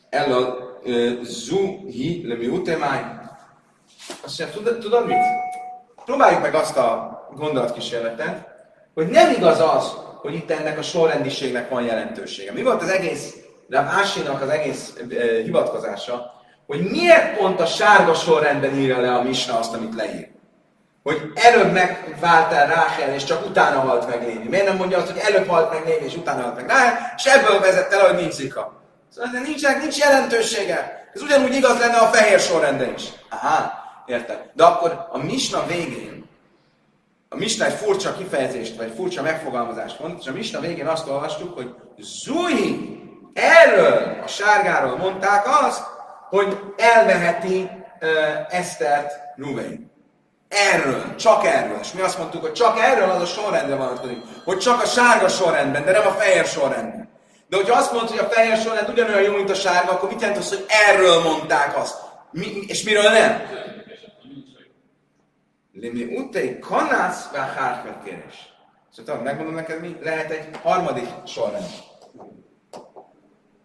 el 0.09 0.33
a 0.33 0.57
zuhi, 1.21 2.27
le 2.27 2.35
mi 2.35 2.47
utemány. 2.47 3.19
Azt 4.23 4.39
mondja, 4.39 4.57
tudod, 4.57 4.79
tudod 4.79 5.07
mit? 5.07 5.17
Próbáljuk 6.05 6.41
meg 6.41 6.55
azt 6.55 6.77
a 6.77 7.19
gondolatkísérletet, 7.35 8.47
hogy 8.93 9.07
nem 9.07 9.31
igaz 9.31 9.59
az, 9.59 9.93
hogy 10.21 10.33
itt 10.33 10.51
ennek 10.51 10.77
a 10.77 10.81
sorrendiségnek 10.81 11.69
van 11.69 11.83
jelentősége. 11.83 12.51
Mi 12.51 12.63
volt 12.63 12.81
az 12.81 12.89
egész, 12.89 13.35
de 13.67 13.77
Ásinak 13.77 14.41
az 14.41 14.49
egész 14.49 14.93
e, 14.97 15.41
hivatkozása, 15.43 16.38
hogy 16.69 16.89
miért 16.91 17.37
pont 17.37 17.59
a 17.59 17.65
sárga 17.65 18.13
sorrendben 18.13 18.75
írja 18.75 18.99
le 18.99 19.13
a 19.13 19.21
Misna 19.21 19.59
azt, 19.59 19.73
amit 19.73 19.95
leír. 19.95 20.27
Hogy 21.03 21.31
előbb 21.33 21.71
megvált 21.71 22.51
el 22.51 22.67
Ráhel, 22.67 23.13
és 23.13 23.23
csak 23.23 23.45
utána 23.45 23.79
halt 23.79 24.07
meg 24.07 24.27
Lévi. 24.27 24.47
Miért 24.47 24.65
nem 24.65 24.75
mondja 24.75 24.97
azt, 24.97 25.11
hogy 25.11 25.21
előbb 25.33 25.47
halt 25.47 25.71
meg 25.71 25.85
Lévi, 25.85 26.05
és 26.05 26.15
utána 26.15 26.41
halt 26.41 26.55
meg 26.55 26.67
Ráhel, 26.67 27.13
és 27.17 27.25
ebből 27.25 27.59
vezette 27.59 27.99
el, 27.99 28.07
hogy 28.07 28.15
nincs 28.15 28.33
zika. 28.33 28.81
Szóval 29.13 29.31
de 29.31 29.39
nincs, 29.39 29.77
nincs 29.81 29.97
jelentősége. 29.97 31.09
Ez 31.13 31.21
ugyanúgy 31.21 31.55
igaz 31.55 31.79
lenne 31.79 31.97
a 31.97 32.07
fehér 32.07 32.39
sorrendben 32.39 32.93
is. 32.93 33.03
Aha, 33.29 33.71
érted. 34.05 34.49
De 34.53 34.63
akkor 34.63 35.07
a 35.11 35.17
Misna 35.17 35.65
végén, 35.65 36.29
a 37.29 37.35
Misna 37.35 37.65
egy 37.65 37.73
furcsa 37.73 38.13
kifejezést, 38.13 38.77
vagy 38.77 38.93
furcsa 38.95 39.21
megfogalmazást 39.21 39.99
mond, 39.99 40.17
és 40.19 40.27
a 40.27 40.31
Misna 40.31 40.59
végén 40.59 40.87
azt 40.87 41.07
olvastuk, 41.07 41.55
hogy 41.55 41.75
Zui, 41.97 42.97
erről 43.33 44.19
a 44.23 44.27
sárgáról 44.27 44.97
mondták 44.97 45.45
azt, 45.61 45.97
hogy 46.29 46.59
elveheti 46.77 47.69
uh, 48.01 48.09
Esztert 48.49 49.13
Ruvain. 49.35 49.91
Erről, 50.47 51.15
csak 51.15 51.45
erről. 51.45 51.79
És 51.81 51.91
mi 51.91 52.01
azt 52.01 52.17
mondtuk, 52.17 52.41
hogy 52.41 52.53
csak 52.53 52.79
erről 52.79 53.09
az 53.09 53.21
a 53.21 53.25
sorrendre 53.25 53.75
vonatkozik. 53.75 54.17
Hogy 54.45 54.57
csak 54.57 54.81
a 54.81 54.85
sárga 54.85 55.27
sorrendben, 55.27 55.85
de 55.85 55.91
nem 55.91 56.07
a 56.07 56.11
fehér 56.11 56.45
sorrendben. 56.45 57.09
De 57.49 57.55
hogyha 57.55 57.77
azt 57.77 57.91
mondod, 57.91 58.09
hogy 58.09 58.19
a 58.19 58.29
fehér 58.29 58.57
sorrend 58.57 58.89
ugyanolyan 58.89 59.21
jó, 59.21 59.35
mint 59.35 59.49
a 59.49 59.53
sárga, 59.53 59.91
akkor 59.91 60.09
mit 60.09 60.21
jelent 60.21 60.39
az, 60.39 60.49
hogy 60.49 60.65
erről 60.67 61.21
mondták 61.21 61.77
azt? 61.77 61.95
Mi, 62.31 62.45
és 62.67 62.83
miről 62.83 63.09
nem? 63.11 63.41
Limi 65.73 66.17
utei 66.17 66.59
kanász 66.59 67.29
vá 67.31 67.53
hárkatkérés. 67.57 68.53
Szóval 68.95 69.21
megmondom 69.21 69.55
neked, 69.55 69.81
mi 69.81 69.97
lehet 70.01 70.31
egy 70.31 70.49
harmadik 70.61 71.07
sorrend. 71.25 71.65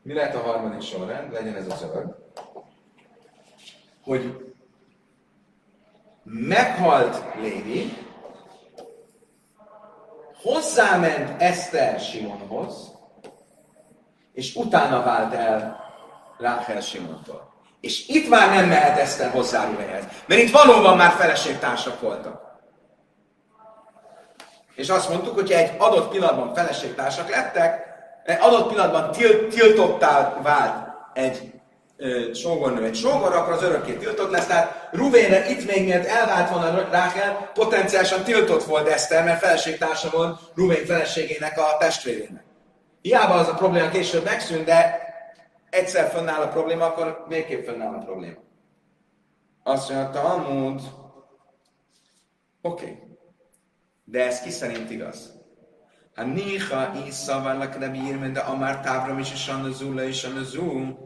Mi 0.04 0.12
lehet 0.12 0.34
a 0.34 0.40
harmadik 0.40 0.80
sorrend? 0.80 1.32
Legyen 1.32 1.56
ez 1.56 1.68
a 1.68 1.74
szöveg. 1.74 2.06
Hogy 4.02 4.54
meghalt 6.22 7.22
Lévi, 7.40 7.96
hozzáment 10.42 11.42
Eszter 11.42 12.00
Simonhoz, 12.00 12.92
és 14.32 14.54
utána 14.54 15.02
vált 15.02 15.34
el 15.34 15.84
Ráhel 16.38 16.80
Simontól. 16.80 17.52
És 17.80 18.08
itt 18.08 18.28
már 18.28 18.54
nem 18.54 18.68
mehet 18.68 18.98
Eszter 18.98 19.30
hozzá 19.30 19.70
Ruvéhez, 19.70 20.04
mert 20.26 20.40
itt 20.40 20.50
valóban 20.50 20.96
már 20.96 21.12
feleségtársak 21.12 22.00
voltak. 22.00 22.42
És 24.74 24.88
azt 24.88 25.08
mondtuk, 25.08 25.34
hogy 25.34 25.50
egy 25.50 25.74
adott 25.78 26.10
pillanatban 26.10 26.54
feleségtársak 26.54 27.28
lettek, 27.28 27.93
adott 28.24 28.68
pillanatban 28.68 29.10
til, 29.12 29.48
tiltottá 29.48 30.40
vált 30.42 30.88
egy 31.12 31.54
sógornő 32.34 32.84
egy 32.84 32.94
sógor, 32.94 33.34
akkor 33.34 33.52
az 33.52 33.62
örökké 33.62 33.92
tiltott 33.92 34.30
lesz. 34.30 34.46
Tehát 34.46 34.88
Ruvénre 34.92 35.50
itt 35.50 35.66
még 35.66 35.84
miért 35.84 36.06
elvált 36.06 36.50
volna 36.50 36.88
Rákel, 36.90 37.50
potenciálisan 37.54 38.24
tiltott 38.24 38.64
volt 38.64 38.88
Eszter, 38.88 39.24
mert 39.24 39.40
feleségtársa 39.40 40.10
volt 40.10 40.40
Ruvén 40.54 40.84
feleségének 40.84 41.58
a 41.58 41.76
testvérének. 41.78 42.44
Hiába 43.02 43.34
az 43.34 43.48
a 43.48 43.54
probléma 43.54 43.88
később 43.88 44.24
megszűnt, 44.24 44.64
de 44.64 45.00
egyszer 45.70 46.10
fönnáll 46.10 46.42
a 46.42 46.48
probléma, 46.48 46.84
akkor 46.84 47.24
végképp 47.28 47.66
fönnáll 47.66 47.94
a 47.94 48.04
probléma. 48.04 48.38
Azt 49.62 49.90
mondja, 49.90 50.10
Talmud, 50.10 50.80
oké, 52.62 52.84
okay. 52.84 52.98
de 54.04 54.26
ez 54.26 54.40
ki 54.40 54.50
szerint 54.50 54.90
igaz? 54.90 55.33
Ha 56.14 56.24
néha 56.24 56.92
Isza 57.06 57.42
vannak 57.42 57.78
nem 57.78 57.94
ír, 57.94 58.32
de 58.32 58.40
Amár 58.40 58.80
Távram 58.80 59.18
is, 59.18 59.32
és 59.32 59.48
a 59.48 59.70
Zula 59.70 60.02
és 60.02 60.24
a 60.24 60.42
Zú, 60.42 60.98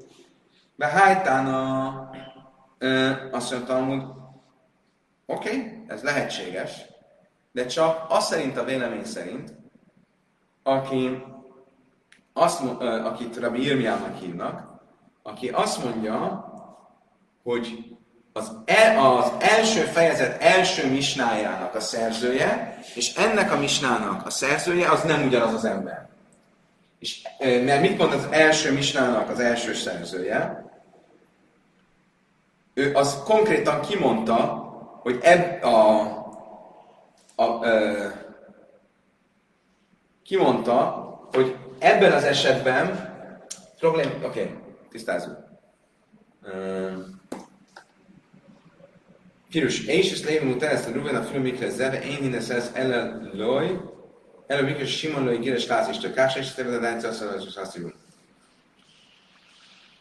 Behájtána, 0.74 2.10
azt 3.30 3.50
mondja 3.50 3.66
Talmud, 3.66 4.02
oké, 5.26 5.84
ez 5.86 6.02
lehetséges, 6.02 6.84
de 7.52 7.66
csak 7.66 8.06
az 8.08 8.24
szerint 8.24 8.56
a 8.56 8.64
vélemény 8.64 9.04
szerint, 9.04 9.54
aki 10.62 11.22
azt, 12.32 12.62
akit 12.80 13.36
Rabbi 13.36 13.62
Irmiának 13.62 14.18
hívnak, 14.18 14.80
aki 15.22 15.48
azt 15.48 15.84
mondja, 15.84 16.46
hogy 17.42 17.96
az, 18.32 18.52
el, 18.64 19.16
az 19.16 19.32
első 19.38 19.80
fejezet 19.80 20.42
első 20.42 20.90
misnájának 20.90 21.74
a 21.74 21.80
szerzője, 21.80 22.77
és 22.94 23.14
ennek 23.14 23.52
a 23.52 23.58
misnának 23.58 24.26
a 24.26 24.30
szerzője 24.30 24.90
az 24.90 25.02
nem 25.02 25.26
ugyanaz 25.26 25.54
az 25.54 25.64
ember. 25.64 26.08
És, 26.98 27.22
mert 27.38 27.80
mit 27.80 27.98
mond 27.98 28.12
az 28.12 28.26
első 28.30 28.72
misnának 28.72 29.30
az 29.30 29.38
első 29.38 29.74
szerzője? 29.74 30.66
Ő 32.74 32.94
az 32.94 33.22
konkrétan 33.24 33.80
kimondta, 33.80 34.66
hogy 35.02 35.18
ebb 35.22 35.62
a, 35.62 36.00
a 37.34 37.64
ö, 37.64 38.06
kimondta, 40.22 41.08
hogy 41.32 41.56
ebben 41.78 42.12
az 42.12 42.24
esetben 42.24 43.14
problém, 43.78 44.10
oké, 44.24 44.26
okay, 44.26 44.54
tisztázzuk. 44.90 45.36
Pirus, 49.50 49.84
és 49.86 50.12
ezt 50.12 50.24
lévő 50.24 50.54
után 50.54 50.70
ezt 50.70 50.88
a 50.88 50.92
Ruben 50.92 51.14
a 51.14 51.22
filmikre 51.22 51.70
zeve, 51.70 52.02
én 52.02 52.16
hinne 52.16 52.36
ez 52.36 52.70
ellen 52.74 53.30
loj, 53.34 53.80
ellen 54.46 54.64
mikor 54.64 54.86
Simon 54.86 55.24
loj 55.24 55.38
gires 55.38 55.66
lász 55.66 55.88
és 55.88 55.98
tökás, 55.98 56.36
és 56.36 56.52
te 56.52 56.76
a 56.76 56.78
dánca, 56.78 57.08
azt 57.08 57.46
és 57.46 57.56
azt. 57.56 57.78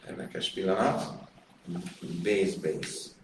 Érdekes 0.08 0.50
pillanat. 0.50 1.02
Base, 2.22 2.56
base. 2.62 3.16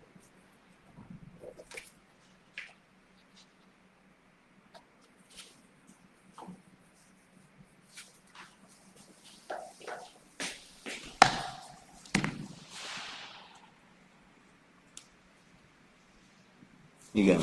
Igen. 17.14 17.40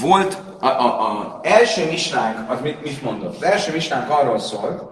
Volt, 0.00 0.38
a, 0.60 0.66
a, 0.66 1.10
a 1.10 1.40
első 1.42 1.86
misnánk, 1.86 2.50
az 2.50 2.60
mit, 2.60 2.82
mit 2.82 3.02
mondott? 3.02 3.36
Az 3.36 3.42
első 3.42 3.72
misnánk 3.72 4.10
arról 4.10 4.38
szólt, 4.38 4.82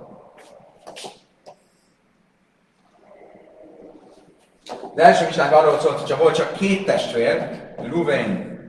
az 4.66 4.98
első 4.98 5.26
misnánk 5.26 5.52
arról 5.52 5.80
szólt, 5.80 6.00
hogy 6.00 6.18
volt 6.18 6.34
csak 6.34 6.52
két 6.52 6.84
testvér, 6.84 7.72
Ruven 7.76 8.64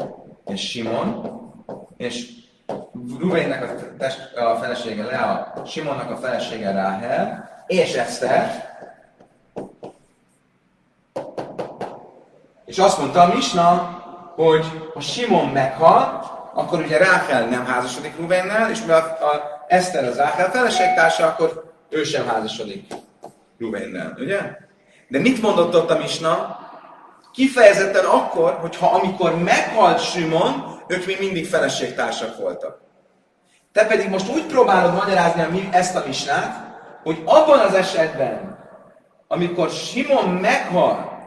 és 0.46 0.70
Simon, 0.70 1.42
és 1.98 2.30
Ruvénnek 3.20 3.64
a, 3.64 3.98
test, 3.98 4.36
a 4.36 4.58
felesége 4.62 5.04
Lea, 5.04 5.54
Simonnak 5.66 6.10
a 6.10 6.18
felesége 6.18 6.72
Ráhel, 6.72 7.50
és 7.68 7.94
Eszter, 7.94 8.74
és 12.66 12.78
azt 12.78 12.98
mondta 12.98 13.22
a 13.22 13.34
Misna, 13.34 14.04
hogy 14.36 14.66
ha 14.94 15.00
Simon 15.00 15.50
meghal, 15.50 16.34
akkor 16.54 16.80
ugye 16.80 16.98
Rákel 16.98 17.46
nem 17.46 17.66
házasodik 17.66 18.18
Ruvennel, 18.18 18.70
és 18.70 18.82
mivel 18.82 19.18
a, 19.20 19.26
a 19.26 19.66
Eszter 19.68 20.04
az 20.04 20.18
Rákel 20.18 20.52
feleségtársa, 20.52 21.28
akkor 21.28 21.74
ő 21.90 22.04
sem 22.04 22.28
házasodik 22.28 22.94
Ruvennel, 23.60 24.16
ugye? 24.20 24.40
De 25.08 25.20
mit 25.20 25.42
mondott 25.42 25.76
ott 25.76 25.90
a 25.90 25.98
Misna? 25.98 26.60
Kifejezetten 27.34 28.06
akkor, 28.06 28.54
hogyha 28.54 28.88
amikor 28.88 29.44
meghalt 29.44 30.04
Simon, 30.04 30.82
ők 30.88 31.06
még 31.06 31.20
mindig 31.20 31.48
feleségtársak 31.48 32.38
voltak. 32.38 32.82
Te 33.72 33.86
pedig 33.86 34.10
most 34.10 34.30
úgy 34.30 34.46
próbálod 34.46 34.94
magyarázni 34.94 35.42
a, 35.42 35.76
ezt 35.76 35.96
a 35.96 36.04
misnát, 36.08 36.66
hogy 37.04 37.22
abban 37.26 37.60
az 37.60 37.74
esetben, 37.74 38.58
amikor 39.28 39.70
Simon 39.70 40.30
meghal, 40.30 41.20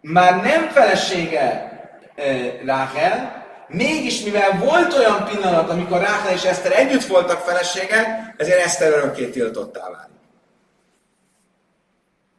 már 0.00 0.42
nem 0.42 0.68
felesége 0.68 1.71
Ráhel, 2.64 3.44
mégis 3.68 4.22
mivel 4.22 4.58
volt 4.58 4.94
olyan 4.94 5.24
pillanat, 5.24 5.70
amikor 5.70 6.00
Ráhel 6.00 6.32
és 6.32 6.44
Eszter 6.44 6.72
együtt 6.72 7.04
voltak 7.04 7.40
feleségek, 7.40 8.06
ezért 8.36 8.64
Eszter 8.64 8.92
örökké 8.92 9.30
tiltottá 9.30 9.80
válik. 9.80 10.20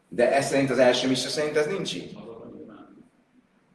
De 0.09 0.35
ez 0.35 0.47
szerint 0.47 0.69
az 0.69 0.77
első 0.77 1.07
misra 1.07 1.29
szerint 1.29 1.57
ez 1.57 1.65
nincs 1.65 1.93
így. 1.93 2.17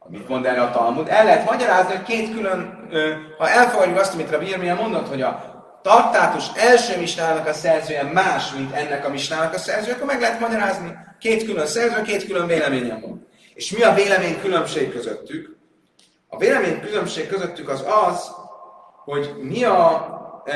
Mit 0.07 0.27
mond 0.27 0.45
erre 0.45 0.61
a 0.61 0.71
Talmud? 0.71 1.07
El 1.07 1.23
lehet 1.23 1.49
magyarázni, 1.49 1.95
hogy 1.95 2.03
két 2.03 2.33
külön, 2.33 2.89
ha 3.37 3.49
elfogadjuk 3.49 3.99
azt, 3.99 4.13
amit 4.13 4.29
Rabbi 4.29 4.47
Irmia 4.47 4.75
mondott, 4.75 5.07
hogy 5.07 5.21
a 5.21 5.57
tartátus 5.81 6.45
első 6.55 6.99
misnának 6.99 7.47
a 7.47 7.53
szerzője 7.53 8.03
más, 8.03 8.53
mint 8.53 8.73
ennek 8.73 9.05
a 9.05 9.09
misnának 9.09 9.53
a 9.53 9.57
szerzője, 9.57 9.95
akkor 9.95 10.05
meg 10.05 10.21
lehet 10.21 10.39
magyarázni. 10.39 10.97
Két 11.19 11.45
külön 11.45 11.65
szerző, 11.65 12.01
két 12.01 12.25
külön 12.25 12.47
véleményem 12.47 13.01
van. 13.01 13.27
És 13.53 13.71
mi 13.71 13.81
a 13.81 13.93
vélemény 13.93 14.39
különbség 14.41 14.91
közöttük? 14.91 15.58
A 16.29 16.37
vélemény 16.37 16.81
különbség 16.81 17.27
közöttük 17.27 17.69
az 17.69 17.85
az, 18.07 18.31
hogy 19.03 19.35
mi 19.41 19.63
a, 19.63 20.09
e, 20.45 20.53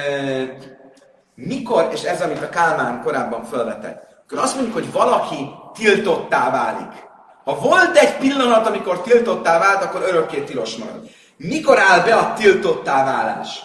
mikor, 1.35 1.89
és 1.91 2.03
ez, 2.03 2.21
amit 2.21 2.43
a 2.43 2.49
Kálmán 2.49 3.01
korábban 3.03 3.43
felvetett, 3.43 4.07
akkor 4.25 4.37
azt 4.37 4.55
mondjuk, 4.55 4.75
hogy 4.75 4.91
valaki 4.91 5.49
tiltottá 5.73 6.51
válik. 6.51 7.11
Ha 7.43 7.55
volt 7.55 7.97
egy 7.97 8.17
pillanat, 8.17 8.67
amikor 8.67 9.01
tiltottá 9.01 9.59
vált, 9.59 9.83
akkor 9.83 10.01
örökké 10.01 10.41
tilos 10.41 10.75
marad. 10.75 11.09
Mikor 11.37 11.79
áll 11.79 11.99
be 11.99 12.15
a 12.15 12.33
tiltottá 12.33 13.05
válás? 13.05 13.63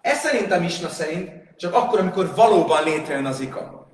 Ez 0.00 0.18
szerint 0.18 0.52
a 0.52 0.58
Misna 0.58 0.88
szerint 0.88 1.30
csak 1.56 1.74
akkor, 1.74 1.98
amikor 1.98 2.34
valóban 2.34 2.82
létrejön 2.84 3.26
az 3.26 3.40
ika. 3.40 3.88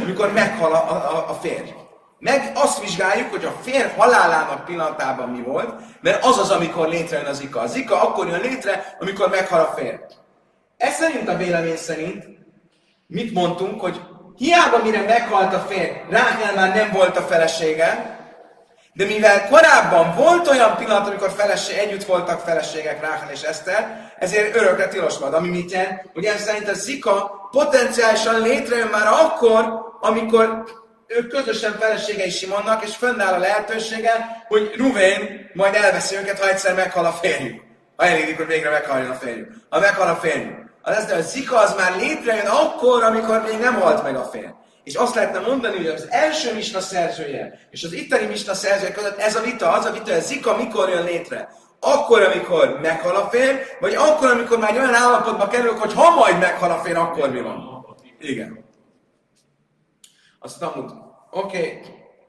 Amikor 0.00 0.32
meghal 0.32 0.72
a, 0.72 0.90
a, 0.90 1.30
a 1.30 1.34
férj. 1.34 1.83
Meg 2.24 2.50
azt 2.54 2.80
vizsgáljuk, 2.80 3.30
hogy 3.30 3.44
a 3.44 3.58
férj 3.62 3.88
halálának 3.96 4.64
pillanatában 4.64 5.28
mi 5.28 5.42
volt, 5.42 5.74
mert 6.00 6.24
az 6.24 6.38
az, 6.38 6.50
amikor 6.50 6.88
létrejön 6.88 7.26
az 7.26 7.40
ika. 7.40 7.60
Az 7.60 7.74
ika 7.74 8.02
akkor 8.02 8.28
jön 8.28 8.40
létre, 8.40 8.96
amikor 9.00 9.28
meghal 9.28 9.60
a 9.60 9.74
férj. 9.76 9.96
Ez 10.76 10.94
szerint 10.94 11.28
a 11.28 11.36
vélemény 11.36 11.76
szerint 11.76 12.24
mit 13.06 13.32
mondtunk, 13.34 13.80
hogy 13.80 14.00
hiába 14.36 14.78
mire 14.82 15.02
meghalt 15.02 15.54
a 15.54 15.58
férj, 15.58 15.90
Ráhel 16.10 16.54
már 16.54 16.74
nem 16.74 16.90
volt 16.92 17.16
a 17.16 17.22
felesége, 17.22 18.18
de 18.92 19.04
mivel 19.04 19.48
korábban 19.48 20.14
volt 20.14 20.48
olyan 20.48 20.76
pillanat, 20.76 21.08
amikor 21.08 21.30
feleség, 21.30 21.76
együtt 21.76 22.04
voltak 22.04 22.40
feleségek 22.40 23.00
Ráhel 23.00 23.30
és 23.30 23.42
Eszter, 23.42 24.12
ezért 24.18 24.56
örökre 24.56 24.88
tilos 24.88 25.18
volt. 25.18 25.34
Ami 25.34 25.48
mit 25.48 25.70
jelent? 25.70 26.10
Hogy 26.14 26.24
ez 26.24 26.42
szerint 26.42 26.68
a 26.68 26.74
zika 26.74 27.48
potenciálisan 27.50 28.40
létrejön 28.40 28.88
már 28.88 29.06
akkor, 29.06 29.82
amikor 30.00 30.64
ők 31.06 31.28
közösen 31.28 31.76
feleségei 31.80 32.30
Simonnak, 32.30 32.84
és 32.84 32.96
fönnáll 32.96 33.32
a 33.32 33.38
lehetősége, 33.38 34.44
hogy 34.48 34.74
Ruvén 34.76 35.50
majd 35.52 35.74
elveszi 35.74 36.16
őket, 36.16 36.38
ha 36.38 36.48
egyszer 36.48 36.74
meghal 36.74 37.04
a 37.04 37.12
férjük. 37.12 37.62
Ha 37.96 38.04
elérik, 38.04 38.36
hogy 38.36 38.46
végre 38.46 38.70
meghaljon 38.70 39.10
a 39.10 39.14
férjük. 39.14 39.48
Ha 39.68 39.80
meghal 39.80 40.08
a 40.08 40.16
férjük. 40.16 40.64
Az 40.82 40.96
ezt, 40.96 41.10
hogy 41.10 41.18
a 41.18 41.22
zika 41.22 41.58
az 41.58 41.74
már 41.74 41.96
létrejön 41.96 42.46
akkor, 42.46 43.02
amikor 43.02 43.42
még 43.42 43.58
nem 43.58 43.74
halt 43.74 44.02
meg 44.02 44.16
a 44.16 44.24
férj. 44.24 44.46
És 44.84 44.94
azt 44.94 45.14
lehetne 45.14 45.38
mondani, 45.38 45.76
hogy 45.76 45.86
az 45.86 46.06
első 46.10 46.54
misna 46.54 46.80
szerzője 46.80 47.58
és 47.70 47.84
az 47.84 47.92
itteni 47.92 48.26
misna 48.26 48.54
szerzője 48.54 48.92
között 48.92 49.18
ez 49.18 49.36
a 49.36 49.40
vita, 49.40 49.70
az 49.70 49.84
a 49.84 49.90
vita, 49.90 50.04
hogy 50.04 50.12
a 50.12 50.20
zika 50.20 50.56
mikor 50.56 50.88
jön 50.88 51.04
létre. 51.04 51.48
Akkor, 51.80 52.22
amikor 52.22 52.78
meghal 52.82 53.16
a 53.16 53.28
férj, 53.30 53.56
vagy 53.80 53.94
akkor, 53.94 54.30
amikor 54.30 54.58
már 54.58 54.72
olyan 54.72 54.94
állapotba 54.94 55.46
kerülök, 55.46 55.78
hogy 55.78 55.92
ha 55.92 56.14
majd 56.14 56.38
meghal 56.38 56.70
a 56.70 56.78
férj, 56.78 56.96
akkor 56.96 57.30
mi 57.30 57.40
van? 57.40 57.86
Igen. 58.18 58.63
Azt 60.44 60.58
Talmud, 60.58 60.90
oké, 61.30 61.58
okay, 61.58 61.80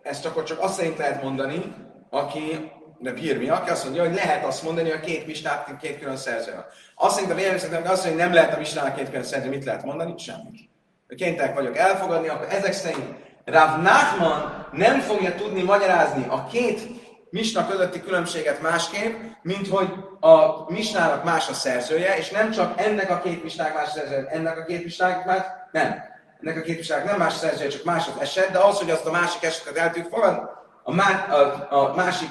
ezt 0.02 0.26
akkor 0.26 0.44
csak 0.44 0.60
azt 0.60 0.74
szerint 0.74 0.98
lehet 0.98 1.24
mondani, 1.24 1.76
aki 2.10 2.72
de 3.00 3.14
Pirmi, 3.14 3.50
aki 3.50 3.70
azt 3.70 3.84
mondja, 3.84 4.04
hogy 4.04 4.14
lehet 4.14 4.46
azt 4.46 4.64
mondani, 4.64 4.90
hogy 4.90 4.98
a 4.98 5.06
két 5.06 5.26
misnát 5.28 5.78
két 5.82 6.00
külön 6.00 6.18
szerző. 6.18 6.52
Azt 6.96 7.14
szerint 7.14 7.32
a 7.32 7.36
vélemény 7.36 7.60
szerint, 7.60 7.88
azt 7.88 8.06
mondja, 8.06 8.10
hogy 8.12 8.32
nem 8.32 8.34
lehet 8.34 8.54
a 8.54 8.58
misnának 8.58 8.96
két 8.96 9.10
külön 9.10 9.24
szerző, 9.24 9.50
mit 9.50 9.66
lehet 9.66 9.84
mondani? 9.84 10.14
Semmit. 10.18 10.70
Kénytelenek 11.16 11.56
vagyok 11.56 11.78
elfogadni, 11.78 12.28
akkor 12.28 12.48
ezek 12.50 12.74
szerint 12.74 13.16
Rav 13.46 13.82
Nachman 13.82 14.68
nem 14.72 15.00
fogja 15.00 15.36
tudni 15.36 15.62
magyarázni 15.62 16.26
a 16.30 16.46
két 16.46 16.82
misna 17.30 17.68
közötti 17.68 18.02
különbséget 18.02 18.62
másképp, 18.62 19.16
mint 19.42 19.68
hogy 19.68 19.94
a 20.20 20.66
misnának 20.72 21.24
más 21.24 21.50
a 21.50 21.54
szerzője, 21.54 22.18
és 22.18 22.30
nem 22.30 22.52
csak 22.52 22.82
ennek 22.82 23.10
a 23.10 23.20
két 23.20 23.44
misnának 23.44 23.74
más 23.74 23.88
a 23.88 23.92
szerzője, 23.92 24.28
ennek 24.28 24.58
a 24.58 24.66
két 24.66 24.84
misnának 24.84 25.26
más, 25.26 25.42
nem 25.72 26.14
ennek 26.46 26.58
a 26.58 26.62
képviselőnek 26.62 27.10
nem 27.10 27.18
más 27.18 27.34
szerzője, 27.34 27.70
csak 27.70 27.84
más 27.84 28.08
az 28.08 28.22
eset, 28.22 28.52
de 28.52 28.60
az, 28.60 28.78
hogy 28.78 28.90
azt 28.90 29.06
a 29.06 29.12
másik 29.12 29.44
esetet 29.44 29.78
el 29.78 29.92
tudjuk 29.92 30.14
fogadni, 30.14 30.42
a, 30.84 30.94
má, 30.94 31.26
a, 31.30 31.90
a 31.90 31.96
másik 31.96 32.30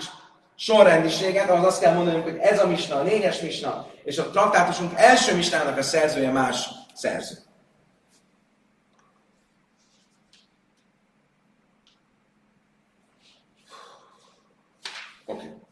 sorrendiséget, 0.57 1.51
ahhoz 1.51 1.65
azt 1.65 1.81
kell 1.81 1.95
mondanunk, 1.95 2.25
hogy 2.25 2.37
ez 2.37 2.61
a 2.61 2.67
misna, 2.67 2.97
a 2.97 3.03
négyes 3.03 3.41
misna, 3.41 3.87
és 4.05 4.19
a 4.19 4.31
traktátusunk 4.31 4.93
első 4.95 5.35
misnának 5.35 5.79
a 5.79 5.83
szerzője 5.83 6.31
más 6.31 6.69
szerző. 6.95 7.35
Oké. 15.27 15.47
Okay. 15.47 15.63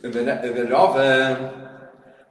Över, 0.00 0.40
över, 0.44 1.71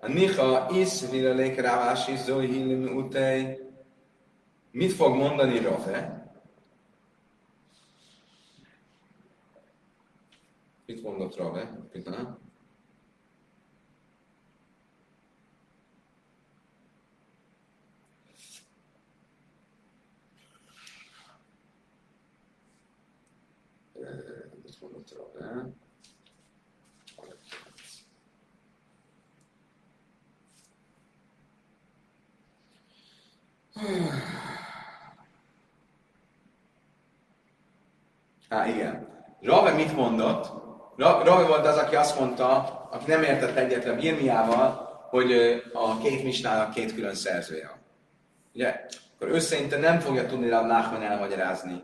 a 0.01 0.07
Niha 0.07 0.67
is 0.73 1.09
vilelék 1.09 1.59
rávási 1.59 2.17
zohilim 2.17 2.97
utej. 2.97 3.59
Mit 4.71 4.91
fog 4.91 5.15
mondani 5.15 5.59
Rafe? 5.59 6.21
Mit 10.85 11.03
mondott 11.03 11.35
Rave? 11.35 11.87
Pitana? 11.91 12.39
Mit 24.63 24.81
mondott 24.81 25.11
Rave? 25.11 25.80
Á, 38.49 38.67
igen. 38.67 39.07
Rave 39.41 39.73
mit 39.73 39.95
mondott? 39.95 40.51
Ra- 40.97 41.25
Rave 41.25 41.47
volt 41.47 41.65
az, 41.65 41.77
aki 41.77 41.95
azt 41.95 42.19
mondta, 42.19 42.55
aki 42.91 43.05
nem 43.07 43.23
értett 43.23 43.55
egyet 43.55 43.85
a 43.85 43.95
Birmiával, 43.95 44.89
hogy 45.09 45.31
a 45.73 45.97
két 45.97 46.23
misnának 46.23 46.73
két 46.73 46.93
külön 46.95 47.15
szerzője 47.15 47.67
van. 47.67 47.79
Ugye? 48.53 48.85
Akkor 49.15 49.29
ő 49.35 49.39
szerintem 49.39 49.79
nem 49.79 49.99
fogja 49.99 50.25
tudni 50.25 50.49
Rav 50.49 50.65
Nachman 50.65 51.01
elmagyarázni, 51.01 51.83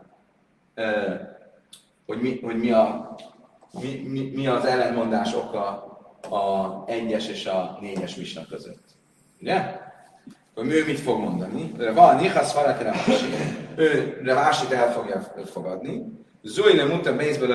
hogy 2.06 2.20
mi, 2.20 2.40
hogy 2.40 2.56
mi, 2.58 2.70
a, 2.70 3.16
mi, 3.70 4.02
mi, 4.06 4.30
mi 4.34 4.46
az 4.46 4.64
ellentmondás 4.64 5.34
oka 5.34 5.66
a 6.30 6.82
egyes 6.86 7.28
és 7.28 7.46
a 7.46 7.78
négyes 7.80 8.14
misna 8.14 8.46
között. 8.46 8.84
Ugye? 9.40 9.86
Akkor 10.58 10.72
ő 10.72 10.84
mit 10.84 11.00
fog 11.00 11.20
mondani? 11.20 11.72
Van, 11.94 12.16
Nichasz 12.16 12.52
Farak 12.52 12.82
Ravási. 12.82 13.26
Ő 13.76 14.20
Ravásit 14.24 14.72
el 14.72 14.92
fogja 14.92 15.22
fogadni. 15.52 16.02
Zújne 16.42 16.84
muta 16.84 17.12
mézbe 17.12 17.46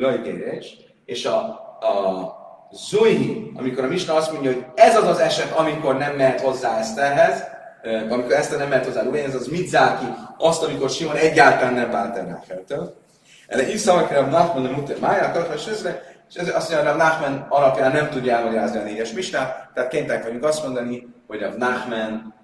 lajgérés, 0.00 0.76
és 1.04 1.24
a, 1.24 1.38
a 1.80 2.34
Zújhi, 2.72 3.50
amikor 3.54 3.84
a 3.84 3.86
Misna 3.86 4.14
azt 4.14 4.32
mondja, 4.32 4.52
hogy 4.52 4.64
ez 4.74 4.96
az 4.96 5.08
az 5.08 5.18
eset, 5.18 5.52
amikor 5.52 5.96
nem 5.96 6.16
mehet 6.16 6.40
hozzá 6.40 6.78
Eszterhez, 6.78 7.42
ö, 7.82 7.96
amikor 8.10 8.32
Eszter 8.32 8.58
nem 8.58 8.68
mehet 8.68 8.84
hozzá 8.84 9.02
Ruben, 9.02 9.24
ez 9.24 9.34
az 9.34 9.46
mit 9.46 9.68
zár 9.68 9.98
ki 9.98 10.04
azt, 10.38 10.62
amikor 10.62 10.90
Simon 10.90 11.16
egyáltalán 11.16 11.74
nem 11.74 11.90
vált 11.90 12.16
el 12.16 12.26
Rákeltől. 12.26 12.94
Erre 13.46 13.70
így 13.70 13.76
szavak 13.76 14.12
Rav 14.12 14.28
Nachman 14.28 14.66
a 14.66 14.70
mutat 14.70 15.00
máját, 15.00 15.32
tartás 15.32 15.66
ezre, 15.66 16.02
és 16.28 16.34
ez 16.34 16.54
azt 16.54 16.70
mondja, 16.70 16.90
hogy 16.90 16.98
Rav 17.00 17.08
Nachman 17.08 17.46
alapján 17.48 17.92
nem 17.92 18.10
tudja 18.10 18.36
elmagyarázni 18.36 18.78
a 18.78 18.82
négyes 18.82 19.12
misnát, 19.12 19.70
tehát 19.74 19.90
kénytelenek 19.90 20.24
vagyunk 20.24 20.44
azt 20.44 20.62
mondani, 20.62 21.06
hogy 21.32 21.40
Rav 21.40 21.56
Nachman, 21.56 22.34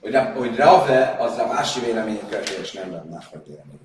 hogy, 0.00 0.12
Rav- 0.12 0.36
hogy 0.36 0.56
Rave 0.56 1.16
az 1.18 1.36
Rav 1.36 1.50
Ási 1.50 1.80
véleménye 1.80 2.20
követő, 2.28 2.60
és 2.60 2.72
nem 2.72 2.90
Rav 2.90 3.04
Nachman 3.04 3.42
véleménye. 3.46 3.78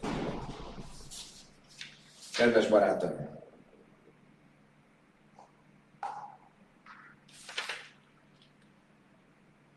Kedves 2.34 2.68
barátaim! 2.68 3.30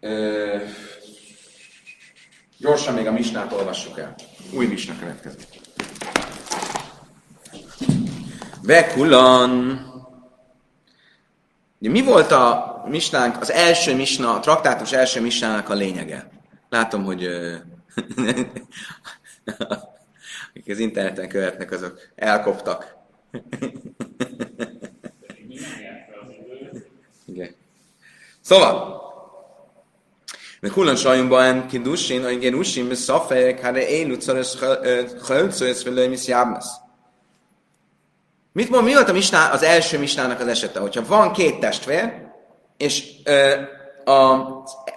Ö, 0.01 0.57
gyorsan 2.59 2.95
még 2.95 3.07
a 3.07 3.13
misnát 3.13 3.53
olvassuk 3.53 3.99
el. 3.99 4.15
Új 4.55 4.67
misna 4.67 4.99
következik. 4.99 5.61
Vekulan. 8.63 9.83
Mi 11.79 12.03
volt 12.03 12.33
a 12.33 12.74
misnánk, 12.89 13.41
az 13.41 13.51
első 13.53 13.97
misna, 13.97 14.35
a 14.35 14.41
traktátus 14.41 14.93
első 14.93 15.21
misnának 15.21 15.69
a 15.69 15.75
lényege? 15.75 16.29
Látom, 16.69 17.05
hogy 17.05 17.25
akik 20.55 20.69
az 20.69 20.79
interneten 20.79 21.29
követnek, 21.29 21.71
azok 21.71 22.01
elkoptak. 22.15 22.97
Igen. 27.27 27.55
Szóval, 28.41 29.03
de 30.61 30.69
kulan 30.69 30.97
sajumban 30.97 31.45
en 31.45 31.67
kidusin, 31.69 32.25
hogy 32.25 32.39
genusin, 32.39 32.89
bez 32.89 32.99
szafejek, 32.99 33.61
hát 33.61 33.77
én 33.77 34.11
utcaros 34.11 34.55
hölcősz, 35.27 35.85
vele 35.85 36.07
mis 36.07 36.27
jábmasz. 36.27 36.71
Mit 38.53 38.71
mond, 38.71 38.85
mi 38.85 38.93
volt 38.93 39.09
a 39.09 39.13
misná, 39.13 39.51
az 39.51 39.63
első 39.63 39.99
misnának 39.99 40.41
az 40.41 40.47
esete? 40.47 40.81
Hogyha 40.81 41.07
van 41.07 41.33
két 41.33 41.61
testvér, 41.61 42.24
és 42.77 43.05
a, 44.05 44.13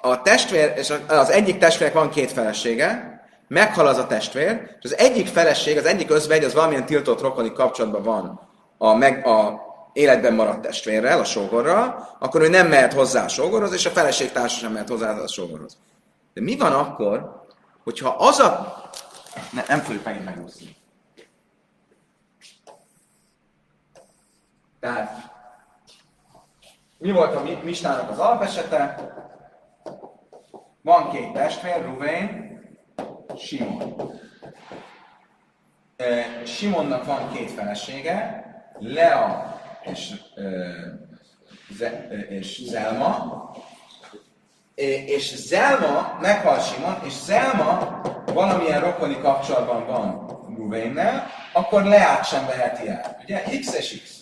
a 0.02 0.22
testvér, 0.24 0.74
és 0.76 0.94
az 1.08 1.30
egyik 1.30 1.58
testvérnek 1.58 1.98
van 1.98 2.10
két 2.10 2.32
felesége, 2.32 3.22
meghal 3.48 3.88
az 3.88 3.98
a 3.98 4.08
testvér, 4.08 4.78
és 4.80 4.92
az 4.92 4.98
egyik 4.98 5.28
feleség, 5.28 5.78
az 5.78 5.86
egyik 5.86 6.10
özvegy, 6.10 6.44
az 6.44 6.54
valamilyen 6.54 6.86
tiltott 6.86 7.22
rokoni 7.22 7.54
kapcsolatban 7.54 8.04
van 8.04 8.40
a, 8.78 8.94
meg, 8.94 9.26
a 9.28 9.66
életben 9.94 10.34
maradt 10.34 10.62
testvérrel, 10.62 11.20
a 11.20 11.24
sógorral, 11.24 12.16
akkor 12.20 12.42
ő 12.42 12.48
nem 12.48 12.68
mehet 12.68 12.94
hozzá 12.94 13.24
a 13.24 13.28
sógorhoz, 13.28 13.74
és 13.74 13.86
a 13.86 13.90
feleség 13.90 14.32
társa 14.32 14.60
sem 14.60 14.72
mehet 14.72 14.90
hozzá 14.90 15.12
a 15.12 15.28
sógorhoz. 15.28 15.78
De 16.34 16.42
mi 16.42 16.58
van 16.58 16.72
akkor, 16.72 17.46
hogyha 17.84 18.10
az 18.10 18.40
a... 18.40 18.82
Ne, 19.52 19.64
nem 19.68 19.80
fogjuk 19.80 20.04
megint 20.04 20.26
megúszni. 20.26 20.76
Tehát 24.80 25.37
mi 26.98 27.12
volt 27.12 27.36
a 27.36 27.42
mi- 27.42 27.60
mistának 27.64 28.10
az 28.10 28.20
alapesete? 28.20 28.96
Van 30.82 31.10
két 31.10 31.32
testvér, 31.34 31.86
Ruvén, 31.86 32.60
Simon. 33.38 34.12
Simonnak 36.46 37.06
van 37.06 37.32
két 37.32 37.52
felesége, 37.52 38.46
Lea 38.80 39.56
és, 39.82 40.14
és 42.30 42.62
Zelma, 42.66 43.52
és 45.06 45.36
Zelma, 45.36 46.18
meghal 46.22 46.60
Simon, 46.60 46.96
és 47.06 47.14
Zelma 47.14 48.02
valamilyen 48.34 48.82
rokoni 48.82 49.20
kapcsolatban 49.20 49.86
van 49.86 50.26
Ruvénnel, 50.56 51.28
akkor 51.54 51.84
Leát 51.84 52.26
sem 52.26 52.46
veheti 52.46 52.88
el. 52.88 53.18
Ugye? 53.24 53.44
X 53.60 53.74
és 53.78 54.02
X. 54.04 54.17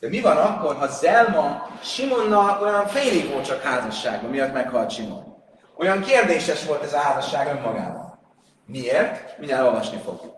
De 0.00 0.08
mi 0.08 0.20
van 0.20 0.36
akkor, 0.36 0.76
ha 0.76 0.86
Zelma 0.86 1.68
Simonnal 1.82 2.62
olyan 2.62 2.86
félig 2.86 3.30
volt 3.30 3.46
csak 3.46 3.62
házasságban, 3.62 4.30
miatt 4.30 4.52
meghalt 4.52 4.90
Simon? 4.90 5.36
Olyan 5.78 6.00
kérdéses 6.00 6.64
volt 6.64 6.82
ez 6.82 6.92
a 6.92 6.98
házasság 6.98 7.46
önmagában. 7.46 8.18
Miért? 8.66 9.38
Mindjárt 9.38 9.64
olvasni 9.64 10.00
fogjuk. 10.04 10.36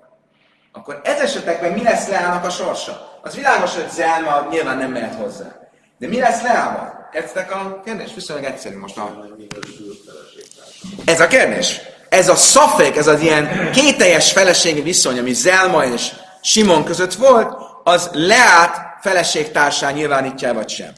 Akkor 0.73 1.01
ez 1.05 1.21
esetekben 1.21 1.73
mi 1.73 1.83
lesz 1.83 2.09
Leának 2.09 2.45
a 2.45 2.51
sorsa? 2.51 3.19
Az 3.23 3.35
világos, 3.35 3.75
hogy 3.75 3.91
Zelma 3.91 4.47
nyilván 4.51 4.77
nem 4.77 4.91
mehet 4.91 5.15
hozzá. 5.15 5.61
De 5.99 6.09
mi 6.09 6.21
lesz 6.21 6.43
Leával? 6.43 7.09
Értitek 7.13 7.53
a 7.53 7.81
kérdés? 7.85 8.15
Viszonylag 8.15 8.45
egyszerű 8.45 8.79
most 8.79 8.99
a... 8.99 9.27
Ez 11.05 11.21
a 11.21 11.27
kérdés. 11.27 11.81
Ez 12.09 12.29
a 12.29 12.37
szafék, 12.37 12.97
ez 12.97 13.07
az 13.07 13.21
ilyen 13.21 13.71
kételjes 13.73 14.33
feleségi 14.33 14.81
viszony, 14.81 15.19
ami 15.19 15.33
Zelma 15.33 15.85
és 15.85 16.13
Simon 16.41 16.85
között 16.85 17.15
volt, 17.15 17.55
az 17.85 18.11
Leát 18.13 18.92
feleségtársán 19.03 19.95
nyilvánítja 19.95 20.55
vagy 20.55 20.69
sem. 20.69 20.93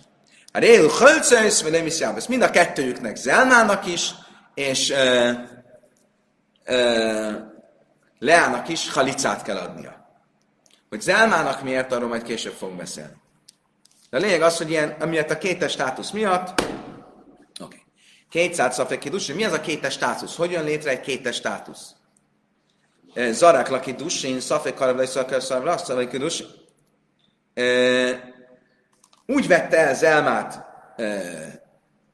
A 0.52 0.58
Rél 0.58 0.88
Hölcös, 0.88 1.62
vagy 1.62 1.70
nem 1.70 1.86
is 1.86 1.98
Jábesz. 1.98 2.26
Mind 2.26 2.42
a 2.42 2.50
kettőjüknek 2.50 3.16
Zelmának 3.16 3.86
is, 3.86 4.10
és 4.54 4.90
ö, 4.90 5.30
ö, 6.64 7.30
Leának 8.18 8.68
is 8.68 8.92
halicát 8.92 9.42
kell 9.42 9.56
adnia. 9.56 10.08
Hogy 10.88 11.00
Zelmának 11.00 11.62
miért, 11.62 11.92
arról 11.92 12.08
majd 12.08 12.22
később 12.22 12.52
fogunk 12.52 12.78
beszélni. 12.78 13.12
De 14.10 14.16
a 14.16 14.20
lényeg 14.20 14.42
az, 14.42 14.56
hogy 14.56 14.70
ilyen, 14.70 14.96
amiatt 15.00 15.30
a 15.30 15.38
kétes 15.38 15.72
státusz 15.72 16.10
miatt, 16.10 16.60
oké, 16.60 16.70
okay. 17.60 17.82
200 18.28 18.74
szafek 18.74 18.98
kidus, 18.98 19.26
mi 19.26 19.44
az 19.44 19.52
a 19.52 19.60
kétes 19.60 19.92
státusz? 19.92 20.36
Hogy 20.36 20.50
jön 20.50 20.64
létre 20.64 20.90
egy 20.90 21.00
kétes 21.00 21.36
státusz? 21.36 21.94
Zarák 23.30 23.68
laki 23.68 23.92
dusin, 23.92 24.40
szafek 24.40 24.74
karabelai 24.74 25.06
szakar 25.06 25.42
szarvra, 25.42 25.78
szafek 25.78 26.08
kidus. 26.08 26.44
Úgy 29.26 29.48
vette 29.48 29.78
el 29.78 29.94
Zelmát 29.94 30.64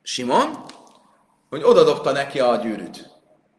Simon, 0.03 0.64
hogy 1.51 1.62
odadobta 1.62 2.12
neki 2.12 2.41
a 2.41 2.57
gyűrűt, 2.57 3.11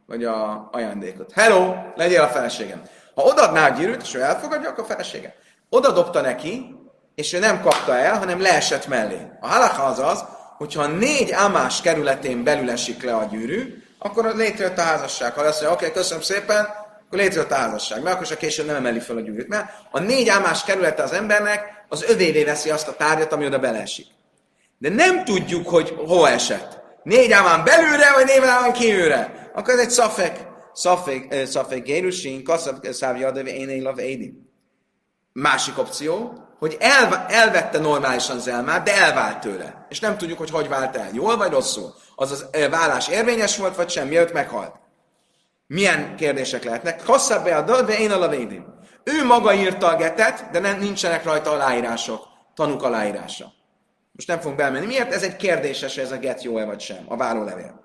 vagy 0.06 0.24
a 0.24 0.70
ajándékot. 0.72 1.32
Hello, 1.32 1.74
legyél 1.96 2.22
a 2.22 2.28
feleségem. 2.28 2.82
Ha 3.16 3.22
odadná 3.22 3.68
a 3.68 3.70
gyűrűt, 3.70 4.02
és 4.02 4.14
ő 4.14 4.22
elfogadja, 4.22 4.70
akkor 4.70 4.84
a 4.84 4.88
felesége. 4.88 5.36
Oda 5.70 5.92
dobta 5.92 6.22
neki, 6.22 6.76
és 7.16 7.34
ő 7.34 7.40
nem 7.40 7.62
kapta 7.62 7.98
el, 7.98 8.18
hanem 8.18 8.42
leesett 8.42 8.88
mellé. 8.88 9.28
A 9.40 9.48
halakha 9.48 9.84
az 9.84 10.00
az, 10.00 10.26
hogyha 10.58 10.88
négy 10.88 11.32
ámás 11.32 11.82
kerületén 11.82 12.44
belül 12.44 12.70
esik 12.70 13.04
le 13.04 13.16
a 13.16 13.24
gyűrű, 13.24 13.84
akkor 14.00 14.36
létrejött 14.36 14.78
a 14.78 14.82
házasság. 14.82 15.34
Ha 15.34 15.42
azt 15.42 15.62
mondja, 15.62 15.78
oké, 15.78 15.86
okay, 15.86 16.02
köszönöm 16.02 16.24
szépen, 16.24 16.68
akkor 17.12 17.24
létrejött 17.24 17.52
a 17.52 17.56
házasság. 17.56 18.04
Mert 18.04 18.16
akkor 18.16 18.28
se 18.28 18.38
később 18.38 18.66
nem 18.66 18.76
emeli 18.76 19.00
fel 19.00 19.18
a 19.18 19.20
gyűrűt. 19.20 19.48
Mert 19.48 19.70
a 19.92 20.00
négy 20.00 20.30
ámás 20.30 20.64
kerülete 20.64 21.04
az 21.04 21.12
embernek 21.12 21.86
az 21.90 22.04
övévé 22.04 22.44
veszi 22.44 22.70
azt 22.70 22.88
a 22.88 22.96
tárgyat, 22.96 23.32
ami 23.32 23.46
oda 23.46 23.60
beleesik. 23.60 24.06
De 24.78 24.90
nem 24.90 25.24
tudjuk, 25.24 25.70
hogy 25.70 25.94
hova 25.98 26.30
esett. 26.30 26.80
Négy 27.04 27.32
ámán 27.32 27.64
belülre, 27.64 28.14
vagy 28.14 28.26
négy 28.26 28.44
ámán 28.44 28.74
kívülre. 28.74 29.50
akkor 29.54 29.74
ez 29.74 29.80
egy 29.80 29.90
szafek, 29.90 30.48
szafek, 30.74 31.26
ö, 31.30 31.46
szafek 31.46 31.84
gérusin, 31.84 32.44
kasszab 32.44 32.88
szávja 32.92 33.28
adöve 33.28 33.54
én 33.54 33.70
élav 33.70 34.00
édi. 34.00 34.34
Másik 35.34 35.78
opció, 35.78 36.34
hogy 36.60 36.78
el, 36.80 37.26
elvette 37.30 37.80
normálisan 37.80 38.38
az 38.38 38.48
elmát, 38.48 38.84
de 38.84 38.96
elvált 38.96 39.40
tőle. 39.40 39.86
És 39.90 40.00
nem 40.00 40.18
tudjuk, 40.18 40.38
hogy 40.38 40.50
hogy 40.50 40.68
vált 40.68 40.96
el. 40.96 41.10
Jól 41.14 41.38
vagy 41.38 41.52
rosszul? 41.52 41.94
Az 42.16 42.32
az 42.32 42.46
ö, 42.52 42.70
vállás 42.70 43.08
érvényes 43.08 43.58
volt, 43.58 43.76
vagy 43.76 43.90
sem, 43.90 44.08
mielőtt 44.08 44.34
meghalt. 44.34 44.80
Milyen 45.72 46.16
kérdések 46.16 46.64
lehetnek? 46.64 47.04
Kasszab 47.04 47.44
be 47.44 47.56
a 47.56 47.82
de 47.82 48.00
én 48.00 48.12
a 48.12 48.28
védim. 48.28 48.66
Ő 49.04 49.26
maga 49.26 49.54
írta 49.54 49.88
a 49.88 49.96
getet, 49.96 50.50
de 50.52 50.60
nem, 50.60 50.80
nincsenek 50.80 51.24
rajta 51.24 51.52
aláírások, 51.52 52.28
tanúk 52.56 52.84
aláírása. 52.84 53.54
Most 54.12 54.28
nem 54.28 54.40
fogunk 54.40 54.58
belmenni. 54.58 54.86
Miért? 54.86 55.14
Ez 55.14 55.24
egy 55.24 55.36
kérdéses, 55.36 55.98
ez 55.98 56.12
a 56.12 56.18
get 56.18 56.44
jó-e 56.44 56.66
vagy 56.66 56.80
sem, 56.80 57.04
a 57.08 57.18
várólevél. 57.18 57.82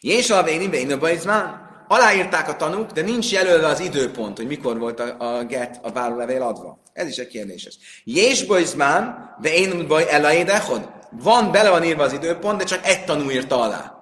Jés 0.00 0.30
a 0.30 0.42
véni 0.42 0.68
bénőbe 0.68 1.62
Aláírták 1.88 2.48
a 2.48 2.56
tanúk, 2.56 2.90
de 2.90 3.02
nincs 3.02 3.32
jelölve 3.32 3.66
az 3.66 3.80
időpont, 3.80 4.36
hogy 4.36 4.46
mikor 4.46 4.78
volt 4.78 5.00
a, 5.00 5.36
a 5.36 5.44
get, 5.44 5.80
a 5.82 5.92
várólevél 5.92 6.42
adva. 6.42 6.82
Ez 6.92 7.08
is 7.08 7.16
egy 7.16 7.28
kérdéses. 7.28 7.78
Jés 8.04 8.44
bajzmán, 8.44 9.34
én 9.42 9.86
baj 9.86 10.06
elaédechod. 10.10 10.90
Van, 11.10 11.52
bele 11.52 11.70
van 11.70 11.84
írva 11.84 12.02
az 12.02 12.12
időpont, 12.12 12.58
de 12.58 12.64
csak 12.64 12.86
egy 12.86 13.04
tanú 13.04 13.30
írta 13.30 13.60
alá. 13.60 13.92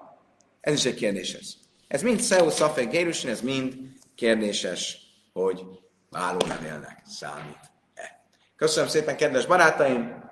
Ez 0.61 0.75
is 0.75 0.85
egy 0.85 0.95
kérdéses. 0.95 1.61
Ez 1.93 2.03
mind 2.03 2.21
Szeu, 2.21 2.51
Szafek, 2.51 2.91
Gérusin, 2.91 3.31
ez 3.31 3.41
mind 3.41 3.75
kérdéses, 4.15 4.99
hogy 5.33 5.65
vállólevélnek 6.11 7.03
számít-e. 7.07 8.25
Köszönöm 8.57 8.89
szépen, 8.89 9.17
kedves 9.17 9.47
barátaim! 9.47 10.31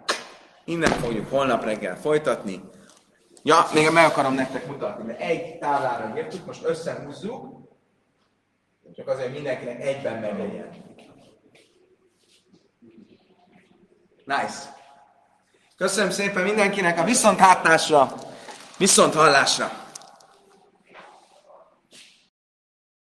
Innen 0.64 0.90
fogjuk 0.90 1.30
holnap 1.30 1.64
reggel 1.64 1.96
folytatni. 2.00 2.60
Ja, 3.42 3.68
még 3.74 3.90
meg 3.90 4.04
akarom 4.04 4.34
nektek 4.34 4.66
mutatni, 4.66 5.04
mert 5.04 5.20
egy 5.20 5.58
táblára 5.58 6.16
írtuk, 6.16 6.46
most 6.46 6.64
összehúzzuk, 6.64 7.68
csak 8.96 9.08
azért 9.08 9.32
mindenkinek 9.32 9.80
egyben 9.80 10.20
meglegyen. 10.20 10.68
Nice. 14.24 14.76
Köszönöm 15.76 16.10
szépen 16.10 16.42
mindenkinek 16.42 16.98
a 16.98 17.04
viszonthátásra, 17.04 18.14
viszont 18.76 19.14
hallásra. 19.14 19.88